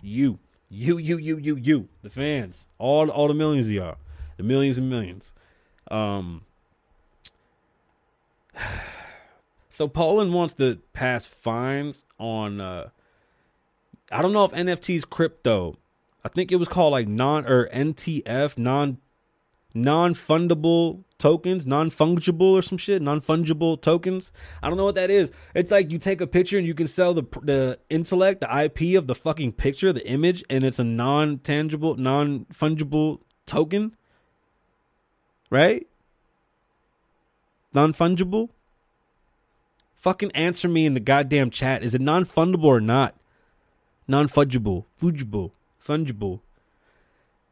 you, 0.01 0.39
you, 0.69 0.97
you, 0.97 1.17
you, 1.17 1.37
you, 1.37 1.57
you, 1.57 1.89
the 2.01 2.09
fans, 2.09 2.67
all 2.77 3.09
all 3.09 3.27
the 3.27 3.33
millions 3.33 3.67
of 3.67 3.73
y'all, 3.73 3.97
the 4.37 4.43
millions 4.43 4.77
and 4.77 4.89
millions. 4.89 5.33
Um, 5.91 6.43
so 9.69 9.87
Poland 9.87 10.33
wants 10.33 10.53
to 10.55 10.79
pass 10.93 11.25
fines 11.25 12.05
on. 12.19 12.61
Uh, 12.61 12.89
I 14.11 14.21
don't 14.21 14.33
know 14.33 14.45
if 14.45 14.51
NFT's 14.51 15.05
crypto. 15.05 15.77
I 16.23 16.29
think 16.29 16.51
it 16.51 16.57
was 16.57 16.67
called 16.67 16.91
like 16.91 17.07
non 17.07 17.45
or 17.45 17.69
NTF 17.69 18.57
non 18.57 18.97
non 19.73 20.13
fundable 20.13 21.03
tokens, 21.19 21.67
non 21.67 21.89
fungible 21.89 22.53
or 22.53 22.61
some 22.61 22.77
shit, 22.77 23.01
non 23.01 23.21
fungible 23.21 23.79
tokens. 23.79 24.31
I 24.63 24.69
don't 24.69 24.77
know 24.77 24.85
what 24.85 24.95
that 24.95 25.11
is. 25.11 25.31
It's 25.53 25.71
like 25.71 25.91
you 25.91 25.99
take 25.99 26.21
a 26.21 26.27
picture 26.27 26.57
and 26.57 26.65
you 26.65 26.73
can 26.73 26.87
sell 26.87 27.13
the 27.13 27.23
the 27.43 27.79
intellect, 27.89 28.41
the 28.41 28.63
IP 28.63 28.97
of 28.97 29.07
the 29.07 29.15
fucking 29.15 29.53
picture, 29.53 29.93
the 29.93 30.07
image, 30.07 30.43
and 30.49 30.63
it's 30.63 30.79
a 30.79 30.83
non 30.83 31.39
tangible, 31.39 31.95
non 31.95 32.45
fungible 32.51 33.19
token, 33.45 33.95
right? 35.49 35.85
Non 37.75 37.91
fungible. 37.91 38.49
Fucking 39.97 40.31
answer 40.31 40.69
me 40.69 40.85
in 40.85 40.93
the 40.93 41.01
goddamn 41.01 41.49
chat. 41.49 41.83
Is 41.83 41.93
it 41.93 41.99
non 41.99 42.23
fundable 42.23 42.63
or 42.63 42.79
not? 42.79 43.15
Non 44.07 44.29
fungible, 44.29 44.85
fungible, 44.99 45.51
fungible. 45.83 46.39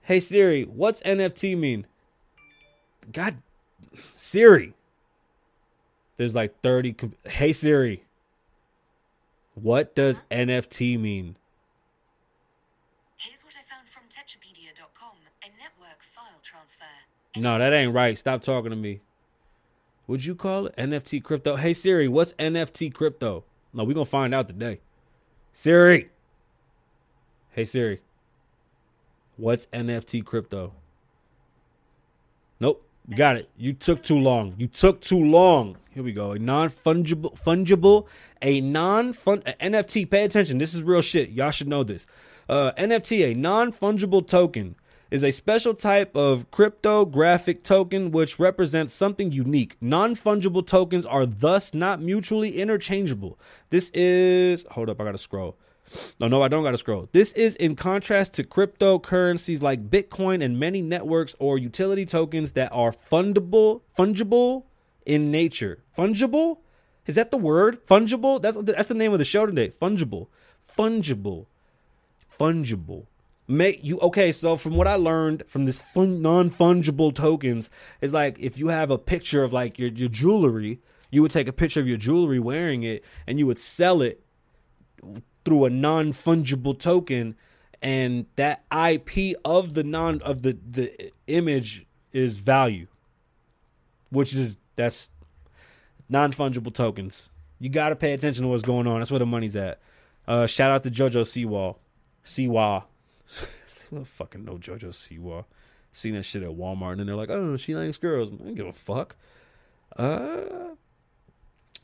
Hey 0.04 0.22
Siri, 0.22 0.64
what's 0.64 1.02
NFT 1.02 1.58
mean? 1.58 1.86
God, 3.12 3.40
Siri. 4.16 4.74
There's 6.16 6.36
like 6.36 6.62
30. 6.62 6.94
Com- 6.94 7.16
hey 7.26 7.52
Siri. 7.52 8.06
What 9.56 9.94
does 9.94 10.22
NFT 10.32 10.98
mean? 10.98 11.36
Here's 13.18 13.44
what 13.44 13.56
I 13.60 13.64
found 13.70 13.90
from 13.90 14.04
Techopedia.com, 14.04 15.18
a 15.44 15.48
network 15.48 16.02
file 16.02 16.40
transfer. 16.42 16.86
No, 17.36 17.60
that 17.60 17.74
ain't 17.74 17.94
right. 17.94 18.18
Stop 18.18 18.42
talking 18.42 18.70
to 18.70 18.78
me. 18.78 19.02
Would 20.08 20.26
you 20.26 20.36
call 20.36 20.68
it 20.68 20.76
NFT 20.76 21.24
crypto? 21.24 21.56
Hey 21.56 21.74
Siri, 21.74 22.08
what's 22.08 22.34
NFT 22.34 22.94
crypto? 22.94 23.46
No, 23.74 23.84
we're 23.84 23.94
gonna 23.94 24.06
find 24.06 24.34
out 24.34 24.48
today. 24.48 24.82
Siri. 25.54 26.10
Hey 27.52 27.66
Siri. 27.66 28.02
What's 29.38 29.68
NFT 29.68 30.26
crypto? 30.26 30.74
Nope. 32.60 32.86
Got 33.16 33.38
it. 33.38 33.50
You 33.58 33.74
took 33.74 34.04
too 34.04 34.18
long. 34.18 34.56
You 34.58 34.68
took 34.68 35.02
too 35.02 35.24
long. 35.24 35.78
Here 35.90 36.04
we 36.04 36.14
go. 36.14 36.32
A 36.32 36.40
non-fungible 36.40 37.40
fungible, 37.40 38.08
a 38.42 38.62
non-fun 38.62 39.44
a 39.46 39.54
NFT. 39.54 40.10
Pay 40.10 40.24
attention. 40.24 40.58
This 40.58 40.74
is 40.74 40.82
real 40.82 41.02
shit. 41.02 41.30
Y'all 41.30 41.52
should 41.52 41.68
know 41.68 41.84
this. 41.84 42.08
Uh, 42.48 42.72
NFT, 42.78 43.32
a 43.32 43.34
non-fungible 43.34 44.28
token, 44.28 44.76
is 45.14 45.24
a 45.24 45.30
special 45.30 45.76
type 45.76 46.16
of 46.16 46.50
cryptographic 46.50 47.64
token 47.64 48.10
which 48.10 48.40
represents 48.40 48.92
something 48.92 49.32
unique. 49.32 49.78
Non-fungible 49.80 50.66
tokens 50.66 51.06
are 51.06 51.28
thus 51.28 51.72
not 51.72 52.02
mutually 52.02 52.58
interchangeable. 52.58 53.38
This 53.70 53.92
is 53.92 54.66
hold 54.72 54.90
up, 54.90 55.00
I 55.00 55.04
gotta 55.04 55.20
scroll. 55.20 55.56
No, 56.20 56.28
no, 56.28 56.42
I 56.42 56.48
don't 56.48 56.64
gotta 56.64 56.80
scroll. 56.80 57.10
This 57.12 57.32
is 57.34 57.56
in 57.58 57.76
contrast 57.76 58.34
to 58.34 58.44
cryptocurrencies 58.44 59.62
like 59.62 59.92
Bitcoin 59.92 60.44
and 60.44 60.60
many 60.60 60.82
networks 60.82 61.36
or 61.38 61.60
utility 61.60 62.08
tokens 62.08 62.54
that 62.54 62.72
are 62.72 62.92
fundable, 62.92 63.82
fungible 63.96 64.64
in 65.06 65.30
nature. 65.30 65.84
Fungible? 65.96 66.58
Is 67.06 67.14
that 67.14 67.30
the 67.30 67.38
word? 67.38 67.86
Fungible? 67.86 68.42
That's 68.42 68.60
that's 68.64 68.88
the 68.88 68.96
name 68.96 69.14
of 69.14 69.20
the 69.20 69.26
show 69.26 69.46
today. 69.46 69.70
Fungible. 69.70 70.30
Fungible. 70.76 71.46
Fungible. 72.40 73.06
Make 73.48 73.84
you 73.84 74.00
okay, 74.00 74.32
so 74.32 74.56
from 74.56 74.76
what 74.76 74.88
I 74.88 74.96
learned 74.96 75.44
from 75.48 75.66
this 75.66 75.82
fun, 75.82 76.22
non-fungible 76.22 77.14
tokens 77.14 77.70
is 78.00 78.14
like 78.14 78.40
if 78.40 78.58
you 78.58 78.70
have 78.70 78.90
a 78.90 78.98
picture 78.98 79.44
of 79.44 79.52
like 79.52 79.78
your, 79.78 79.90
your 79.90 80.08
jewelry, 80.08 80.80
you 81.12 81.22
would 81.22 81.32
take 81.32 81.48
a 81.48 81.54
picture 81.54 81.82
of 81.82 81.88
your 81.88 81.98
jewelry 81.98 82.40
wearing 82.40 82.84
it 82.84 83.04
and 83.28 83.40
you 83.40 83.48
would 83.48 83.60
sell 83.60 84.02
it 84.02 84.24
through 85.44 85.66
a 85.66 85.70
non-fungible 85.70 86.80
token 86.80 87.36
and 87.82 88.26
that 88.38 88.64
IP 88.72 89.36
of 89.44 89.74
the 89.74 89.84
non 89.84 90.22
of 90.22 90.42
the 90.42 90.58
the 90.70 91.12
image 91.28 91.86
is 92.14 92.38
value 92.38 92.88
which 94.10 94.36
is 94.36 94.58
that's 94.76 95.10
non-fungible 96.08 96.74
tokens. 96.74 97.30
You 97.60 97.70
got 97.70 97.90
to 97.90 97.96
pay 97.96 98.14
attention 98.14 98.44
to 98.44 98.50
what's 98.50 98.62
going 98.62 98.88
on. 98.88 99.00
That's 99.00 99.12
where 99.12 99.20
the 99.20 99.26
money's 99.26 99.56
at. 99.56 99.80
Uh 100.28 100.46
shout 100.46 100.72
out 100.72 100.84
to 100.84 100.92
JoJo 100.92 101.24
Siwa. 101.24 101.76
Seawall. 102.26 102.86
I 104.00 104.04
fucking 104.04 104.46
know 104.46 104.58
JoJo 104.58 104.90
Siwa. 104.90 105.46
Seen 105.92 106.16
that 106.16 106.24
shit 106.24 106.44
at 106.44 106.50
Walmart 106.50 107.00
and 107.00 107.08
they're 107.08 107.16
like, 107.16 107.30
"Oh, 107.30 107.56
she 107.58 107.76
likes 107.76 107.98
girls." 107.98 108.32
I 108.32 108.36
don't 108.36 108.56
give 108.56 108.66
a 108.66 108.74
fuck. 108.74 109.16
Uh 109.96 110.76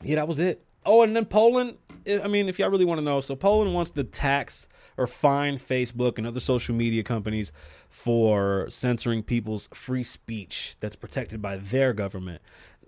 Yeah, 0.02 0.16
that 0.16 0.28
was 0.28 0.38
it. 0.38 0.64
Oh, 0.84 1.02
and 1.02 1.14
then 1.14 1.26
Poland. 1.26 1.76
I 2.08 2.26
mean, 2.26 2.48
if 2.48 2.58
y'all 2.58 2.70
really 2.70 2.86
want 2.86 2.98
to 2.98 3.04
know, 3.04 3.20
so 3.20 3.36
Poland 3.36 3.74
wants 3.74 3.90
to 3.92 4.04
tax 4.04 4.68
or 4.96 5.06
fine 5.06 5.58
Facebook 5.58 6.16
and 6.16 6.26
other 6.26 6.40
social 6.40 6.74
media 6.74 7.02
companies 7.02 7.52
for 7.88 8.66
censoring 8.70 9.22
people's 9.22 9.68
free 9.74 10.02
speech 10.02 10.76
that's 10.80 10.96
protected 10.96 11.42
by 11.42 11.56
their 11.58 11.92
government. 11.92 12.40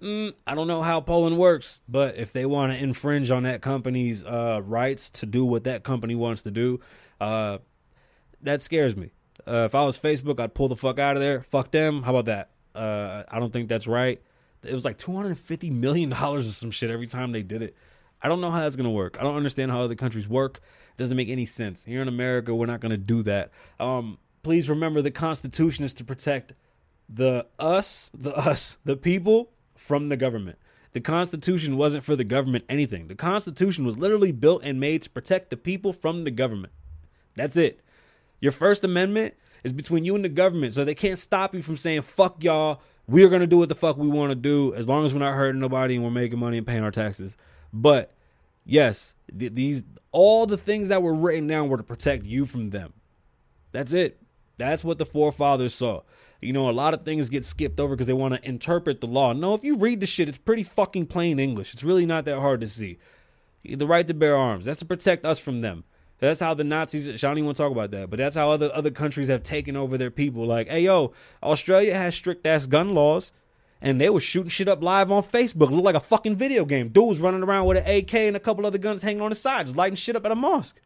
Mm, 0.03 0.33
I 0.46 0.55
don't 0.55 0.66
know 0.66 0.83
how 0.83 1.01
Poland 1.01 1.38
works, 1.38 1.81
but 1.88 2.16
if 2.16 2.33
they 2.33 2.44
want 2.46 2.72
to 2.72 2.79
infringe 2.79 3.31
on 3.31 3.44
that 3.44 3.61
company's 3.62 4.25
uh, 4.25 4.61
rights 4.64 5.11
to 5.11 5.27
do 5.27 5.44
what 5.44 5.64
that 5.64 5.85
company 5.85 6.14
wants 6.14 6.42
to 6.42 6.51
do, 6.51 6.81
uh, 7.20 7.59
that 8.42 8.62
scares 8.62 8.96
me. 8.96 9.12
Uh, 9.46 9.64
if 9.64 9.74
I 9.74 9.85
was 9.85 9.98
Facebook, 9.98 10.38
I'd 10.40 10.55
pull 10.55 10.68
the 10.68 10.76
fuck 10.76 10.98
out 10.98 11.16
of 11.16 11.22
there. 11.22 11.42
Fuck 11.42 11.70
them. 11.70 12.02
How 12.02 12.14
about 12.14 12.26
that? 12.26 12.50
Uh, 12.74 13.24
I 13.28 13.38
don't 13.38 13.52
think 13.52 13.68
that's 13.68 13.87
right. 13.87 14.20
It 14.62 14.72
was 14.74 14.85
like 14.85 14.98
two 14.98 15.14
hundred 15.14 15.28
and 15.28 15.38
fifty 15.38 15.70
million 15.70 16.09
dollars 16.20 16.48
or 16.48 16.52
some 16.52 16.70
shit 16.70 16.90
every 16.90 17.07
time 17.07 17.33
they 17.33 17.42
did 17.42 17.62
it. 17.62 17.76
I 18.22 18.28
don't 18.28 18.40
know 18.40 18.50
how 18.50 18.61
that's 18.61 18.76
gonna 18.76 18.90
work. 18.90 19.16
I 19.18 19.24
don't 19.24 19.37
understand 19.37 19.70
how 19.70 19.83
other 19.83 19.96
countries 19.96 20.28
work. 20.28 20.61
It 20.96 20.98
doesn't 20.98 21.16
make 21.16 21.28
any 21.28 21.46
sense. 21.46 21.85
Here 21.85 22.00
in 22.02 22.09
America, 22.09 22.55
we're 22.55 22.66
not 22.66 22.81
gonna 22.81 22.96
do 22.96 23.22
that. 23.24 23.50
Um, 23.81 24.18
please 24.42 24.68
remember 24.68 25.02
the 25.02 25.11
Constitution 25.11 25.85
is 25.85 25.92
to 25.94 26.05
protect 26.05 26.52
the 27.09 27.46
us, 27.59 28.11
the 28.14 28.31
us, 28.37 28.78
the 28.85 28.96
people 28.96 29.50
from 29.76 30.09
the 30.09 30.16
government. 30.16 30.59
The 30.92 31.00
Constitution 31.00 31.76
wasn't 31.76 32.05
for 32.05 32.16
the 32.16 32.24
government 32.24 32.64
anything. 32.68 33.09
The 33.09 33.14
Constitution 33.14 33.85
was 33.85 33.96
literally 33.96 34.31
built 34.31 34.62
and 34.62 34.78
made 34.78 35.02
to 35.02 35.11
protect 35.11 35.50
the 35.50 35.57
people 35.57 35.92
from 35.92 36.24
the 36.24 36.31
government. 36.31 36.72
That's 37.35 37.57
it. 37.57 37.81
Your 38.42 38.52
First 38.52 38.85
Amendment 38.85 39.35
is 39.64 39.72
between 39.72 40.05
you 40.05 40.14
and 40.16 40.24
the 40.24 40.28
government, 40.28 40.74
so 40.74 40.85
they 40.85 40.96
can't 40.96 41.18
stop 41.18 41.55
you 41.55 41.62
from 41.62 41.78
saying 41.78 42.02
"fuck 42.02 42.44
y'all." 42.44 42.83
We 43.07 43.24
are 43.24 43.28
gonna 43.28 43.46
do 43.46 43.59
what 43.59 43.68
the 43.68 43.74
fuck 43.74 43.96
we 43.96 44.09
want 44.09 44.31
to 44.31 44.35
do 44.35 44.74
as 44.74 44.87
long 44.87 45.05
as 45.05 45.14
we're 45.14 45.20
not 45.20 45.35
hurting 45.35 45.61
nobody 45.61 45.94
and 45.94 46.05
we're 46.05 46.11
making 46.11 46.38
money 46.38 46.59
and 46.59 46.66
paying 46.66 46.83
our 46.83 46.90
taxes. 46.90 47.37
But 47.72 48.12
yes, 48.64 49.14
th- 49.37 49.55
these 49.55 49.85
all 50.11 50.46
the 50.46 50.57
things 50.57 50.88
that 50.88 51.02
were 51.02 51.14
written 51.14 51.46
down 51.46 51.68
were 51.68 51.76
to 51.76 51.83
protect 51.83 52.24
you 52.24 52.44
from 52.44 52.68
them. 52.68 52.92
That's 53.70 53.92
it. 53.92 54.20
That's 54.59 54.85
what 54.85 54.98
the 54.98 55.07
forefathers 55.07 55.74
saw. 55.74 56.02
You 56.40 56.52
know, 56.52 56.68
a 56.68 56.72
lot 56.72 56.94
of 56.94 57.05
things 57.05 57.28
get 57.28 57.44
skipped 57.44 57.78
over 57.78 57.94
because 57.94 58.09
they 58.09 58.12
want 58.12 58.35
to 58.35 58.48
interpret 58.48 59.00
the 59.00 59.07
law. 59.07 59.33
No, 59.33 59.55
if 59.55 59.62
you 59.62 59.76
read 59.76 60.00
the 60.00 60.07
shit, 60.07 60.28
it's 60.28 60.38
pretty 60.38 60.64
fucking 60.64 61.07
plain 61.07 61.38
English. 61.38 61.72
It's 61.72 61.85
really 61.85 62.07
not 62.07 62.24
that 62.24 62.40
hard 62.40 62.61
to 62.61 62.68
see. 62.68 62.98
The 63.64 63.87
right 63.87 64.07
to 64.07 64.14
bear 64.14 64.37
arms. 64.37 64.64
That's 64.64 64.81
to 64.81 64.85
protect 64.85 65.24
us 65.24 65.38
from 65.38 65.61
them. 65.61 65.85
That's 66.22 66.38
how 66.38 66.54
the 66.54 66.62
Nazis. 66.62 67.08
I 67.08 67.26
don't 67.26 67.38
even 67.38 67.46
want 67.46 67.56
to 67.56 67.62
talk 67.64 67.72
about 67.72 67.90
that, 67.90 68.08
but 68.08 68.16
that's 68.16 68.37
how 68.37 68.48
other 68.48 68.70
other 68.72 68.92
countries 68.92 69.26
have 69.26 69.42
taken 69.42 69.76
over 69.76 69.98
their 69.98 70.08
people. 70.08 70.46
Like, 70.46 70.68
hey, 70.68 70.82
yo, 70.82 71.12
Australia 71.42 71.97
has 71.97 72.14
strict 72.14 72.47
ass 72.47 72.66
gun 72.66 72.94
laws, 72.94 73.32
and 73.80 74.01
they 74.01 74.09
were 74.09 74.20
shooting 74.20 74.49
shit 74.49 74.68
up 74.68 74.84
live 74.84 75.11
on 75.11 75.24
Facebook. 75.24 75.72
Looked 75.72 75.82
like 75.82 75.97
a 75.97 76.01
fucking 76.01 76.36
video 76.36 76.64
game. 76.64 76.90
Dudes 76.90 77.18
running 77.18 77.42
around 77.42 77.66
with 77.66 77.78
an 77.78 77.92
AK 77.92 78.14
and 78.14 78.36
a 78.36 78.40
couple 78.40 78.64
other 78.64 78.78
guns 78.78 79.03
hanging 79.03 79.20
on 79.20 79.30
the 79.30 79.34
side, 79.34 79.66
just 79.66 79.76
lighting 79.76 79.97
shit 79.97 80.14
up 80.14 80.24
at 80.24 80.30
a 80.30 80.36
mosque. 80.36 80.80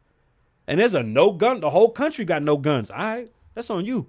And 0.67 0.81
there's 0.81 0.95
a 0.95 1.03
no 1.03 1.33
gun. 1.33 1.61
The 1.61 1.69
whole 1.69 1.91
country 1.91 2.25
got 2.25 2.43
no 2.43 2.57
guns. 2.57 2.91
All 2.91 2.97
right, 2.97 3.31
that's 3.53 3.69
on 3.69 3.85
you. 3.85 4.07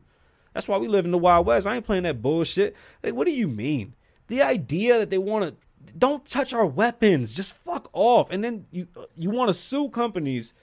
That's 0.53 0.69
why 0.69 0.77
we 0.77 0.87
live 0.87 1.03
in 1.03 1.11
the 1.11 1.17
Wild 1.17 1.45
West. 1.45 1.67
I 1.67 1.75
ain't 1.75 1.85
playing 1.85 2.03
that 2.03 2.21
bullshit. 2.21 2.73
Like, 3.03 3.15
what 3.15 3.27
do 3.27 3.33
you 3.33 3.49
mean? 3.49 3.95
The 4.27 4.43
idea 4.43 4.97
that 4.97 5.09
they 5.09 5.17
want 5.17 5.43
to 5.43 5.93
don't 5.97 6.25
touch 6.25 6.53
our 6.53 6.65
weapons, 6.65 7.33
just 7.33 7.53
fuck 7.53 7.89
off, 7.91 8.31
and 8.31 8.45
then 8.45 8.65
you 8.71 8.87
you 9.17 9.29
want 9.29 9.49
to 9.49 9.53
sue 9.53 9.89
companies 9.89 10.53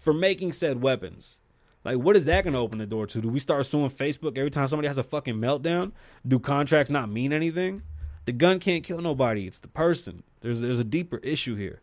for 0.00 0.14
making 0.14 0.52
said 0.52 0.82
weapons. 0.82 1.38
Like, 1.84 1.98
what 1.98 2.16
is 2.16 2.24
that 2.24 2.44
going 2.44 2.54
to 2.54 2.58
open 2.58 2.78
the 2.78 2.86
door 2.86 3.06
to? 3.06 3.20
Do 3.20 3.28
we 3.28 3.38
start 3.38 3.66
suing 3.66 3.90
Facebook 3.90 4.36
every 4.36 4.50
time 4.50 4.66
somebody 4.66 4.88
has 4.88 4.98
a 4.98 5.02
fucking 5.02 5.36
meltdown? 5.36 5.92
Do 6.26 6.38
contracts 6.38 6.90
not 6.90 7.10
mean 7.10 7.32
anything? 7.32 7.82
The 8.24 8.32
gun 8.32 8.58
can't 8.60 8.82
kill 8.82 9.00
nobody. 9.00 9.46
It's 9.46 9.58
the 9.58 9.68
person. 9.68 10.22
There's 10.40 10.60
there's 10.60 10.78
a 10.78 10.84
deeper 10.84 11.18
issue 11.18 11.54
here. 11.54 11.80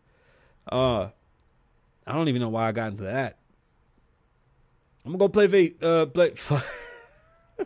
Uh, 0.70 1.08
I 2.06 2.12
don't 2.12 2.28
even 2.28 2.40
know 2.40 2.48
why 2.48 2.68
I 2.68 2.72
got 2.72 2.92
into 2.92 3.04
that. 3.04 3.38
I'm 5.04 5.12
gonna 5.12 5.18
go 5.18 5.28
play 5.28 5.46
va- 5.46 5.86
uh 5.86 6.06
play. 6.06 6.32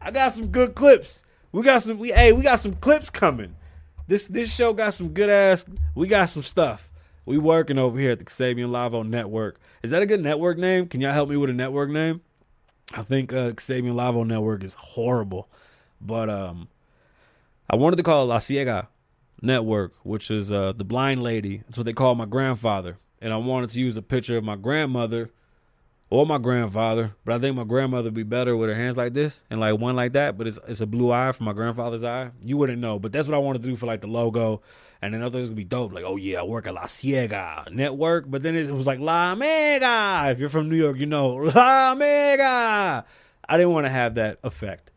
I 0.00 0.10
got 0.10 0.32
some 0.32 0.48
good 0.48 0.74
clips. 0.74 1.24
We 1.52 1.62
got 1.62 1.82
some. 1.82 1.98
We 1.98 2.12
hey, 2.12 2.32
we 2.32 2.42
got 2.42 2.60
some 2.60 2.74
clips 2.74 3.10
coming. 3.10 3.56
This 4.06 4.26
this 4.26 4.54
show 4.54 4.72
got 4.72 4.94
some 4.94 5.08
good 5.08 5.28
ass. 5.28 5.64
We 5.94 6.06
got 6.08 6.30
some 6.30 6.42
stuff. 6.42 6.90
We 7.28 7.36
working 7.36 7.76
over 7.76 7.98
here 7.98 8.12
at 8.12 8.18
the 8.20 8.24
Kasabian 8.24 8.70
Lavoe 8.70 9.06
Network. 9.06 9.60
Is 9.82 9.90
that 9.90 10.00
a 10.00 10.06
good 10.06 10.22
network 10.22 10.56
name? 10.56 10.86
Can 10.86 11.02
y'all 11.02 11.12
help 11.12 11.28
me 11.28 11.36
with 11.36 11.50
a 11.50 11.52
network 11.52 11.90
name? 11.90 12.22
I 12.94 13.02
think 13.02 13.34
uh, 13.34 13.50
Kasabian 13.50 13.92
Lavoe 13.92 14.26
Network 14.26 14.64
is 14.64 14.72
horrible, 14.72 15.46
but 16.00 16.30
um, 16.30 16.68
I 17.68 17.76
wanted 17.76 17.96
to 17.96 18.02
call 18.02 18.22
it 18.22 18.28
La 18.28 18.38
Ciega 18.38 18.88
Network, 19.42 19.92
which 20.04 20.30
is 20.30 20.50
uh 20.50 20.72
the 20.72 20.84
blind 20.84 21.22
lady. 21.22 21.58
That's 21.66 21.76
what 21.76 21.84
they 21.84 21.92
call 21.92 22.14
my 22.14 22.24
grandfather, 22.24 22.96
and 23.20 23.30
I 23.30 23.36
wanted 23.36 23.68
to 23.70 23.78
use 23.78 23.98
a 23.98 24.02
picture 24.02 24.38
of 24.38 24.44
my 24.44 24.56
grandmother 24.56 25.30
or 26.08 26.24
my 26.24 26.38
grandfather, 26.38 27.14
but 27.26 27.34
I 27.34 27.38
think 27.38 27.54
my 27.56 27.64
grandmother 27.64 28.04
would 28.04 28.14
be 28.14 28.22
better 28.22 28.56
with 28.56 28.70
her 28.70 28.74
hands 28.74 28.96
like 28.96 29.12
this 29.12 29.42
and 29.50 29.60
like 29.60 29.78
one 29.78 29.96
like 29.96 30.14
that. 30.14 30.38
But 30.38 30.46
it's 30.46 30.58
it's 30.66 30.80
a 30.80 30.86
blue 30.86 31.12
eye 31.12 31.32
from 31.32 31.44
my 31.44 31.52
grandfather's 31.52 32.04
eye. 32.04 32.30
You 32.42 32.56
wouldn't 32.56 32.80
know, 32.80 32.98
but 32.98 33.12
that's 33.12 33.28
what 33.28 33.34
I 33.34 33.38
wanted 33.38 33.62
to 33.64 33.68
do 33.68 33.76
for 33.76 33.84
like 33.84 34.00
the 34.00 34.06
logo. 34.06 34.62
And 35.00 35.14
then 35.14 35.22
I 35.22 35.26
thought 35.26 35.36
it 35.36 35.40
was 35.40 35.50
gonna 35.50 35.56
be 35.56 35.64
dope. 35.64 35.92
Like, 35.92 36.04
oh 36.04 36.16
yeah, 36.16 36.40
I 36.40 36.42
work 36.42 36.66
at 36.66 36.74
La 36.74 36.86
Ciega 36.86 37.70
Network. 37.70 38.24
But 38.28 38.42
then 38.42 38.56
it 38.56 38.70
was 38.70 38.86
like 38.86 38.98
La 38.98 39.34
Mega. 39.34 40.30
If 40.30 40.38
you're 40.38 40.48
from 40.48 40.68
New 40.68 40.76
York, 40.76 40.98
you 40.98 41.06
know 41.06 41.34
La 41.54 41.94
Mega. 41.94 43.04
I 43.48 43.56
didn't 43.56 43.72
want 43.72 43.86
to 43.86 43.90
have 43.90 44.16
that 44.16 44.38
effect, 44.42 44.90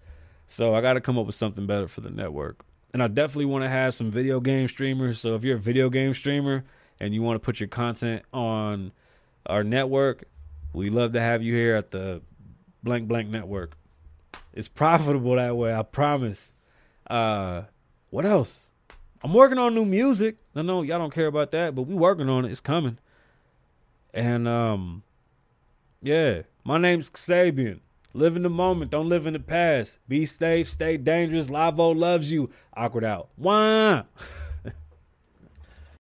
so 0.47 0.73
I 0.75 0.81
got 0.81 0.93
to 0.93 1.01
come 1.01 1.17
up 1.17 1.25
with 1.25 1.35
something 1.35 1.65
better 1.65 1.87
for 1.87 2.01
the 2.01 2.09
network. 2.09 2.65
And 2.93 3.01
I 3.01 3.07
definitely 3.07 3.45
want 3.45 3.63
to 3.63 3.69
have 3.69 3.93
some 3.93 4.11
video 4.11 4.39
game 4.41 4.67
streamers. 4.67 5.19
So 5.19 5.35
if 5.35 5.43
you're 5.43 5.55
a 5.55 5.59
video 5.59 5.89
game 5.89 6.13
streamer 6.13 6.65
and 6.99 7.13
you 7.13 7.21
want 7.21 7.35
to 7.35 7.39
put 7.39 7.59
your 7.59 7.69
content 7.69 8.23
on 8.33 8.91
our 9.45 9.63
network, 9.63 10.25
we 10.73 10.89
love 10.89 11.13
to 11.13 11.21
have 11.21 11.41
you 11.41 11.53
here 11.53 11.75
at 11.75 11.91
the 11.91 12.21
blank 12.83 13.07
blank 13.07 13.29
network. 13.29 13.77
It's 14.53 14.67
profitable 14.67 15.35
that 15.35 15.55
way, 15.55 15.73
I 15.73 15.83
promise. 15.83 16.53
Uh 17.09 17.63
what 18.09 18.25
else? 18.25 18.70
I'm 19.23 19.33
working 19.33 19.57
on 19.57 19.75
new 19.75 19.85
music. 19.85 20.37
I 20.55 20.61
know 20.63 20.81
y'all 20.81 20.99
don't 20.99 21.13
care 21.13 21.27
about 21.27 21.51
that, 21.51 21.75
but 21.75 21.83
we 21.83 21.93
working 21.93 22.29
on 22.29 22.45
it. 22.45 22.51
It's 22.51 22.59
coming. 22.59 22.97
And 24.13 24.47
um 24.47 25.03
yeah, 26.01 26.41
my 26.63 26.77
name's 26.77 27.09
Sabian. 27.11 27.79
Live 28.13 28.35
in 28.35 28.43
the 28.43 28.49
moment, 28.49 28.91
don't 28.91 29.07
live 29.07 29.25
in 29.25 29.33
the 29.33 29.39
past. 29.39 29.97
Be 30.07 30.25
safe, 30.25 30.67
stay 30.67 30.97
dangerous. 30.97 31.49
Lavoe 31.49 31.95
loves 31.95 32.31
you. 32.31 32.49
Awkward 32.75 33.05
out. 33.05 33.29
Wah. 33.37 34.03